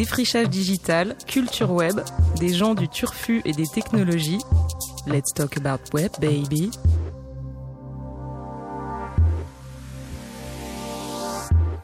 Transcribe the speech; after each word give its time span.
Défrichage 0.00 0.48
digital, 0.48 1.14
culture 1.26 1.70
web, 1.70 2.00
des 2.38 2.54
gens 2.54 2.74
du 2.74 2.88
turfu 2.88 3.42
et 3.44 3.52
des 3.52 3.66
technologies. 3.66 4.40
Let's 5.06 5.30
talk 5.34 5.58
about 5.58 5.92
web, 5.92 6.10
baby. 6.18 6.70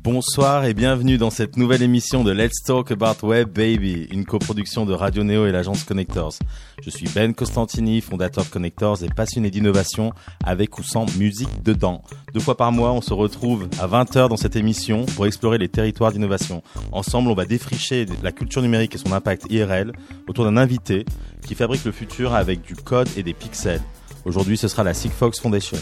Bonsoir 0.06 0.64
et 0.64 0.72
bienvenue 0.72 1.18
dans 1.18 1.30
cette 1.30 1.56
nouvelle 1.56 1.82
émission 1.82 2.22
de 2.22 2.30
Let's 2.30 2.62
Talk 2.64 2.92
About 2.92 3.26
Web 3.26 3.48
Baby, 3.52 4.06
une 4.12 4.24
coproduction 4.24 4.86
de 4.86 4.92
Radio 4.92 5.24
Neo 5.24 5.46
et 5.46 5.50
l'agence 5.50 5.82
Connectors. 5.82 6.34
Je 6.80 6.90
suis 6.90 7.08
Ben 7.12 7.34
Costantini, 7.34 8.00
fondateur 8.00 8.44
de 8.44 8.48
Connectors 8.48 9.02
et 9.02 9.08
passionné 9.08 9.50
d'innovation 9.50 10.12
avec 10.44 10.78
ou 10.78 10.84
sans 10.84 11.06
musique 11.16 11.60
dedans. 11.64 12.02
Deux 12.32 12.38
fois 12.38 12.56
par 12.56 12.70
mois, 12.70 12.92
on 12.92 13.00
se 13.00 13.12
retrouve 13.12 13.68
à 13.80 13.88
20h 13.88 14.28
dans 14.28 14.36
cette 14.36 14.54
émission 14.54 15.06
pour 15.06 15.26
explorer 15.26 15.58
les 15.58 15.68
territoires 15.68 16.12
d'innovation. 16.12 16.62
Ensemble, 16.92 17.28
on 17.28 17.34
va 17.34 17.44
défricher 17.44 18.06
la 18.22 18.30
culture 18.30 18.62
numérique 18.62 18.94
et 18.94 18.98
son 18.98 19.10
impact 19.10 19.50
IRL 19.50 19.90
autour 20.28 20.44
d'un 20.44 20.56
invité 20.56 21.04
qui 21.44 21.56
fabrique 21.56 21.84
le 21.84 21.90
futur 21.90 22.32
avec 22.32 22.62
du 22.62 22.76
code 22.76 23.08
et 23.16 23.24
des 23.24 23.34
pixels. 23.34 23.82
Aujourd'hui, 24.24 24.56
ce 24.56 24.68
sera 24.68 24.84
la 24.84 24.94
Sigfox 24.94 25.40
Foundation. 25.40 25.78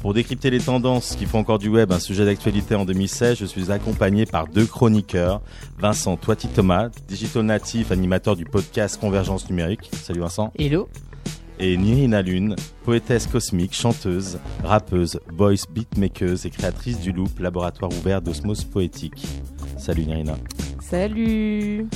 Pour 0.00 0.14
décrypter 0.14 0.50
les 0.50 0.60
tendances 0.60 1.16
qui 1.16 1.26
font 1.26 1.40
encore 1.40 1.58
du 1.58 1.68
web 1.68 1.90
un 1.92 1.98
sujet 1.98 2.24
d'actualité 2.24 2.74
en 2.74 2.84
2016, 2.84 3.38
je 3.38 3.46
suis 3.46 3.72
accompagné 3.72 4.26
par 4.26 4.46
deux 4.46 4.64
chroniqueurs. 4.64 5.40
Vincent 5.78 6.16
Toiti-Thomas, 6.16 6.88
digital 7.08 7.42
natif, 7.42 7.90
animateur 7.90 8.36
du 8.36 8.44
podcast 8.44 9.00
Convergence 9.00 9.48
Numérique. 9.50 9.90
Salut 9.92 10.20
Vincent. 10.20 10.52
Hello. 10.58 10.88
Et 11.58 11.76
Nirina 11.76 12.22
Lune, 12.22 12.54
poétesse 12.84 13.26
cosmique, 13.26 13.74
chanteuse, 13.74 14.38
rappeuse, 14.62 15.18
voice 15.36 15.66
beatmakeuse 15.68 16.46
et 16.46 16.50
créatrice 16.50 17.00
du 17.00 17.10
Loop, 17.10 17.40
laboratoire 17.40 17.90
ouvert 17.92 18.22
d'osmose 18.22 18.62
poétique. 18.62 19.26
Salut 19.76 20.04
Nirina. 20.04 20.36
Salut. 20.80 21.88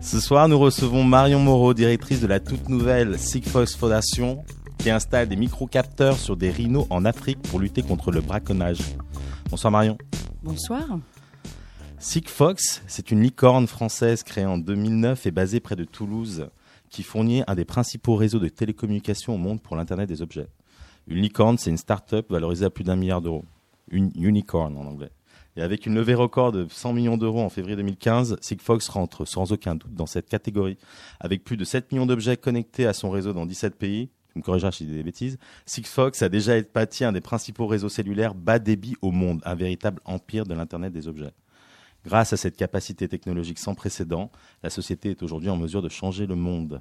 Ce 0.00 0.18
soir, 0.18 0.48
nous 0.48 0.58
recevons 0.58 1.04
Marion 1.04 1.40
Moreau, 1.40 1.74
directrice 1.74 2.20
de 2.20 2.26
la 2.26 2.40
toute 2.40 2.68
nouvelle 2.68 3.18
Sigfox 3.18 3.76
Foundation, 3.76 4.42
qui 4.82 4.90
installe 4.90 5.28
des 5.28 5.36
microcapteurs 5.36 6.16
sur 6.16 6.36
des 6.36 6.50
rhinos 6.50 6.88
en 6.90 7.04
Afrique 7.04 7.40
pour 7.40 7.60
lutter 7.60 7.82
contre 7.82 8.10
le 8.10 8.20
braconnage. 8.20 8.80
Bonsoir 9.48 9.70
Marion. 9.70 9.96
Bonsoir. 10.42 10.98
Sigfox, 12.00 12.82
c'est 12.88 13.12
une 13.12 13.22
licorne 13.22 13.68
française 13.68 14.24
créée 14.24 14.44
en 14.44 14.58
2009 14.58 15.24
et 15.26 15.30
basée 15.30 15.60
près 15.60 15.76
de 15.76 15.84
Toulouse, 15.84 16.48
qui 16.90 17.04
fournit 17.04 17.44
un 17.46 17.54
des 17.54 17.64
principaux 17.64 18.16
réseaux 18.16 18.40
de 18.40 18.48
télécommunications 18.48 19.36
au 19.36 19.38
monde 19.38 19.62
pour 19.62 19.76
l'Internet 19.76 20.08
des 20.08 20.20
objets. 20.20 20.48
Une 21.06 21.18
licorne, 21.18 21.58
c'est 21.58 21.70
une 21.70 21.76
start-up 21.76 22.28
valorisée 22.28 22.64
à 22.64 22.70
plus 22.70 22.82
d'un 22.82 22.96
milliard 22.96 23.20
d'euros. 23.20 23.44
Une 23.88 24.10
unicorn 24.16 24.76
en 24.76 24.84
anglais. 24.84 25.12
Et 25.56 25.62
avec 25.62 25.86
une 25.86 25.94
levée 25.94 26.14
record 26.14 26.50
de 26.50 26.66
100 26.68 26.92
millions 26.92 27.16
d'euros 27.16 27.42
en 27.42 27.50
février 27.50 27.76
2015, 27.76 28.36
Sigfox 28.40 28.88
rentre 28.88 29.26
sans 29.26 29.52
aucun 29.52 29.76
doute 29.76 29.94
dans 29.94 30.06
cette 30.06 30.28
catégorie. 30.28 30.76
Avec 31.20 31.44
plus 31.44 31.56
de 31.56 31.64
7 31.64 31.92
millions 31.92 32.06
d'objets 32.06 32.36
connectés 32.36 32.86
à 32.86 32.92
son 32.92 33.10
réseau 33.10 33.32
dans 33.32 33.46
17 33.46 33.76
pays, 33.76 34.10
tu 34.32 34.38
me 34.38 34.42
corrigeras 34.42 34.72
si 34.72 34.86
dis 34.86 34.94
des 34.94 35.02
bêtises, 35.02 35.38
Sigfox 35.66 36.22
a 36.22 36.28
déjà 36.28 36.56
été 36.56 37.04
un 37.04 37.12
des 37.12 37.20
principaux 37.20 37.66
réseaux 37.66 37.90
cellulaires 37.90 38.34
bas 38.34 38.58
débit 38.58 38.96
au 39.02 39.10
monde, 39.10 39.42
un 39.44 39.54
véritable 39.54 40.00
empire 40.04 40.46
de 40.46 40.54
l'Internet 40.54 40.92
des 40.92 41.06
objets. 41.06 41.32
Grâce 42.04 42.32
à 42.32 42.36
cette 42.36 42.56
capacité 42.56 43.08
technologique 43.08 43.58
sans 43.58 43.74
précédent, 43.74 44.32
la 44.62 44.70
société 44.70 45.10
est 45.10 45.22
aujourd'hui 45.22 45.50
en 45.50 45.56
mesure 45.56 45.82
de 45.82 45.88
changer 45.88 46.26
le 46.26 46.34
monde. 46.34 46.80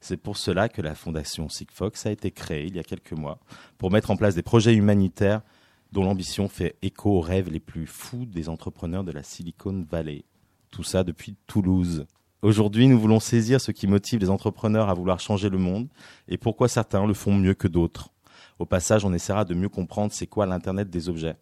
C'est 0.00 0.16
pour 0.16 0.36
cela 0.36 0.68
que 0.68 0.82
la 0.82 0.94
fondation 0.94 1.48
Sigfox 1.48 2.06
a 2.06 2.12
été 2.12 2.30
créée 2.30 2.66
il 2.66 2.76
y 2.76 2.78
a 2.78 2.84
quelques 2.84 3.12
mois 3.12 3.40
pour 3.76 3.90
mettre 3.90 4.10
en 4.12 4.16
place 4.16 4.36
des 4.36 4.42
projets 4.42 4.74
humanitaires 4.74 5.42
dont 5.90 6.04
l'ambition 6.04 6.48
fait 6.48 6.76
écho 6.82 7.10
aux 7.10 7.20
rêves 7.20 7.50
les 7.50 7.60
plus 7.60 7.86
fous 7.86 8.24
des 8.24 8.48
entrepreneurs 8.48 9.04
de 9.04 9.12
la 9.12 9.22
Silicon 9.22 9.84
Valley. 9.90 10.24
Tout 10.70 10.84
ça 10.84 11.04
depuis 11.04 11.36
Toulouse. 11.46 12.06
Aujourd'hui, 12.44 12.88
nous 12.88 13.00
voulons 13.00 13.20
saisir 13.20 13.58
ce 13.58 13.70
qui 13.70 13.86
motive 13.86 14.20
les 14.20 14.28
entrepreneurs 14.28 14.90
à 14.90 14.94
vouloir 14.94 15.18
changer 15.18 15.48
le 15.48 15.56
monde 15.56 15.88
et 16.28 16.36
pourquoi 16.36 16.68
certains 16.68 17.06
le 17.06 17.14
font 17.14 17.32
mieux 17.32 17.54
que 17.54 17.66
d'autres. 17.66 18.10
Au 18.58 18.66
passage, 18.66 19.02
on 19.06 19.14
essaiera 19.14 19.46
de 19.46 19.54
mieux 19.54 19.70
comprendre 19.70 20.12
c'est 20.12 20.26
quoi 20.26 20.44
l'Internet 20.44 20.90
des 20.90 21.08
objets. 21.08 21.36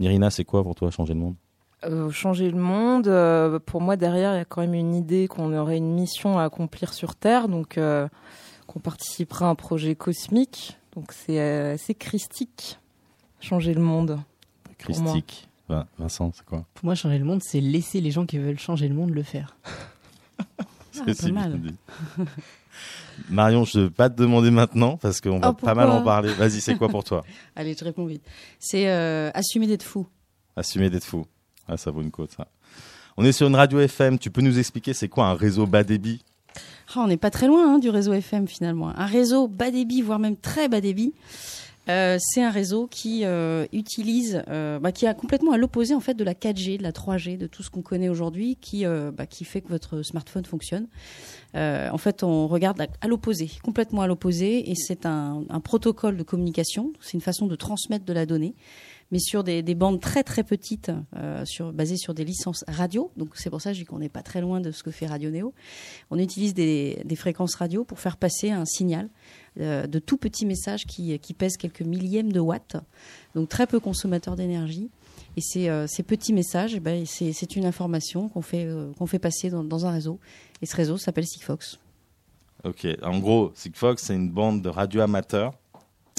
Nirina, 0.00 0.28
c'est 0.28 0.44
quoi 0.44 0.62
pour 0.62 0.74
toi 0.74 0.90
changer 0.90 1.14
le 1.14 1.20
monde? 1.20 1.36
Euh, 1.84 2.10
changer 2.10 2.50
le 2.50 2.58
monde, 2.58 3.08
euh, 3.08 3.58
pour 3.58 3.80
moi 3.80 3.96
derrière 3.96 4.34
il 4.34 4.36
y 4.36 4.40
a 4.40 4.44
quand 4.44 4.60
même 4.60 4.74
une 4.74 4.94
idée 4.94 5.28
qu'on 5.28 5.50
aurait 5.56 5.78
une 5.78 5.94
mission 5.94 6.38
à 6.38 6.44
accomplir 6.44 6.92
sur 6.92 7.14
Terre, 7.14 7.48
donc 7.48 7.78
euh, 7.78 8.06
qu'on 8.66 8.80
participera 8.80 9.46
à 9.46 9.48
un 9.48 9.54
projet 9.54 9.94
cosmique, 9.94 10.76
donc 10.94 11.12
c'est 11.12 11.40
assez 11.40 11.94
christique, 11.94 12.78
changer 13.40 13.72
le 13.72 13.80
monde. 13.80 14.20
Christique. 14.76 15.48
Vincent, 15.98 16.32
c'est 16.34 16.44
quoi? 16.44 16.66
Pour 16.74 16.84
moi, 16.84 16.94
changer 16.94 17.18
le 17.18 17.24
monde, 17.24 17.40
c'est 17.42 17.60
laisser 17.60 18.02
les 18.02 18.10
gens 18.10 18.26
qui 18.26 18.36
veulent 18.36 18.58
changer 18.58 18.88
le 18.88 18.94
monde 18.94 19.08
le 19.08 19.22
faire. 19.22 19.56
C'est 20.92 21.32
mal. 21.32 21.60
Marion, 23.30 23.64
je 23.64 23.78
ne 23.78 23.84
vais 23.84 23.90
pas 23.90 24.10
te 24.10 24.16
demander 24.16 24.50
maintenant 24.50 24.96
parce 24.96 25.20
qu'on 25.20 25.38
va 25.38 25.50
oh, 25.50 25.52
pas 25.52 25.74
mal 25.74 25.88
en 25.90 26.02
parler. 26.02 26.32
Vas-y, 26.34 26.60
c'est 26.60 26.76
quoi 26.76 26.88
pour 26.88 27.04
toi 27.04 27.24
Allez, 27.56 27.76
je 27.78 27.84
réponds 27.84 28.06
vite. 28.06 28.24
C'est 28.58 28.88
euh, 28.88 29.30
assumer 29.34 29.66
d'être 29.66 29.82
fou. 29.82 30.06
Assumer 30.56 30.90
d'être 30.90 31.04
fou. 31.04 31.26
Ah, 31.68 31.76
ça 31.76 31.90
vaut 31.90 32.02
une 32.02 32.10
côte, 32.10 32.32
ça. 32.36 32.48
On 33.16 33.24
est 33.24 33.32
sur 33.32 33.46
une 33.46 33.54
radio 33.54 33.78
FM. 33.80 34.18
Tu 34.18 34.30
peux 34.30 34.42
nous 34.42 34.58
expliquer 34.58 34.92
c'est 34.92 35.08
quoi 35.08 35.26
un 35.26 35.34
réseau 35.34 35.66
bas 35.66 35.84
débit? 35.84 36.22
Ah, 36.88 37.00
On 37.00 37.06
n'est 37.06 37.16
pas 37.16 37.30
très 37.30 37.46
loin 37.46 37.74
hein, 37.74 37.78
du 37.78 37.90
réseau 37.90 38.12
FM 38.12 38.46
finalement. 38.48 38.88
Un 38.88 39.06
réseau 39.06 39.48
bas 39.48 39.70
débit, 39.70 40.02
voire 40.02 40.18
même 40.18 40.36
très 40.36 40.68
bas 40.68 40.80
débit, 40.80 41.14
euh, 41.88 42.16
c'est 42.18 42.42
un 42.42 42.50
réseau 42.50 42.86
qui 42.86 43.24
euh, 43.24 43.66
utilise, 43.72 44.42
euh, 44.48 44.78
bah, 44.78 44.90
qui 44.90 45.04
est 45.04 45.14
complètement 45.14 45.52
à 45.52 45.58
l'opposé 45.58 45.94
en 45.94 46.00
fait 46.00 46.14
de 46.14 46.24
la 46.24 46.34
4G, 46.34 46.78
de 46.78 46.82
la 46.82 46.92
3G, 46.92 47.36
de 47.36 47.46
tout 47.46 47.62
ce 47.62 47.70
qu'on 47.70 47.82
connaît 47.82 48.08
aujourd'hui, 48.08 48.56
qui 48.56 48.84
bah, 48.84 49.26
qui 49.26 49.44
fait 49.44 49.60
que 49.60 49.68
votre 49.68 50.02
smartphone 50.02 50.44
fonctionne. 50.44 50.86
en 51.54 51.98
fait, 51.98 52.22
on 52.22 52.46
regarde 52.48 52.80
à, 53.00 53.08
l'opposé, 53.08 53.50
complètement 53.62 54.02
à 54.02 54.06
l'opposé, 54.06 54.70
et 54.70 54.74
c'est 54.74 55.06
un, 55.06 55.44
un, 55.48 55.60
protocole 55.60 56.16
de 56.16 56.22
communication. 56.22 56.92
C'est 57.00 57.14
une 57.14 57.20
façon 57.20 57.46
de 57.46 57.56
transmettre 57.56 58.04
de 58.04 58.12
la 58.12 58.26
donnée 58.26 58.54
mais 59.10 59.18
sur 59.18 59.44
des, 59.44 59.62
bandes 59.74 60.00
très 60.00 60.22
très 60.22 60.44
petites, 60.44 60.90
euh, 61.16 61.44
basées 61.72 61.96
sur 61.96 62.14
des 62.14 62.24
licences 62.24 62.64
radio. 62.68 63.10
Donc 63.16 63.30
c'est 63.34 63.50
pour 63.50 63.60
ça 63.60 63.70
que 63.70 63.74
je 63.74 63.80
dis 63.80 63.86
qu'on 63.86 63.98
n'est 63.98 64.08
pas 64.08 64.22
très 64.22 64.40
loin 64.40 64.60
de 64.60 64.70
ce 64.70 64.82
que 64.82 64.90
fait 64.90 65.06
Radio 65.06 65.30
Néo. 65.30 65.54
On 66.10 66.18
utilise 66.18 66.54
des, 66.54 67.04
fréquences 67.16 67.54
radio 67.54 67.84
pour 67.84 68.00
faire 68.00 68.16
passer 68.16 68.50
un 68.50 68.64
signal 68.64 69.08
euh, 69.60 69.86
de 69.86 69.98
tout 69.98 70.16
petits 70.16 70.46
messages 70.46 70.84
qui, 70.84 71.18
qui 71.18 71.32
pèsent 71.32 71.56
quelques 71.56 71.82
millièmes 71.82 72.32
de 72.32 72.40
watts, 72.40 72.76
donc 73.34 73.48
très 73.48 73.66
peu 73.66 73.80
consommateurs 73.80 74.36
d'énergie. 74.36 74.90
Et 75.36 75.40
ces, 75.40 75.68
euh, 75.68 75.86
petits 76.06 76.32
messages, 76.32 76.74
eh 76.74 76.80
ben, 76.80 77.04
c'est 77.06 77.56
une 77.56 77.66
information 77.66 78.28
qu'on 78.28 78.42
fait, 78.42 79.18
passer 79.20 79.50
dans, 79.50 79.64
dans, 79.64 79.86
un 79.86 79.90
réseau. 79.90 80.18
Et 80.62 80.66
ce 80.66 80.76
réseau 80.76 80.96
s'appelle 80.96 81.26
Sigfox. 81.26 81.78
Ok, 82.64 82.86
en 83.02 83.18
gros, 83.18 83.52
Sigfox, 83.54 84.02
c'est 84.02 84.14
une 84.14 84.30
bande 84.30 84.62
de 84.62 84.68
radio 84.68 85.00
amateurs 85.02 85.54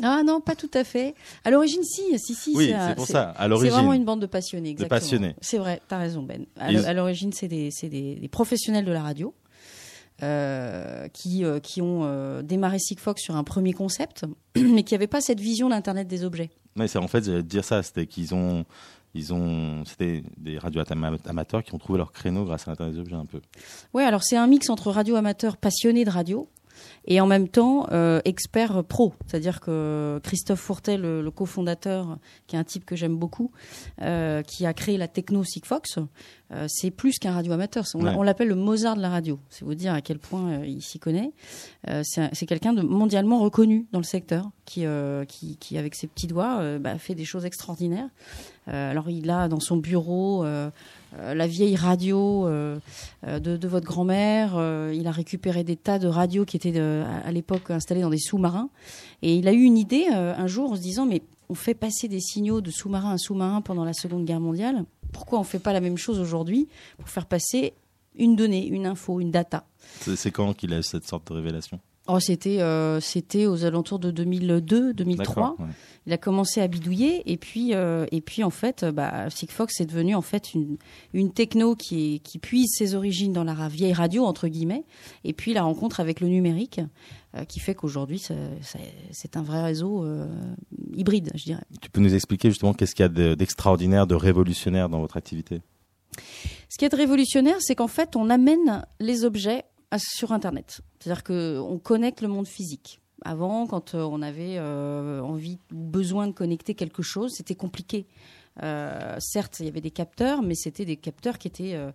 ah 0.04 0.24
non, 0.24 0.42
pas 0.42 0.56
tout 0.56 0.70
à 0.74 0.84
fait. 0.84 1.16
À 1.44 1.52
l'origine, 1.52 1.84
si, 1.84 2.18
si, 2.20 2.36
si. 2.36 2.54
Oui, 2.56 2.74
c'est 2.78 2.96
pour 2.96 3.08
ça. 3.08 3.30
À 3.30 3.48
l'origine. 3.48 3.72
C'est 3.72 3.78
vraiment 3.78 3.94
une 3.94 4.06
bande 4.06 4.22
de 4.22 4.26
passionnés. 4.26 4.74
De 4.74 4.86
passionnés. 4.86 5.36
C'est 5.42 5.58
vrai, 5.58 5.82
tu 5.88 5.96
as 5.96 5.98
raison, 5.98 6.24
Ben. 6.24 6.46
À 6.58 6.94
l'origine, 6.94 7.32
c'est 7.32 7.48
des, 7.48 7.70
des, 7.72 8.30
professionnels 8.30 8.86
de 8.86 8.92
la 8.92 9.02
radio. 9.02 9.34
Euh, 10.24 11.10
qui, 11.10 11.44
euh, 11.44 11.60
qui 11.60 11.82
ont 11.82 12.04
euh, 12.06 12.42
démarré 12.42 12.80
Sigfox 12.80 13.22
sur 13.22 13.36
un 13.36 13.44
premier 13.44 13.74
concept, 13.74 14.24
mais 14.56 14.84
qui 14.84 14.94
n'avaient 14.94 15.08
pas 15.08 15.20
cette 15.20 15.42
vision 15.42 15.68
d'Internet 15.68 16.08
des 16.08 16.24
objets. 16.24 16.52
Oui, 16.78 16.88
c'est 16.88 17.00
en 17.00 17.10
fait, 17.10 17.26
j'allais 17.26 17.44
dire 17.44 17.66
ça, 17.66 17.84
c'était 17.84 18.08
qu'ils 18.08 18.34
ont, 18.34 18.64
ils 19.14 19.34
ont, 19.34 19.84
c'était 19.84 20.24
des 20.38 20.58
radios 20.58 20.82
amateurs 21.26 21.66
qui 21.66 21.76
ont 21.76 21.80
trouvé 21.80 21.98
leur 21.98 22.14
créneau 22.14 22.46
grâce 22.46 22.66
à 22.66 22.72
l'Internet 22.72 22.96
des 22.96 23.02
objets 23.02 23.16
un 23.18 23.26
peu. 23.26 23.42
Oui, 23.94 24.04
alors 24.04 24.24
c'est 24.24 24.38
un 24.38 24.48
mix 24.48 24.70
entre 24.70 24.90
radio 24.90 25.18
amateurs 25.18 25.58
passionnés 25.58 26.06
de 26.06 26.12
radio 26.12 26.48
et 27.08 27.22
en 27.22 27.28
même 27.28 27.48
temps 27.48 27.88
euh, 27.92 28.22
expert 28.26 28.84
pro. 28.84 29.14
C'est-à-dire 29.28 29.60
que 29.60 30.20
Christophe 30.24 30.60
Fourtel, 30.60 31.02
le, 31.02 31.32
cofondateur, 31.32 32.18
qui 32.48 32.56
est 32.56 32.60
un 32.60 32.64
type 32.64 32.86
que 32.86 32.96
j'aime 32.96 33.18
beaucoup, 33.18 33.52
euh, 34.02 34.42
qui 34.42 34.66
a 34.66 34.74
créé 34.74 34.98
la 34.98 35.08
techno 35.08 35.44
Sigfox, 35.44 36.00
euh, 36.52 36.66
c'est 36.68 36.92
plus 36.92 37.20
qu'un 37.20 37.34
radio 37.34 37.54
amateur. 37.54 37.86
On, 37.96 38.24
l'appelle 38.24 38.48
le 38.48 38.56
Mozart 38.56 38.96
de 38.96 39.02
la 39.02 39.10
radio. 39.10 39.40
C'est 39.50 39.66
vous 39.66 39.76
dire 39.76 39.94
à 39.94 40.02
quel 40.02 40.20
point 40.20 40.64
il 40.66 40.82
s'y 40.82 41.00
connaît. 41.00 41.32
c'est 42.04 42.46
quelqu'un 42.46 42.74
de 42.74 42.82
mondialement 42.82 43.40
reconnu 43.40 43.88
dans 43.92 44.00
le 44.00 44.06
secteur, 44.06 44.50
qui, 44.66 44.86
qui, 45.28 45.58
qui, 45.58 45.78
avec 45.78 45.96
ses 45.96 46.08
petits 46.08 46.28
doigts, 46.28 46.80
bah, 46.80 46.98
fait 46.98 47.16
des 47.16 47.26
choses 47.26 47.46
extraordinaires. 47.46 48.10
alors 48.68 49.10
il 49.10 49.30
a 49.30 49.48
dans 49.48 49.60
son 49.60 49.78
bureau 49.78 50.46
euh, 50.46 50.70
la 51.18 51.48
vieille 51.48 51.76
radio 51.76 52.48
euh, 52.48 52.78
euh, 53.26 53.40
de, 53.40 53.68
votre 53.68 53.86
grand-mère. 53.86 54.54
il 54.94 55.08
a 55.08 55.12
récupéré 55.12 55.64
des 55.64 55.76
tas 55.76 56.00
de 56.00 56.08
radios 56.08 56.46
qui 56.46 56.58
étaient 56.58 56.80
à, 56.80 57.32
l'époque 57.32 57.72
installées 57.72 58.02
dans 58.02 58.10
des 58.10 58.20
sous-marins. 58.20 58.70
Et 59.22 59.36
il 59.36 59.48
a 59.48 59.54
eu 59.54 59.62
une 59.64 59.78
idée 59.78 60.08
un 60.08 60.48
jour 60.48 60.72
en 60.72 60.76
se 60.76 60.82
disant 60.82 61.06
mais 61.06 61.22
on 61.50 61.56
fait 61.56 61.74
passer 61.74 62.08
des 62.08 62.20
signaux 62.20 62.62
de 62.62 62.72
sous-marin 62.72 63.14
à 63.14 63.18
sous-marin 63.18 63.62
pendant 63.62 63.86
la 63.86 63.94
Seconde 63.94 64.26
Guerre 64.26 64.40
mondiale. 64.40 64.86
Pourquoi 65.12 65.40
on 65.40 65.44
ne 65.44 65.48
fait 65.48 65.60
pas 65.60 65.74
la 65.74 65.82
même 65.82 65.98
chose 65.98 66.20
aujourd'hui 66.20 66.68
pour 66.98 67.10
faire 67.10 67.26
passer 67.26 67.74
une 68.16 68.36
donnée, 68.36 68.66
une 68.68 68.86
info, 68.86 69.20
une 69.20 69.32
data? 69.32 69.66
C'est 70.02 70.32
quand 70.32 70.54
qu'il 70.54 70.74
a 70.74 70.80
eu 70.80 70.84
cette 70.84 71.08
sorte 71.08 71.28
de 71.30 71.34
révélation? 71.34 71.80
Oh, 72.08 72.20
c'était 72.20 72.62
euh, 72.62 73.00
c'était 73.00 73.48
aux 73.48 73.66
alentours 73.66 73.98
de 73.98 74.12
2002, 74.12 74.94
2003. 74.94 75.26
D'accord, 75.36 75.56
ouais. 75.60 75.74
Il 76.06 76.14
a 76.14 76.18
commencé 76.20 76.62
à 76.62 76.68
bidouiller 76.68 77.24
et 77.32 77.36
puis 77.36 77.74
euh, 77.74 78.06
et 78.12 78.22
puis 78.22 78.44
en 78.44 78.52
fait, 78.52 78.84
euh, 78.84 78.92
bah, 78.92 79.28
Sigfox 79.32 79.82
est 79.82 79.88
devenu 79.88 80.14
en 80.14 80.22
fait 80.22 80.54
une 80.54 80.78
une 81.14 81.32
techno 81.34 81.76
qui 81.76 82.16
est, 82.16 82.20
qui 82.20 82.38
puise 82.38 82.70
ses 82.78 82.94
origines 82.94 83.34
dans 83.34 83.44
la 83.44 83.68
vieille 83.70 83.94
radio 83.94 84.24
entre 84.24 84.48
guillemets 84.48 84.84
et 85.24 85.34
puis 85.34 85.54
la 85.54 85.64
rencontre 85.64 86.00
avec 86.00 86.20
le 86.20 86.28
numérique 86.28 86.80
euh, 87.36 87.44
qui 87.46 87.60
fait 87.60 87.74
qu'aujourd'hui 87.74 88.20
ça- 88.20 88.36
ça- 88.62 88.78
c'est 89.12 89.36
un 89.36 89.42
vrai 89.42 89.64
réseau 89.64 90.04
euh, 90.06 90.28
hybride, 90.96 91.32
je 91.34 91.46
dirais. 91.46 91.64
Tu 91.82 91.90
peux 91.90 92.02
nous 92.02 92.14
expliquer 92.14 92.50
justement 92.50 92.76
qu'est-ce 92.76 92.94
qu'il 92.94 93.02
y 93.04 93.08
a 93.08 93.10
de- 93.10 93.34
d'extraordinaire, 93.34 94.06
de 94.06 94.14
révolutionnaire 94.14 94.90
dans 94.90 95.00
votre 95.00 95.18
activité? 95.18 95.62
Ce 96.70 96.78
qui 96.78 96.86
est 96.86 96.94
révolutionnaire, 96.94 97.58
c'est 97.60 97.76
qu'en 97.76 97.88
fait, 97.88 98.16
on 98.16 98.30
amène 98.30 98.86
les 99.00 99.26
objets 99.26 99.64
sur 99.98 100.32
Internet. 100.32 100.82
C'est-à-dire 101.00 101.24
qu'on 101.24 101.80
connecte 101.80 102.22
le 102.22 102.28
monde 102.28 102.48
physique. 102.48 103.02
Avant, 103.24 103.66
quand 103.66 103.96
euh, 103.96 104.02
on 104.04 104.22
avait 104.22 104.58
euh, 104.58 105.22
envie 105.22 105.60
ou 105.74 105.84
besoin 105.84 106.28
de 106.28 106.34
connecter 106.34 106.76
quelque 106.76 107.02
chose, 107.02 107.32
c'était 107.36 107.56
compliqué. 107.56 108.08
Euh, 108.64 109.16
certes, 109.20 109.60
il 109.60 109.66
y 109.66 109.70
avait 109.70 109.82
des 109.82 109.92
capteurs, 109.92 110.42
mais 110.42 110.56
c'était 110.56 110.86
des 110.86 110.98
capteurs 110.98 111.38
qui 111.38 111.48
étaient 111.48 111.76
euh, 111.76 111.92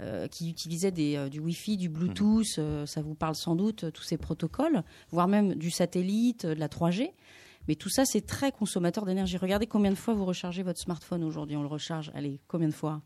euh, 0.00 0.26
qui 0.26 0.50
utilisaient 0.50 0.90
des, 0.90 1.16
euh, 1.16 1.28
du 1.28 1.38
Wi-Fi, 1.38 1.76
du 1.76 1.88
Bluetooth, 1.88 2.58
euh, 2.58 2.84
ça 2.84 3.00
vous 3.00 3.14
parle 3.14 3.36
sans 3.36 3.54
doute, 3.54 3.84
euh, 3.84 3.90
tous 3.92 4.02
ces 4.02 4.16
protocoles, 4.16 4.82
voire 5.10 5.28
même 5.28 5.54
du 5.54 5.70
satellite, 5.70 6.46
euh, 6.46 6.54
de 6.56 6.58
la 6.58 6.66
3G. 6.66 7.12
Mais 7.68 7.76
tout 7.76 7.88
ça, 7.88 8.04
c'est 8.04 8.26
très 8.26 8.50
consommateur 8.50 9.04
d'énergie. 9.04 9.36
Regardez 9.36 9.68
combien 9.68 9.92
de 9.92 9.96
fois 9.96 10.12
vous 10.12 10.24
rechargez 10.24 10.64
votre 10.64 10.80
smartphone 10.80 11.22
aujourd'hui. 11.22 11.56
On 11.56 11.62
le 11.62 11.68
recharge, 11.68 12.10
allez, 12.16 12.40
combien 12.48 12.66
de 12.66 12.74
fois? 12.74 13.02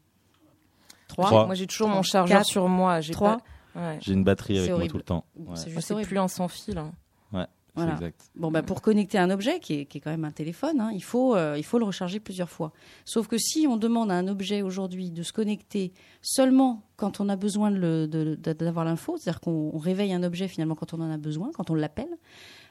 Trois? 1.08 1.26
Trois. 1.26 1.44
Moi, 1.44 1.54
j'ai 1.54 1.66
toujours 1.66 1.88
mon 1.88 2.02
chargeur 2.02 2.44
sur 2.46 2.68
moi. 2.68 3.02
J'ai 3.02 3.12
pas... 3.12 3.38
ouais. 3.78 3.98
J'ai 4.00 4.12
une 4.12 4.25
batterie 4.25 4.58
avec 4.58 4.70
moi 4.70 4.86
tout 4.86 4.96
le 4.96 5.02
temps. 5.02 5.25
Ouais, 5.36 5.56
C'est 5.56 5.70
juste 5.70 5.94
plus 6.02 6.19
un 6.19 6.28
sans 6.28 6.48
fil. 6.48 6.76
hein. 6.78 6.92
c'est 7.32 7.84
Voilà. 7.84 7.92
exact. 7.94 8.28
Bon, 8.34 8.50
bah, 8.50 8.62
pour 8.64 8.82
connecter 8.82 9.19
un 9.19 9.30
objet, 9.30 9.60
qui 9.60 9.75
est, 9.75 9.84
qui 9.86 9.98
est 9.98 10.00
quand 10.00 10.10
même 10.10 10.25
un 10.25 10.32
téléphone, 10.32 10.80
hein, 10.80 10.90
il, 10.92 11.02
faut, 11.04 11.36
euh, 11.36 11.54
il 11.56 11.62
faut 11.64 11.78
le 11.78 11.84
recharger 11.84 12.19
plusieurs 12.19 12.50
fois. 12.50 12.72
Sauf 13.04 13.28
que 13.28 13.38
si 13.38 13.66
on 13.69 13.76
demande 13.76 14.10
à 14.10 14.14
un 14.14 14.26
objet 14.26 14.62
aujourd'hui 14.62 15.10
de 15.12 15.22
se 15.22 15.32
connecter 15.32 15.92
seulement 16.20 16.82
quand 16.96 17.20
on 17.20 17.28
a 17.28 17.36
besoin 17.36 17.70
de 17.70 17.76
le- 17.78 18.08
de- 18.08 18.34
de- 18.34 18.52
d'avoir 18.52 18.84
l'info, 18.84 19.16
c'est-à-dire 19.16 19.40
qu'on 19.40 19.70
on 19.72 19.78
réveille 19.78 20.12
un 20.12 20.25
objet 20.25 20.48
finalement 20.48 20.75
quand 20.75 20.92
on 20.92 21.00
en 21.00 21.10
a 21.10 21.19
besoin, 21.19 21.50
quand 21.54 21.70
on 21.70 21.75
l'appelle, 21.75 22.16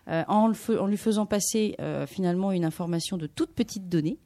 euh, 0.09 0.23
en 0.27 0.47
lui 0.87 0.97
faisant 0.97 1.25
passer 1.25 1.75
euh, 1.79 2.05
finalement 2.05 2.51
une 2.51 2.65
information 2.65 3.15
de 3.17 3.27
toute 3.27 3.51
petite 3.53 3.87
donnée, 3.87 4.19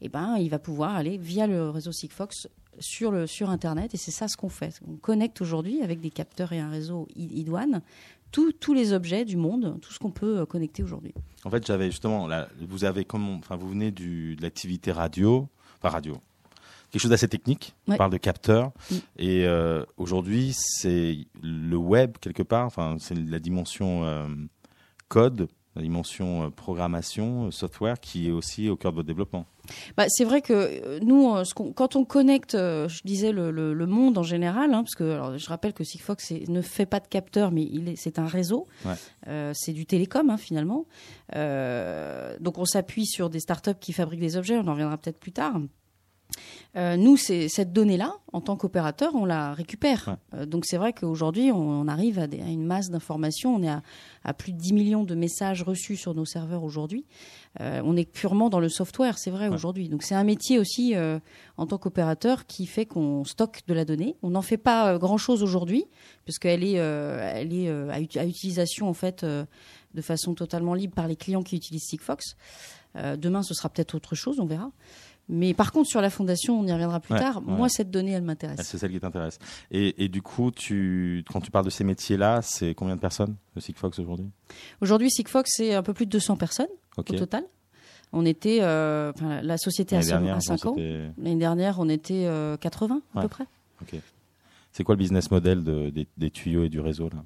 eh 0.00 0.08
ben, 0.08 0.36
il 0.38 0.48
va 0.50 0.58
pouvoir 0.58 0.96
aller 0.96 1.16
via 1.16 1.46
le 1.46 1.70
réseau 1.70 1.92
Sigfox 1.92 2.48
sur, 2.78 3.10
le, 3.10 3.26
sur 3.26 3.50
Internet. 3.50 3.94
Et 3.94 3.96
c'est 3.96 4.10
ça 4.10 4.28
ce 4.28 4.36
qu'on 4.36 4.48
fait. 4.48 4.80
On 4.88 4.96
connecte 4.96 5.40
aujourd'hui 5.40 5.82
avec 5.82 6.00
des 6.00 6.10
capteurs 6.10 6.52
et 6.52 6.58
un 6.60 6.70
réseau 6.70 7.08
I- 7.16 7.40
iDouane 7.40 7.82
tous- 8.32 8.74
les 8.74 8.92
objets 8.92 9.24
du 9.24 9.36
monde, 9.36 9.78
tout 9.80 9.92
ce 9.92 9.98
qu'on 10.00 10.10
peut 10.10 10.40
euh, 10.40 10.46
connecter 10.46 10.82
aujourd'hui. 10.82 11.14
En 11.44 11.50
fait, 11.50 11.64
j'avais 11.66 11.90
justement, 11.90 12.26
là, 12.26 12.48
vous 12.68 12.84
avez 12.84 13.04
comme, 13.04 13.28
enfin, 13.36 13.54
vous 13.56 13.68
venez 13.68 13.92
du, 13.92 14.34
de 14.34 14.42
l'activité 14.42 14.90
radio, 14.90 15.48
enfin 15.78 15.90
radio, 15.90 16.16
quelque 16.90 17.00
chose 17.00 17.10
d'assez 17.12 17.28
technique. 17.28 17.74
On 17.86 17.96
parle 17.96 18.10
de 18.10 18.16
capteurs. 18.16 18.72
Mm. 18.90 18.94
Et 19.18 19.46
euh, 19.46 19.84
aujourd'hui, 19.98 20.52
c'est 20.52 21.18
le 21.42 21.76
web 21.76 22.16
quelque 22.20 22.42
part. 22.42 22.66
Enfin, 22.66 22.96
c'est 22.98 23.14
la 23.14 23.38
dimension 23.38 24.04
euh, 24.04 24.26
code, 25.08 25.46
la 25.76 25.82
dimension 25.82 26.44
euh, 26.44 26.50
programmation, 26.50 27.46
euh, 27.46 27.50
software, 27.50 27.98
qui 28.00 28.28
est 28.28 28.30
aussi 28.30 28.68
au 28.68 28.76
cœur 28.76 28.92
de 28.92 28.96
votre 28.96 29.08
développement. 29.08 29.46
Bah, 29.96 30.04
c'est 30.08 30.24
vrai 30.24 30.42
que 30.42 30.52
euh, 30.52 31.00
nous, 31.02 31.34
quand 31.74 31.96
on 31.96 32.04
connecte, 32.04 32.52
je 32.52 33.00
disais 33.04 33.32
le, 33.32 33.50
le- 33.50 33.72
le 33.72 33.86
monde 33.86 34.18
en 34.18 34.22
général, 34.22 34.74
hein, 34.74 34.82
parce 34.84 34.94
que 34.94 35.04
alors, 35.04 35.38
je 35.38 35.48
rappelle 35.48 35.72
que 35.72 35.84
Sigfox 35.84 36.32
ne 36.48 36.60
fait 36.60 36.86
pas 36.86 37.00
de 37.00 37.08
capteur, 37.08 37.50
mais 37.50 37.66
c'est 37.96 38.18
un 38.18 38.26
réseau. 38.26 38.66
Ouais. 38.84 38.92
Euh, 39.28 39.52
c'est 39.54 39.72
du 39.72 39.86
télécom 39.86 40.28
hein, 40.30 40.36
finalement. 40.36 40.84
Euh, 41.34 42.36
donc 42.40 42.58
on 42.58 42.64
s'appuie 42.64 43.06
sur 43.06 43.30
des 43.30 43.40
startups 43.40 43.78
qui 43.80 43.92
fabriquent 43.92 44.20
des 44.20 44.36
objets. 44.36 44.56
On 44.58 44.66
en 44.68 44.72
reviendra 44.72 44.96
peut-être 44.98 45.18
plus 45.18 45.32
tard. 45.32 45.58
Euh, 46.76 46.96
nous, 46.96 47.16
cette 47.16 47.72
donnée-là, 47.72 48.16
en 48.32 48.40
tant 48.40 48.56
qu'opérateur, 48.56 49.14
on 49.14 49.24
la 49.24 49.54
récupère. 49.54 50.18
Ouais. 50.32 50.40
Euh, 50.40 50.46
donc 50.46 50.64
c'est 50.66 50.76
vrai 50.76 50.92
qu'aujourd'hui, 50.92 51.52
on, 51.52 51.58
on 51.82 51.86
arrive 51.86 52.18
à, 52.18 52.26
des- 52.26 52.40
à 52.40 52.48
une 52.48 52.64
masse 52.66 52.90
d'informations. 52.90 53.54
On 53.54 53.62
est 53.62 53.68
à, 53.68 53.82
à 54.24 54.34
plus 54.34 54.52
de 54.52 54.58
10 54.58 54.72
millions 54.72 55.04
de 55.04 55.14
messages 55.14 55.62
reçus 55.62 55.96
sur 55.96 56.14
nos 56.14 56.24
serveurs 56.24 56.64
aujourd'hui. 56.64 57.04
Euh, 57.60 57.80
on 57.84 57.96
est 57.96 58.10
purement 58.10 58.50
dans 58.50 58.58
le 58.58 58.68
software, 58.68 59.18
c'est 59.18 59.30
vrai 59.30 59.48
Ouais. 59.48 59.54
aujourd'hui. 59.54 59.88
Donc 59.88 60.02
c'est 60.02 60.16
un 60.16 60.24
métier 60.24 60.58
aussi 60.58 60.94
en 61.56 61.66
tant 61.66 61.78
qu'opérateur 61.78 62.46
qui 62.46 62.66
fait 62.66 62.86
qu'on 62.86 63.24
stocke 63.24 63.60
de 63.68 63.74
la 63.74 63.84
donnée. 63.84 64.16
On 64.22 64.30
n'en 64.30 64.42
fait 64.42 64.56
pas 64.56 64.98
grand-chose 64.98 65.44
aujourd'hui 65.44 65.84
puisqu'elle 66.24 66.64
est, 66.64 66.72
elle 66.72 67.52
est 67.54 67.68
à, 67.70 68.00
ut- 68.00 68.18
à 68.18 68.24
utilisation 68.26 68.88
en 68.88 68.94
fait 68.94 69.24
de 69.24 70.02
façon 70.02 70.34
totalement 70.34 70.74
libre 70.74 70.94
par 70.94 71.06
les 71.06 71.14
clients 71.16 71.44
qui 71.44 71.54
utilisent 71.54 71.84
Sigfox. 71.84 72.34
Demain, 72.96 73.42
ce 73.42 73.54
sera 73.54 73.68
peut-être 73.68 73.94
autre 73.94 74.14
chose, 74.14 74.38
on 74.40 74.46
verra. 74.46 74.70
Mais 75.28 75.54
par 75.54 75.72
contre, 75.72 75.88
sur 75.88 76.00
la 76.02 76.10
fondation, 76.10 76.60
on 76.60 76.66
y 76.66 76.72
reviendra 76.72 77.00
plus 77.00 77.14
Ouais, 77.14 77.20
tard. 77.20 77.38
ouais. 77.38 77.54
Moi, 77.54 77.68
cette 77.70 77.90
donnée, 77.90 78.10
elle 78.12 78.22
m'intéresse. 78.22 78.60
C'est 78.62 78.76
celle 78.78 78.92
qui 78.92 79.00
t'intéresse. 79.00 79.38
Et, 79.70 80.04
et 80.04 80.08
du 80.08 80.20
coup, 80.20 80.50
tu, 80.50 81.24
quand 81.32 81.40
tu 81.40 81.50
parles 81.50 81.64
de 81.64 81.70
ces 81.70 81.82
métiers-là, 81.84 82.40
c'est 82.42 82.74
combien 82.74 82.94
de 82.96 83.00
personnes, 83.00 83.36
le 83.54 83.60
Sigfox 83.62 83.98
aujourd'hui? 83.98 84.28
Aujourd'hui, 84.82 85.10
Sigfox, 85.10 85.50
c'est 85.54 85.74
un 85.74 85.82
peu 85.82 85.94
plus 85.94 86.04
de 86.06 86.10
200 86.10 86.36
personnes 86.36 86.66
au 86.98 87.02
total. 87.02 87.44
On 88.12 88.24
était, 88.26 88.58
euh, 88.60 89.12
la- 89.42 89.56
société 89.58 89.96
a 89.96 90.00
L'année 90.00 90.10
dernière, 90.10 90.42
5 90.42 90.62
bon, 90.62 90.70
ans. 90.72 90.76
L'année 90.76 91.36
dernière, 91.36 91.80
on 91.80 91.88
était 91.88 92.26
euh, 92.26 92.56
80 92.58 93.00
à 93.14 93.16
Ouais. 93.18 93.22
peu 93.22 93.28
près. 93.28 93.44
C'est 94.72 94.84
quoi 94.84 94.94
le 94.94 94.98
business 94.98 95.30
model 95.30 95.64
de- 95.64 95.90
des, 95.90 96.06
des 96.16 96.30
tuyaux 96.30 96.64
et 96.64 96.68
du 96.68 96.80
réseau 96.80 97.08
là? 97.08 97.24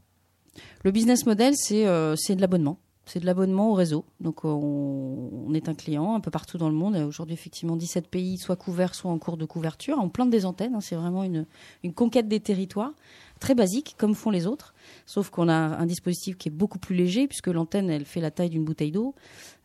Le 0.85 0.91
business 0.91 1.27
model, 1.27 1.55
c'est 1.57 1.87
euh, 1.87 2.15
c'est 2.17 2.37
de 2.37 2.41
l'abonnement. 2.41 2.79
C'est 3.09 3.21
de 3.21 3.27
l'abonnement 3.27 3.71
au 3.71 3.75
réseau. 3.75 4.05
Donc, 4.21 4.45
euh, 4.45 4.49
on, 4.49 5.55
est 5.55 5.71
un 5.71 5.75
client 5.75 6.15
un 6.15 6.21
peu 6.21 6.31
partout 6.31 6.59
dans 6.59 6.69
le 6.69 6.75
monde. 6.75 6.95
Aujourd'hui, 6.97 7.33
effectivement, 7.33 7.75
17 7.75 8.07
pays, 8.07 8.37
soit 8.37 8.57
couverts, 8.57 8.95
soit 8.95 9.11
en 9.11 9.19
cours 9.19 9.39
de 9.39 9.47
couverture. 9.47 9.97
On 9.99 10.11
plante 10.11 10.29
des 10.29 10.45
antennes. 10.45 10.75
hein. 10.75 10.83
C'est 10.83 10.95
vraiment 10.95 11.25
une, 11.25 11.47
conquête 11.95 12.29
des 12.29 12.39
territoires. 12.39 12.93
Très 13.41 13.55
basique, 13.55 13.95
comme 13.97 14.15
font 14.15 14.31
les 14.31 14.47
autres. 14.47 14.75
Sauf 15.07 15.31
qu'on 15.31 15.49
a 15.49 15.55
un 15.55 15.87
dispositif 15.87 16.37
qui 16.37 16.51
est 16.51 16.53
beaucoup 16.53 16.79
plus 16.79 16.95
léger, 16.95 17.27
puisque 17.29 17.47
l'antenne, 17.47 17.89
elle 17.89 18.05
fait 18.05 18.21
la 18.21 18.31
taille 18.31 18.51
d'une 18.51 18.65
bouteille 18.65 18.93
d'eau. 18.93 19.15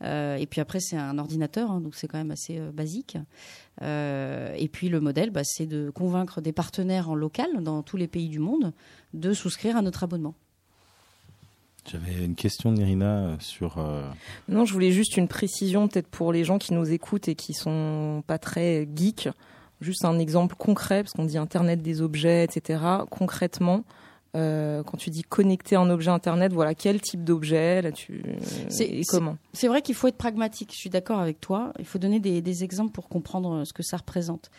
Euh, 0.04 0.38
et 0.38 0.46
puis 0.46 0.62
après, 0.62 0.80
c'est 0.80 0.96
un 0.96 1.18
ordinateur. 1.18 1.70
hein, 1.70 1.82
donc, 1.82 1.96
c'est 1.96 2.08
quand 2.08 2.20
même 2.20 2.32
assez 2.32 2.60
euh, 2.60 2.72
basique. 2.72 3.18
Et 3.82 4.70
puis, 4.72 4.88
le 4.88 5.02
modèle, 5.02 5.32
bah, 5.32 5.44
c'est 5.44 5.66
de 5.66 5.90
convaincre 5.90 6.40
des 6.40 6.54
partenaires 6.54 7.10
en 7.10 7.16
local, 7.16 7.62
dans 7.62 7.84
tous 7.84 7.98
les 7.98 8.08
pays 8.08 8.30
du 8.30 8.40
monde, 8.40 8.72
de 9.14 9.34
souscrire 9.34 9.76
à 9.76 9.82
notre 9.82 10.04
abonnement. 10.06 10.36
J'avais 11.92 12.26
une 12.26 12.36
question 12.36 12.72
d'Irina 12.72 13.06
euh, 13.26 13.36
sur. 13.40 13.78
euh, 13.78 14.04
Non, 14.48 14.66
je 14.66 14.74
voulais 14.74 14.92
juste 14.92 15.18
une 15.18 15.28
précision, 15.28 15.88
peut-être 15.88 16.08
pour 16.08 16.32
les 16.32 16.44
gens 16.46 16.58
qui 16.58 16.74
nous 16.74 16.92
écoutent 16.92 17.28
et 17.28 17.36
qui 17.36 17.54
sont 17.54 18.24
pas 18.26 18.38
très 18.38 18.88
geeks. 18.96 19.30
Juste 19.82 20.06
un 20.06 20.18
exemple 20.18 20.56
concret, 20.56 21.04
parce 21.04 21.12
qu'on 21.14 21.26
dit 21.26 21.38
Internet 21.38 21.82
des 21.82 22.02
objets, 22.02 22.46
etc. 22.46 22.82
Concrètement, 23.10 23.84
euh, 24.36 24.82
quand 24.82 24.96
tu 24.98 25.10
dis 25.10 25.24
connecter 25.24 25.76
un 25.76 25.90
objet 25.90 26.10
Internet, 26.10 26.54
voilà, 26.54 26.74
quel 26.74 27.02
type 27.02 27.24
d'objet 27.26 27.82
là 27.82 27.92
tu 27.92 28.24
C'est- 28.70 28.86
et 28.86 29.04
c'est- 29.04 29.10
comment? 29.12 29.36
C'est 29.52 29.68
vrai 29.68 29.82
qu'il 29.82 29.94
faut 29.94 30.08
être 30.08 30.18
pragmatique, 30.18 30.72
je 30.72 30.78
suis 30.78 30.90
d'accord 30.90 31.20
avec 31.20 31.42
toi. 31.42 31.74
Il 31.80 31.86
faut 31.86 32.00
donner 32.00 32.20
des, 32.22 32.42
des 32.42 32.64
exemples 32.64 32.92
pour 32.94 33.10
comprendre 33.10 33.66
ce 33.66 33.74
que 33.74 33.84
ça 33.84 33.98
représente. 33.98 34.50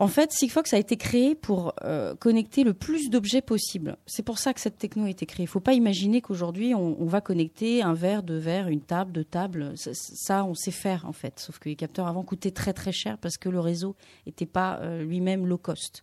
En 0.00 0.08
fait, 0.08 0.32
Sigfox 0.32 0.72
a 0.72 0.78
été 0.78 0.96
créé 0.96 1.34
pour 1.34 1.74
euh, 1.84 2.14
connecter 2.16 2.64
le 2.64 2.72
plus 2.72 3.10
d'objets 3.10 3.42
possible. 3.42 3.98
C'est 4.06 4.22
pour 4.22 4.38
ça 4.38 4.54
que 4.54 4.60
cette 4.60 4.78
techno 4.78 5.04
a 5.04 5.10
été 5.10 5.26
créée. 5.26 5.44
Il 5.44 5.46
ne 5.46 5.50
faut 5.50 5.60
pas 5.60 5.74
imaginer 5.74 6.22
qu'aujourd'hui, 6.22 6.74
on, 6.74 7.04
va 7.04 7.20
connecter 7.20 7.82
un 7.82 7.92
verre, 7.92 8.22
deux 8.22 8.38
verres, 8.38 8.68
une 8.68 8.80
table, 8.80 9.12
deux 9.12 9.24
tables. 9.26 9.74
Ça, 9.76 10.46
on 10.46 10.54
sait 10.54 10.70
faire, 10.70 11.04
en 11.04 11.12
fait. 11.12 11.38
Sauf 11.38 11.58
que 11.58 11.68
les 11.68 11.76
capteurs 11.76 12.06
avant 12.06 12.22
coûtaient 12.22 12.50
très, 12.50 12.72
très 12.72 12.92
cher 12.92 13.18
parce 13.18 13.36
que 13.36 13.50
le 13.50 13.60
réseau 13.60 13.94
n'était 14.24 14.46
pas 14.46 14.78
euh, 14.78 15.02
lui-même 15.02 15.46
low 15.46 15.58
cost. 15.58 16.02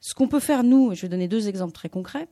Ce 0.00 0.12
qu'on 0.12 0.26
peut 0.26 0.40
faire, 0.40 0.64
nous, 0.64 0.92
je 0.92 1.02
vais 1.02 1.08
donner 1.08 1.28
deux 1.28 1.46
exemples 1.46 1.74
très 1.74 1.88
concrets. 1.88 2.26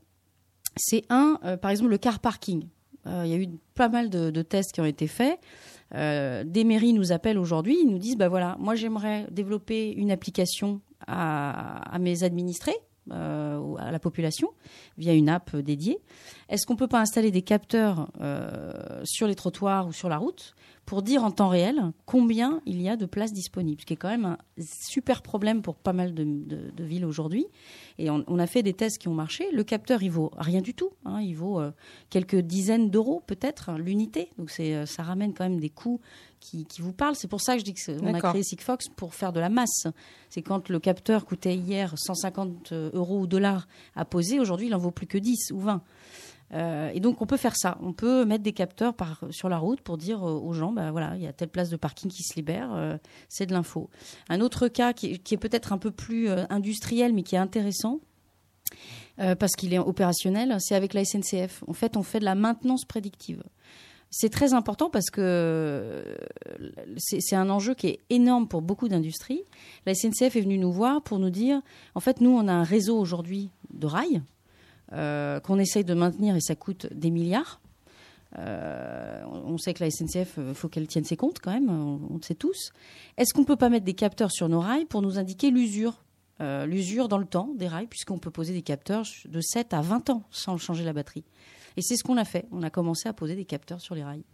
C'est 0.76 1.04
un, 1.09 1.38
euh, 1.45 1.57
par 1.57 1.71
exemple, 1.71 1.90
le 1.90 1.99
car 1.99 2.19
parking. 2.19 2.66
Il 3.07 3.26
y 3.26 3.35
a 3.35 3.37
eu 3.37 3.49
pas 3.75 3.90
mal 3.90 4.09
de 4.09 4.43
tests 4.43 4.73
qui 4.73 4.81
ont 4.81 4.87
été 4.87 5.07
faits. 5.07 5.38
Euh, 5.94 6.44
des 6.44 6.64
mairies 6.64 6.92
nous 6.92 7.12
appellent 7.12 7.38
aujourd'hui, 7.38 7.78
ils 7.82 7.88
nous 7.88 7.98
disent 7.98 8.16
bah 8.16 8.28
voilà, 8.28 8.56
moi 8.58 8.74
j'aimerais 8.74 9.26
développer 9.30 9.92
une 9.92 10.10
application 10.10 10.80
à, 11.06 11.96
mes 12.00 12.24
administrés, 12.24 12.76
euh, 13.12 13.74
à 13.76 13.90
la 13.90 13.98
population, 13.98 14.50
via 14.96 15.12
une 15.12 15.28
app 15.28 15.54
dédiée. 15.56 15.98
Est-ce 16.48 16.66
qu'on 16.66 16.76
peut 16.76 16.88
pas 16.88 17.00
installer 17.00 17.30
des 17.30 17.42
capteurs 17.42 18.10
euh, 18.20 19.00
sur 19.04 19.26
les 19.26 19.34
trottoirs 19.34 19.86
ou 19.86 19.92
sur 19.92 20.08
la 20.08 20.18
route 20.18 20.54
pour 20.86 21.00
dire 21.02 21.24
en 21.24 21.30
temps 21.30 21.48
réel 21.48 21.80
combien 22.04 22.60
il 22.66 22.82
y 22.82 22.90
a 22.90 22.96
de 22.96 23.06
places 23.06 23.32
disponibles, 23.32 23.80
ce 23.80 23.86
qui 23.86 23.94
est 23.94 23.96
quand 23.96 24.10
même 24.10 24.26
un 24.26 24.38
super 24.62 25.22
problème 25.22 25.62
pour 25.62 25.76
pas 25.76 25.94
mal 25.94 26.12
de, 26.12 26.24
de- 26.24 26.70
de 26.70 26.84
villes 26.84 27.06
aujourd'hui. 27.06 27.46
Et 27.96 28.10
on, 28.10 28.22
on 28.26 28.38
a 28.38 28.46
fait 28.46 28.62
des 28.62 28.74
tests 28.74 28.98
qui 28.98 29.08
ont 29.08 29.14
marché. 29.14 29.50
Le 29.52 29.64
capteur, 29.64 30.02
il 30.02 30.10
vaut 30.10 30.30
rien 30.36 30.60
du 30.60 30.74
tout. 30.74 30.90
hein. 31.06 31.22
il 31.22 31.34
vaut 31.34 31.58
euh, 31.58 31.70
quelques 32.10 32.36
dizaines 32.36 32.90
d'euros 32.90 33.22
peut-être 33.26 33.72
l'unité. 33.78 34.28
Donc 34.36 34.50
c'est, 34.50 34.74
euh, 34.74 34.84
ça 34.84 35.02
ramène 35.02 35.32
quand 35.32 35.44
même 35.48 35.58
des 35.60 35.70
coûts 35.70 36.00
qui, 36.40 36.66
qui 36.66 36.82
vous 36.82 36.92
parlent. 36.92 37.16
C'est 37.16 37.28
pour 37.28 37.40
ça 37.40 37.54
que 37.54 37.60
je 37.60 37.64
dis 37.64 37.72
qu'on 37.74 38.04
a 38.12 38.18
créé 38.32 38.42
Sigfox 38.42 38.88
pour 38.94 39.14
faire 39.14 39.32
de 39.32 39.40
la 39.40 39.48
masse. 39.48 39.86
C'est 40.28 40.42
quand 40.42 40.68
le 40.68 40.78
capteur 40.80 41.24
coûtait 41.24 41.56
hier 41.56 41.94
150 41.96 42.72
euros 42.92 43.20
ou 43.20 43.26
dollars 43.26 43.66
à 43.96 44.04
poser, 44.04 44.38
aujourd'hui 44.38 44.66
il 44.66 44.74
en 44.74 44.78
vaut 44.78 44.90
plus 44.90 45.06
que 45.06 45.16
10 45.16 45.52
ou 45.52 45.60
20. 45.60 45.80
Euh, 46.54 46.90
et 46.94 47.00
donc 47.00 47.20
on 47.20 47.26
peut 47.26 47.37
faire 47.37 47.56
ça. 47.56 47.78
On 47.82 47.92
peut 47.92 48.25
mettre 48.25 48.44
des 48.44 48.52
capteurs 48.52 48.94
sur 49.30 49.49
la 49.49 49.58
route 49.58 49.80
pour 49.80 49.99
dire 49.99 50.23
aux 50.23 50.52
gens, 50.52 50.73
bah 50.73 50.90
voilà, 50.90 51.16
il 51.16 51.23
y 51.23 51.26
a 51.26 51.32
telle 51.32 51.49
place 51.49 51.70
de 51.70 51.76
parking 51.76 52.11
qui 52.11 52.23
se 52.23 52.34
libère, 52.37 52.73
euh, 52.75 52.96
c'est 53.28 53.46
de 53.46 53.52
l'info. 53.52 53.90
Un 54.28 54.40
autre 54.40 54.68
cas 54.68 54.92
qui, 54.92 55.12
est 55.12 55.37
peut-être 55.37 55.73
un 55.73 55.78
peu 55.78 55.90
plus 55.90 56.28
euh, 56.28 56.44
industriel, 56.50 57.12
mais 57.12 57.23
qui 57.23 57.34
est 57.34 57.38
intéressant. 57.38 58.00
euh, 59.20 59.34
parce 59.34 59.52
qu'il 59.52 59.73
est 59.75 59.78
opérationnel, 59.78 60.56
c'est 60.61 60.75
avec 60.75 60.94
la 60.94 61.04
SNCF. 61.04 61.62
En 61.66 61.73
fait, 61.73 61.96
on 61.96 62.02
fait 62.02 62.20
de 62.20 62.25
la 62.25 62.34
maintenance 62.34 62.84
prédictive. 62.84 63.42
C'est 64.11 64.28
très 64.28 64.54
important 64.54 64.90
parce 64.90 65.11
que 65.11 65.20
euh, 65.20 66.16
c'est 66.99 67.34
un 67.34 67.50
enjeu 67.50 67.75
qui 67.75 67.88
est 67.88 68.00
énorme 68.11 68.46
pour 68.46 68.62
beaucoup 68.62 68.88
d'industries. 68.88 69.42
La 69.87 69.94
SNCF 69.94 70.37
est 70.37 70.40
venue 70.40 70.58
nous 70.58 70.73
voir 70.73 71.02
pour 71.02 71.18
nous 71.18 71.30
dire, 71.30 71.61
en 71.96 72.00
fait, 72.00 72.20
nous, 72.20 72.30
on 72.30 72.46
a 72.46 72.52
un 72.52 72.62
réseau 72.62 72.96
aujourd'hui 72.96 73.50
de 73.73 73.87
rails 73.88 74.18
euh, 74.18 74.20
qu'on 74.94 75.58
essaye 75.58 75.84
de 75.84 75.94
maintenir 75.94 76.36
et 76.36 76.40
ça 76.40 76.54
coûte 76.54 76.86
des 76.92 77.10
milliards. 77.10 77.60
Euh, 78.38 79.22
on 79.26 79.58
sait 79.58 79.74
que 79.74 79.84
la 79.84 79.90
SNCF, 79.90 80.38
il 80.38 80.54
faut 80.54 80.68
qu'elle 80.68 80.88
tienne 80.88 81.04
ses 81.04 81.16
comptes 81.16 81.38
quand 81.38 81.52
même, 81.52 81.70
on, 81.70 82.16
le 82.16 82.22
sait 82.22 82.34
tous. 82.34 82.72
Est-ce 83.16 83.32
qu'on 83.32 83.44
peut 83.44 83.56
pas 83.56 83.68
mettre 83.68 83.84
des 83.84 83.94
capteurs 83.94 84.32
sur 84.32 84.48
nos 84.48 84.60
rails 84.60 84.86
pour 84.86 85.02
nous 85.02 85.18
indiquer 85.18 85.50
l'usure 85.50 86.02
euh, 86.40 86.66
L'usure 86.66 87.08
dans 87.08 87.18
le 87.18 87.26
temps 87.26 87.50
des 87.56 87.68
rails, 87.68 87.86
puisqu'on 87.86 88.18
peut 88.18 88.30
poser 88.30 88.52
des 88.52 88.62
capteurs 88.62 89.04
de 89.26 89.40
7 89.40 89.72
à 89.72 89.82
20 89.82 90.10
ans 90.10 90.24
sans 90.30 90.56
changer 90.56 90.84
la 90.84 90.92
batterie? 90.92 91.24
Et 91.76 91.82
c'est 91.82 91.96
ce 91.96 92.04
qu'on 92.04 92.16
a 92.16 92.24
fait. 92.24 92.46
On 92.50 92.62
a 92.62 92.70
commencé 92.70 93.08
à 93.08 93.12
poser 93.12 93.36
des 93.36 93.44
capteurs 93.44 93.80
sur 93.80 93.94
les 93.94 94.04
rails. 94.04 94.24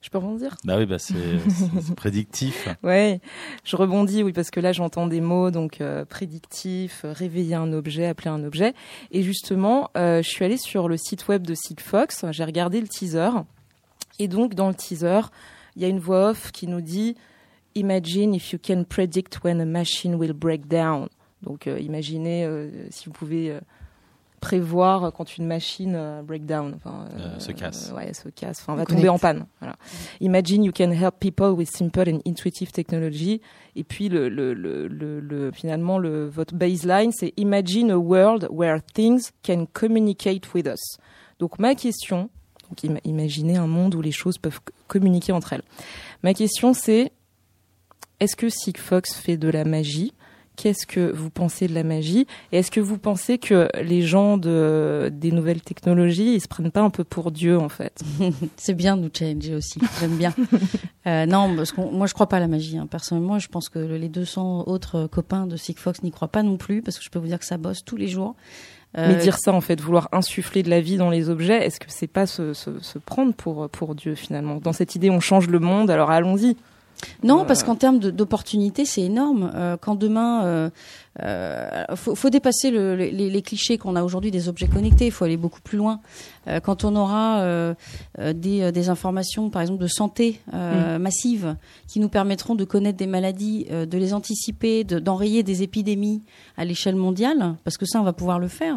Je 0.00 0.10
peux 0.10 0.18
rebondir? 0.18 0.56
Bah 0.64 0.76
oui, 0.78 0.86
bah 0.86 0.98
c'est 0.98 1.14
prédictif. 1.96 2.68
Ouais, 2.84 3.20
je 3.64 3.74
rebondis, 3.74 4.22
oui, 4.22 4.32
parce 4.32 4.50
que 4.50 4.60
là 4.60 4.72
j'entends 4.72 5.08
des 5.08 5.20
mots 5.20 5.50
donc 5.50 5.80
euh, 5.80 6.04
prédictifs, 6.04 7.04
euh, 7.04 7.12
réveiller 7.12 7.56
un 7.56 7.72
objet, 7.72 8.06
appeler 8.06 8.30
un 8.30 8.44
objet, 8.44 8.74
et 9.10 9.22
justement, 9.22 9.90
euh, 9.96 10.22
je 10.22 10.28
suis 10.28 10.44
allée 10.44 10.56
sur 10.56 10.88
le 10.88 10.96
site 10.96 11.26
web 11.26 11.44
de 11.44 11.54
Sigfox, 11.54 12.26
j'ai 12.30 12.44
regardé 12.44 12.80
le 12.80 12.86
teaser, 12.86 13.30
et 14.20 14.28
donc 14.28 14.54
dans 14.54 14.68
le 14.68 14.74
teaser, 14.74 15.20
il 15.74 15.82
y 15.82 15.84
a 15.84 15.88
une 15.88 16.00
voix 16.00 16.30
off 16.30 16.52
qui 16.52 16.68
nous 16.68 16.80
dit 16.80 17.16
Imagine 17.74 18.34
if 18.34 18.52
you 18.52 18.58
can 18.64 18.84
predict 18.84 19.44
when 19.44 19.60
a 19.60 19.64
machine 19.64 20.14
will 20.14 20.32
break 20.32 20.68
down. 20.68 21.08
Donc 21.42 21.66
euh, 21.66 21.78
imaginez 21.78 22.48
si 22.90 23.06
vous 23.06 23.12
pouvez 23.12 23.56
prévoir 24.40 25.12
quand 25.12 25.36
une 25.36 25.46
machine 25.46 25.94
euh, 25.96 26.22
break 26.22 26.46
down, 26.46 26.74
enfin, 26.76 27.06
Euh, 27.18 27.38
se 27.38 27.52
casse. 27.52 27.92
ouais, 27.96 28.12
se 28.14 28.28
casse, 28.28 28.60
enfin 28.60 28.74
va 28.76 28.84
tomber 28.86 29.08
en 29.08 29.18
panne. 29.18 29.46
Voilà. 29.60 29.76
Imagine 30.20 30.64
you 30.64 30.72
can 30.72 30.90
help 30.90 31.18
people 31.20 31.50
with 31.50 31.70
simple 31.70 32.08
and 32.08 32.20
intuitive 32.26 32.70
technology. 32.72 33.40
Et 33.76 33.84
puis 33.84 34.08
le, 34.08 34.28
le, 34.28 34.54
le, 34.54 34.88
le, 34.88 35.20
le- 35.20 35.50
finalement 35.52 35.98
le 35.98 36.26
votre 36.28 36.54
baseline 36.54 37.12
c'est 37.12 37.32
Imagine 37.36 37.90
a 37.90 37.96
world 37.98 38.48
where 38.50 38.80
things 38.94 39.30
can 39.46 39.66
communicate 39.72 40.52
with 40.54 40.66
us. 40.66 40.98
Donc 41.38 41.58
ma 41.58 41.74
question, 41.74 42.30
donc 42.68 42.82
ima- 42.82 43.00
imaginez 43.04 43.56
un 43.56 43.66
monde 43.68 43.94
où 43.94 44.00
les 44.00 44.12
choses 44.12 44.38
peuvent 44.38 44.60
communiquer 44.88 45.32
entre 45.32 45.52
elles. 45.52 45.62
Ma 46.22 46.34
question 46.34 46.72
c'est 46.74 47.12
est-ce 48.20 48.34
que 48.34 48.48
Sigfox 48.48 49.14
fait 49.14 49.36
de 49.36 49.48
la 49.48 49.64
magie? 49.64 50.12
Qu'est-ce 50.60 50.86
que 50.88 51.12
vous 51.12 51.30
pensez 51.30 51.68
de 51.68 51.74
la 51.74 51.84
magie 51.84 52.26
Et 52.50 52.58
est-ce 52.58 52.72
que 52.72 52.80
vous 52.80 52.98
pensez 52.98 53.38
que 53.38 53.68
les 53.80 54.02
gens 54.02 54.38
de, 54.38 55.08
des 55.12 55.30
nouvelles 55.30 55.62
technologies, 55.62 56.34
ils 56.34 56.40
se 56.40 56.48
prennent 56.48 56.72
pas 56.72 56.80
un 56.80 56.90
peu 56.90 57.04
pour 57.04 57.30
Dieu 57.30 57.56
en 57.56 57.68
fait? 57.68 58.02
C'est 58.56 58.74
bien 58.74 58.96
de 58.96 59.02
nous 59.02 59.10
challenger 59.16 59.54
aussi. 59.54 59.78
J'aime 60.00 60.16
bien. 60.16 60.34
Euh, 61.06 61.26
non, 61.26 61.54
parce 61.54 61.70
que 61.70 61.80
moi, 61.80 62.08
je 62.08 62.14
crois 62.14 62.28
pas 62.28 62.38
à 62.38 62.40
la 62.40 62.48
magie. 62.48 62.76
hein. 62.76 62.88
Personnellement, 62.90 63.38
je 63.38 63.46
pense 63.46 63.68
que 63.68 63.78
les 63.78 64.08
200 64.08 64.64
autres 64.66 65.06
copains 65.06 65.46
de 65.46 65.56
Sigfox 65.56 66.02
n'y 66.02 66.10
croient 66.10 66.26
pas 66.26 66.42
non 66.42 66.56
plus, 66.56 66.82
parce 66.82 66.98
que 66.98 67.04
je 67.04 67.10
peux 67.10 67.20
vous 67.20 67.28
dire 67.28 67.38
que 67.38 67.46
ça 67.46 67.56
bosse 67.56 67.84
tous 67.84 67.96
les 67.96 68.08
jours. 68.08 68.34
Euh, 68.96 69.08
Mais 69.14 69.16
dire 69.22 69.38
ça, 69.38 69.52
en 69.52 69.60
fait, 69.60 69.80
vouloir 69.80 70.08
insuffler 70.12 70.64
de 70.64 70.70
la 70.70 70.80
vie 70.80 70.96
dans 70.96 71.10
les 71.10 71.28
objets, 71.30 71.64
est-ce 71.64 71.78
que 71.78 71.86
c'est 71.88 72.06
pas 72.08 72.26
se, 72.26 72.52
se, 72.52 72.80
se 72.80 72.98
prendre 72.98 73.32
pour, 73.32 73.68
pour 73.70 73.94
Dieu 73.94 74.16
finalement? 74.16 74.56
Dans 74.56 74.72
cette 74.72 74.96
idée, 74.96 75.08
on 75.10 75.20
change 75.20 75.46
le 75.46 75.60
monde, 75.60 75.88
alors 75.90 76.10
allons-y. 76.10 76.56
Non, 77.22 77.44
parce 77.44 77.62
qu'en 77.62 77.74
termes 77.76 77.98
d'opportunités, 77.98 78.84
c'est 78.84 79.02
énorme. 79.02 79.50
Euh, 79.54 79.76
quand 79.76 79.94
demain, 79.94 80.44
euh, 80.44 80.70
euh, 81.22 81.84
faut, 81.96 82.14
faut 82.14 82.30
dépasser 82.30 82.70
le- 82.70 82.96
le- 82.96 83.06
les, 83.06 83.30
les 83.30 83.42
clichés 83.42 83.76
qu'on 83.78 83.96
a 83.96 84.02
aujourd'hui 84.02 84.30
des 84.30 84.48
objets 84.48 84.66
connectés. 84.68 85.06
Il 85.06 85.10
faut 85.12 85.24
aller 85.24 85.36
beaucoup 85.36 85.60
plus 85.60 85.78
loin. 85.78 86.00
Euh, 86.46 86.60
quand 86.60 86.84
on 86.84 86.94
aura 86.96 87.40
euh, 87.40 87.74
des, 88.34 88.70
des 88.72 88.88
informations, 88.88 89.50
par 89.50 89.62
exemple 89.62 89.82
de 89.82 89.86
santé 89.88 90.40
euh, 90.54 90.98
massive, 90.98 91.56
qui 91.88 91.98
nous 92.00 92.08
permettront 92.08 92.54
de 92.54 92.64
connaître 92.64 92.98
des 92.98 93.06
maladies, 93.06 93.66
de 93.70 93.98
les 93.98 94.14
anticiper, 94.14 94.84
de- 94.84 94.98
d'enrayer 94.98 95.42
des 95.42 95.62
épidémies 95.62 96.22
à 96.56 96.64
l'échelle 96.64 96.96
mondiale, 96.96 97.54
parce 97.64 97.76
que 97.76 97.86
ça, 97.86 98.00
on 98.00 98.04
va 98.04 98.12
pouvoir 98.12 98.38
le 98.38 98.48
faire. 98.48 98.76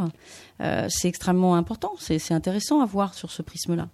Euh, 0.62 0.86
c'est 0.89 1.08
extrêmement 1.08 1.56
important. 1.56 1.91
C'est 2.00 2.34
intéressant 2.34 2.82
à 2.82 2.86
voir 2.86 3.13
sur 3.13 3.32
ce 3.32 3.41
prisme-là. 3.41 3.89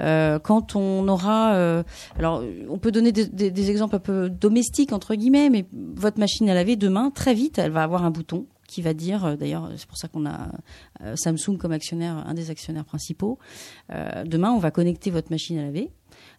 Euh, 0.00 0.38
quand 0.38 0.76
on 0.76 1.06
aura 1.08 1.54
euh, 1.54 1.82
alors, 2.18 2.42
on 2.68 2.78
peut 2.78 2.92
donner 2.92 3.12
des, 3.12 3.26
des- 3.26 3.50
des 3.50 3.70
exemples 3.70 3.96
un 3.96 4.00
peu 4.00 4.30
domestiques 4.30 4.92
entre 4.92 5.14
guillemets, 5.14 5.50
mais 5.50 5.66
votre 5.72 6.18
machine 6.18 6.48
à 6.48 6.54
laver 6.54 6.76
demain, 6.76 7.10
très 7.10 7.34
vite, 7.34 7.58
elle 7.58 7.70
va 7.72 7.82
avoir 7.82 8.04
un 8.04 8.10
bouton 8.10 8.46
qui 8.68 8.82
va 8.82 8.94
dire, 8.94 9.36
d'ailleurs, 9.38 9.70
c'est 9.76 9.86
pour 9.86 9.96
ça 9.96 10.08
qu'on 10.08 10.26
a 10.26 10.48
Samsung 11.14 11.56
comme 11.56 11.70
actionnaire, 11.70 12.16
un 12.26 12.34
des 12.34 12.50
actionnaires 12.50 12.84
principaux. 12.84 13.38
Euh, 13.92 14.24
demain, 14.24 14.50
on 14.50 14.58
va 14.58 14.72
connecter 14.72 15.10
votre 15.12 15.30
machine 15.30 15.56
à 15.58 15.62
laver 15.62 15.90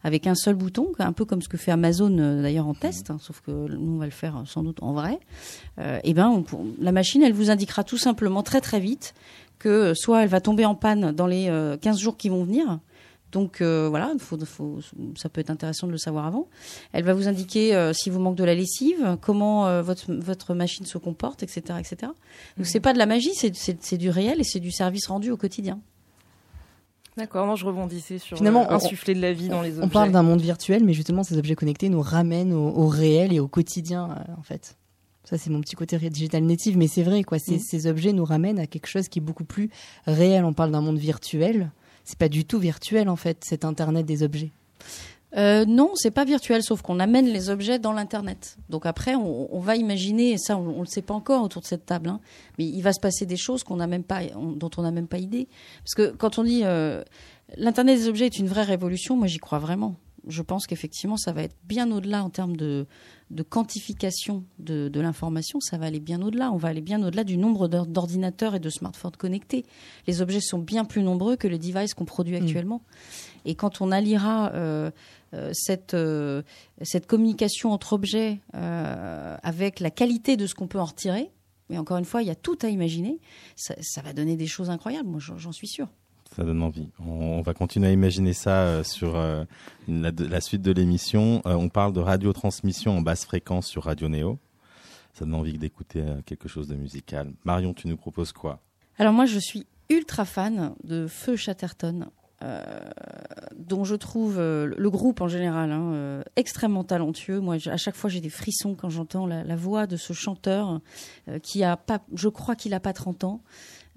avec 0.04 0.28
un 0.28 0.36
seul 0.36 0.56
bouton, 0.56 0.92
un 1.00 1.14
peu 1.14 1.24
comme 1.24 1.42
ce 1.42 1.48
que 1.48 1.58
fait 1.58 1.72
Amazon 1.72 2.10
d'ailleurs 2.42 2.68
en 2.68 2.74
test, 2.74 3.12
hein, 3.12 3.18
sauf 3.22 3.42
que 3.42 3.52
nous 3.52 3.94
on 3.94 3.98
va 3.98 4.06
le 4.06 4.12
faire 4.12 4.42
sans 4.46 4.62
doute 4.64 4.82
en 4.84 4.92
vrai. 4.94 5.20
Euh, 5.80 6.00
et 6.04 6.14
ben, 6.14 6.28
on 6.28 6.44
pour- 6.44 6.66
la 6.80 6.92
machine, 6.92 7.24
elle 7.24 7.34
vous 7.34 7.50
indiquera 7.50 7.84
tout 7.84 7.98
simplement 7.98 8.44
très 8.44 8.60
très 8.62 8.80
vite 8.80 9.14
que 9.60 9.70
euh, 9.70 9.94
soit 9.96 10.24
elle 10.24 10.30
va 10.30 10.42
tomber 10.42 10.66
en 10.66 10.76
panne 10.76 11.12
dans 11.12 11.28
les 11.28 11.48
euh, 11.50 11.78
15 11.78 12.00
jours 12.00 12.18
qui 12.18 12.30
vont 12.30 12.44
venir. 12.44 12.80
Donc 13.34 13.60
euh, 13.60 13.88
voilà, 13.90 14.14
faut, 14.20 14.38
faut, 14.46 14.80
ça 15.18 15.28
peut 15.28 15.42
être 15.42 15.50
intéressant 15.50 15.86
de 15.86 15.92
le 15.92 15.98
savoir 15.98 16.26
avant. 16.26 16.48
Elle 16.94 17.04
va 17.04 17.14
vous 17.14 17.28
indiquer 17.28 17.76
euh, 17.76 17.92
si 17.92 18.10
vous 18.10 18.20
manque 18.20 18.38
de 18.38 18.44
la 18.46 18.56
lessive, 18.56 19.18
comment 19.22 19.68
euh, 19.68 19.82
votre, 19.82 20.14
votre 20.14 20.54
machine 20.54 20.86
se 20.86 20.98
comporte, 20.98 21.44
etc. 21.44 21.62
etc. 21.78 22.12
Donc 22.56 22.66
c'est 22.66 22.80
pas 22.80 22.94
de 22.94 22.98
la 22.98 23.06
magie, 23.06 23.34
c'est 23.36 23.54
c'est- 23.56 23.84
c'est 23.84 23.98
du 23.98 24.10
réel 24.10 24.40
et 24.40 24.44
c'est 24.46 24.62
du 24.62 24.72
service 24.72 25.08
rendu 25.08 25.30
au 25.32 25.36
quotidien. 25.38 25.80
D'accord, 27.18 27.48
non, 27.48 27.56
je 27.56 27.66
rebondissais 27.66 28.20
sur 28.20 28.38
Finalement, 28.38 28.64
euh, 28.64 28.68
on- 28.70 28.76
insuffler 28.76 29.16
de 29.16 29.22
la 29.22 29.34
vie 29.34 29.50
dans 29.50 29.62
les 29.64 29.72
objets. 29.72 29.84
On 29.86 29.90
parle 29.90 30.12
d'un 30.12 30.22
monde 30.24 30.40
virtuel, 30.40 30.84
mais 30.86 30.94
justement, 30.94 31.24
ces 31.24 31.38
objets 31.38 31.56
connectés 31.56 31.90
nous 31.90 32.02
ramènent 32.02 32.54
au, 32.54 32.68
au 32.70 32.88
réel 32.88 33.34
et 33.34 33.40
au 33.40 33.48
quotidien, 33.48 34.10
euh, 34.12 34.34
en 34.40 34.44
fait. 34.44 34.78
Ça, 35.30 35.38
c'est 35.38 35.50
mon 35.50 35.60
petit 35.60 35.76
côté 35.76 35.98
digital 35.98 36.44
native, 36.44 36.78
mais 36.78 36.88
c'est 36.88 37.04
vrai, 37.04 37.24
quoi. 37.24 37.38
Ces, 37.38 37.56
Mm. 37.56 37.60
ces 37.60 37.88
objets 37.88 38.14
nous 38.14 38.24
ramènent 38.24 38.60
à 38.60 38.68
quelque 38.68 38.88
chose 38.88 39.10
qui 39.10 39.20
est 39.20 39.22
beaucoup 39.22 39.44
plus 39.44 39.70
réel. 40.06 40.46
On 40.46 40.54
parle 40.54 40.72
d'un 40.72 40.80
monde 40.82 40.98
virtuel. 41.00 41.72
C'est 42.06 42.18
pas 42.18 42.30
du 42.30 42.46
tout 42.46 42.60
virtuel, 42.60 43.10
en 43.10 43.18
fait, 43.18 43.44
cet 43.44 43.66
Internet 43.66 44.06
des 44.06 44.24
objets. 44.24 44.52
Euh, 45.36 45.66
non, 45.66 45.92
c'est 45.96 46.12
pas 46.12 46.24
virtuel, 46.24 46.64
sauf 46.64 46.82
qu'on 46.82 47.02
amène 47.02 47.26
les 47.28 47.50
objets 47.50 47.78
dans 47.80 47.92
l'internet. 47.92 48.58
Donc 48.70 48.86
après, 48.86 49.16
on, 49.16 49.54
on 49.54 49.60
va 49.60 49.76
imaginer, 49.76 50.32
et 50.32 50.38
ça, 50.38 50.58
on, 50.58 50.78
on 50.78 50.80
le 50.80 50.86
sait 50.88 51.02
pas 51.02 51.14
encore 51.14 51.44
autour 51.44 51.62
de 51.62 51.68
cette 51.68 51.86
table, 51.86 52.08
hein, 52.08 52.22
mais 52.58 52.64
il 52.66 52.82
va 52.82 52.94
se 52.94 53.02
passer 53.02 53.26
des 53.26 53.36
choses 53.36 53.66
qu'on 53.66 53.76
n'a 53.76 53.88
même 53.88 54.04
pas, 54.06 54.22
on- 54.38 54.54
dont 54.54 54.70
on 54.78 54.84
n'a 54.84 54.92
même 54.92 55.08
pas 55.08 55.18
idée. 55.18 55.50
Parce 55.84 55.96
que 55.96 56.16
quand 56.16 56.40
on 56.40 56.44
dit 56.46 56.62
euh, 56.64 57.04
l'internet 57.58 58.00
des 58.00 58.08
objets 58.08 58.28
est 58.28 58.40
une 58.40 58.48
vraie 58.48 58.64
révolution, 58.64 59.18
moi 59.18 59.28
j'y 59.28 59.40
crois 59.40 59.60
vraiment. 59.60 59.96
Je 60.30 60.42
pense 60.42 60.68
qu'effectivement, 60.68 61.18
ça 61.18 61.32
va 61.32 61.44
être 61.44 61.56
bien 61.64 61.92
au-delà 61.92 62.24
en 62.24 62.30
termes 62.30 62.58
de, 62.58 62.86
de 63.32 63.44
quantification 63.44 64.44
de, 64.60 64.90
de 64.90 65.00
l'information. 65.00 65.60
Ça 65.60 65.78
va 65.78 65.86
aller 65.86 66.00
bien 66.00 66.22
au-delà. 66.22 66.52
On 66.52 66.58
va 66.58 66.68
aller 66.70 66.82
bien 66.82 67.02
au-delà 67.02 67.24
du 67.24 67.38
nombre 67.38 67.68
d'or- 67.68 67.88
d'ordinateurs 67.88 68.56
et 68.56 68.60
de 68.60 68.70
smartphones 68.70 69.16
connectés. 69.18 69.66
Les 70.06 70.22
objets 70.22 70.42
sont 70.42 70.60
bien 70.60 70.86
plus 70.86 71.04
nombreux 71.04 71.36
que 71.38 71.48
les 71.48 71.58
devices 71.58 71.94
qu'on 71.94 72.06
produit 72.06 72.36
actuellement. 72.36 72.82
Et 73.46 73.56
quand 73.56 73.80
on 73.80 73.92
alliera 73.92 74.52
euh, 74.54 74.92
euh, 75.34 75.52
cette, 75.54 75.94
euh, 75.94 76.42
cette 76.82 77.08
communication 77.08 77.72
entre 77.72 77.94
objets 77.94 78.40
euh, 78.56 79.38
avec 79.44 79.80
la 79.80 79.92
qualité 79.92 80.36
de 80.36 80.46
ce 80.46 80.54
qu'on 80.54 80.68
peut 80.68 80.80
en 80.80 80.86
retirer, 80.86 81.32
mais 81.70 81.78
encore 81.78 81.98
une 81.98 82.06
fois, 82.06 82.22
il 82.22 82.28
y 82.28 82.32
a 82.32 82.36
tout 82.36 82.58
à 82.62 82.68
imaginer, 82.70 83.20
ça, 83.56 83.76
ça 83.82 84.02
va 84.02 84.14
donner 84.14 84.36
des 84.36 84.48
choses 84.48 84.70
incroyables, 84.70 85.08
moi 85.08 85.20
j'en 85.20 85.38
j'en 85.38 85.52
suis 85.52 85.68
sûre. 85.68 85.88
Ça 86.36 86.44
donne 86.44 86.62
envie. 86.62 86.90
On, 87.00 87.42
va 87.42 87.54
continuer 87.54 87.88
à 87.88 87.92
imaginer 87.92 88.34
ça 88.34 88.62
euh, 88.62 88.84
sur 88.84 89.16
euh, 89.16 89.44
la, 89.88 90.42
suite 90.42 90.62
de 90.62 90.72
l'émission. 90.72 91.42
Euh, 91.46 91.54
on 91.54 91.70
parle 91.70 91.94
de 91.94 92.00
radiotransmission 92.00 92.98
en 92.98 93.02
basse 93.02 93.26
fréquence 93.26 93.68
sur 93.68 93.84
Radio 93.84 94.10
Néo. 94.10 94.40
Ça 95.14 95.26
donne 95.26 95.36
envie 95.36 95.58
d'écouter 95.58 96.04
quelque 96.26 96.48
chose 96.48 96.68
de 96.68 96.76
musical. 96.76 97.34
Marion, 97.44 97.74
tu 97.74 97.88
nous 97.88 97.98
proposes 97.98 98.34
quoi? 98.34 98.60
Alors 99.00 99.14
moi 99.14 99.26
je 99.26 99.40
suis 99.40 99.66
ultra 99.90 100.26
fan 100.26 100.76
de 100.84 101.08
Feu 101.08 101.36
Chatterton. 101.36 102.06
dont 103.56 103.84
je 103.84 103.96
trouve 103.96 104.38
le 104.38 104.90
groupe 104.92 105.22
en 105.22 105.28
général 105.28 105.72
hein, 105.72 106.22
extrêmement 106.36 106.84
talentueux. 106.84 107.40
Moi, 107.40 107.56
à 107.66 107.78
chaque 107.78 107.96
fois, 107.96 108.12
j'ai 108.12 108.22
des 108.22 108.30
frissons 108.30 108.76
quand 108.76 108.92
j'entends 108.92 109.26
la, 109.26 109.44
la 109.44 109.56
voix 109.56 109.88
de 109.88 109.98
ce 109.98 110.14
chanteur 110.14 110.82
qui 111.42 111.64
a 111.64 111.78
pas, 111.78 112.00
je 112.14 112.30
crois 112.30 112.56
qu'il 112.56 112.76
a 112.76 112.80
pas 112.80 112.94
30 112.94 113.24
ans. 113.24 113.42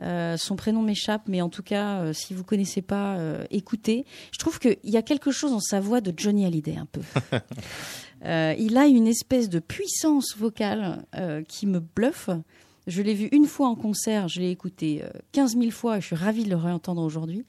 Euh, 0.02 0.36
son 0.36 0.56
prénom 0.56 0.82
m'échappe, 0.82 1.22
mais 1.28 1.42
en 1.42 1.48
tout 1.48 1.62
cas, 1.62 2.00
euh, 2.00 2.12
si 2.12 2.32
vous 2.32 2.44
connaissez 2.44 2.82
pas, 2.82 3.16
euh, 3.16 3.44
écoutez. 3.50 4.06
Je 4.32 4.38
trouve 4.38 4.58
qu'il 4.58 4.78
y 4.84 4.96
a 4.96 5.02
quelque 5.02 5.30
chose 5.30 5.50
dans 5.50 5.60
sa 5.60 5.80
voix 5.80 6.00
de 6.00 6.12
Johnny 6.16 6.46
Hallyday 6.46 6.76
un 6.76 6.86
peu. 6.86 7.00
Il 8.24 8.76
a 8.76 8.86
une 8.86 9.06
espèce 9.06 9.48
de 9.48 9.60
puissance 9.60 10.36
vocale 10.36 11.06
qui 11.48 11.66
me 11.66 11.80
bluffe. 11.80 12.28
Je 12.86 13.00
l'ai 13.00 13.14
vu 13.14 13.30
une 13.32 13.46
fois 13.46 13.68
en 13.68 13.76
concert, 13.76 14.28
je 14.28 14.40
l'ai 14.40 14.50
écouté 14.50 15.02
15 15.32 15.56
000 15.56 15.70
fois 15.70 15.96
et 15.96 16.00
je 16.02 16.08
suis 16.08 16.16
ravie 16.16 16.44
de 16.44 16.50
le 16.50 16.56
réentendre 16.56 17.00
aujourd'hui. 17.00 17.46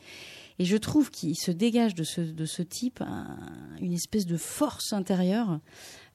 Et 0.60 0.66
je 0.66 0.78
trouve 0.78 1.12
qu'il 1.12 1.36
se 1.36 1.52
dégage 1.52 1.94
de 1.94 2.04
ce, 2.04 2.22
de 2.22 2.46
ce 2.46 2.62
type 2.62 3.04
une 3.82 3.92
espèce 3.92 4.26
de 4.26 4.38
force 4.38 4.94
intérieure. 4.94 5.60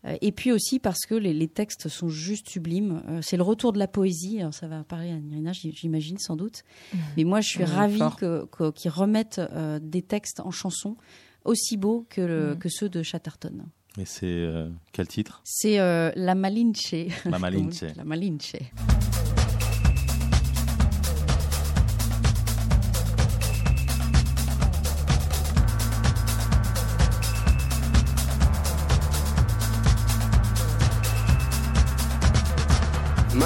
Euh, 0.06 0.16
et 0.20 0.32
puis 0.32 0.52
aussi 0.52 0.78
parce 0.78 1.06
que 1.06 1.14
les, 1.14 1.48
textes 1.48 1.88
sont 1.88 2.08
juste 2.08 2.48
sublimes. 2.48 3.02
Euh, 3.08 3.20
c'est 3.22 3.36
le 3.36 3.42
retour 3.42 3.72
de 3.72 3.78
la 3.78 3.88
poésie. 3.88 4.40
ça 4.52 4.66
va 4.66 4.84
parler 4.84 5.10
à 5.10 5.18
Nirina, 5.18 5.52
j'imagine 5.52 6.18
sans 6.18 6.36
doute. 6.36 6.62
Mmh. 6.92 6.98
Mais 7.16 7.25
moi, 7.25 7.40
je 7.40 7.48
suis 7.48 7.64
ravie 7.64 8.00
qu'ils 8.18 8.90
remettent 8.90 9.38
euh, 9.38 9.78
des 9.80 10.02
textes 10.02 10.40
en 10.40 10.50
chansons 10.50 10.96
aussi 11.44 11.76
beaux 11.76 12.06
que, 12.10 12.52
mmh. 12.52 12.58
que 12.58 12.68
ceux 12.68 12.88
de 12.88 13.02
Chatterton. 13.02 13.66
Et 13.98 14.04
c'est 14.04 14.46
quel 14.92 15.08
titre? 15.08 15.40
C'est 15.44 15.78
La 15.78 16.34
Malinche. 16.34 16.94
La 17.25 17.38
Malinche. 17.38 17.82
La 17.96 18.04
Malinche. 18.04 18.56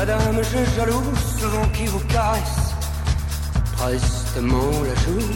Madame, 0.01 0.41
je 0.43 0.77
jaloux 0.77 1.13
ce 1.39 1.45
vent 1.45 1.69
qui 1.75 1.85
vous 1.85 2.01
caresse 2.09 2.73
prestement 3.77 4.71
la 4.89 4.95
joue. 5.03 5.29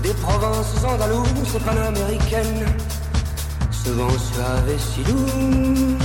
Des 0.00 0.14
provinces 0.14 0.84
andalouses 0.84 1.56
et 1.56 1.58
panaméricaines, 1.58 2.66
ce 3.72 3.90
vent 3.90 4.16
suave 4.16 4.68
et 4.68 4.78
si 4.78 5.02
doux. 5.02 5.98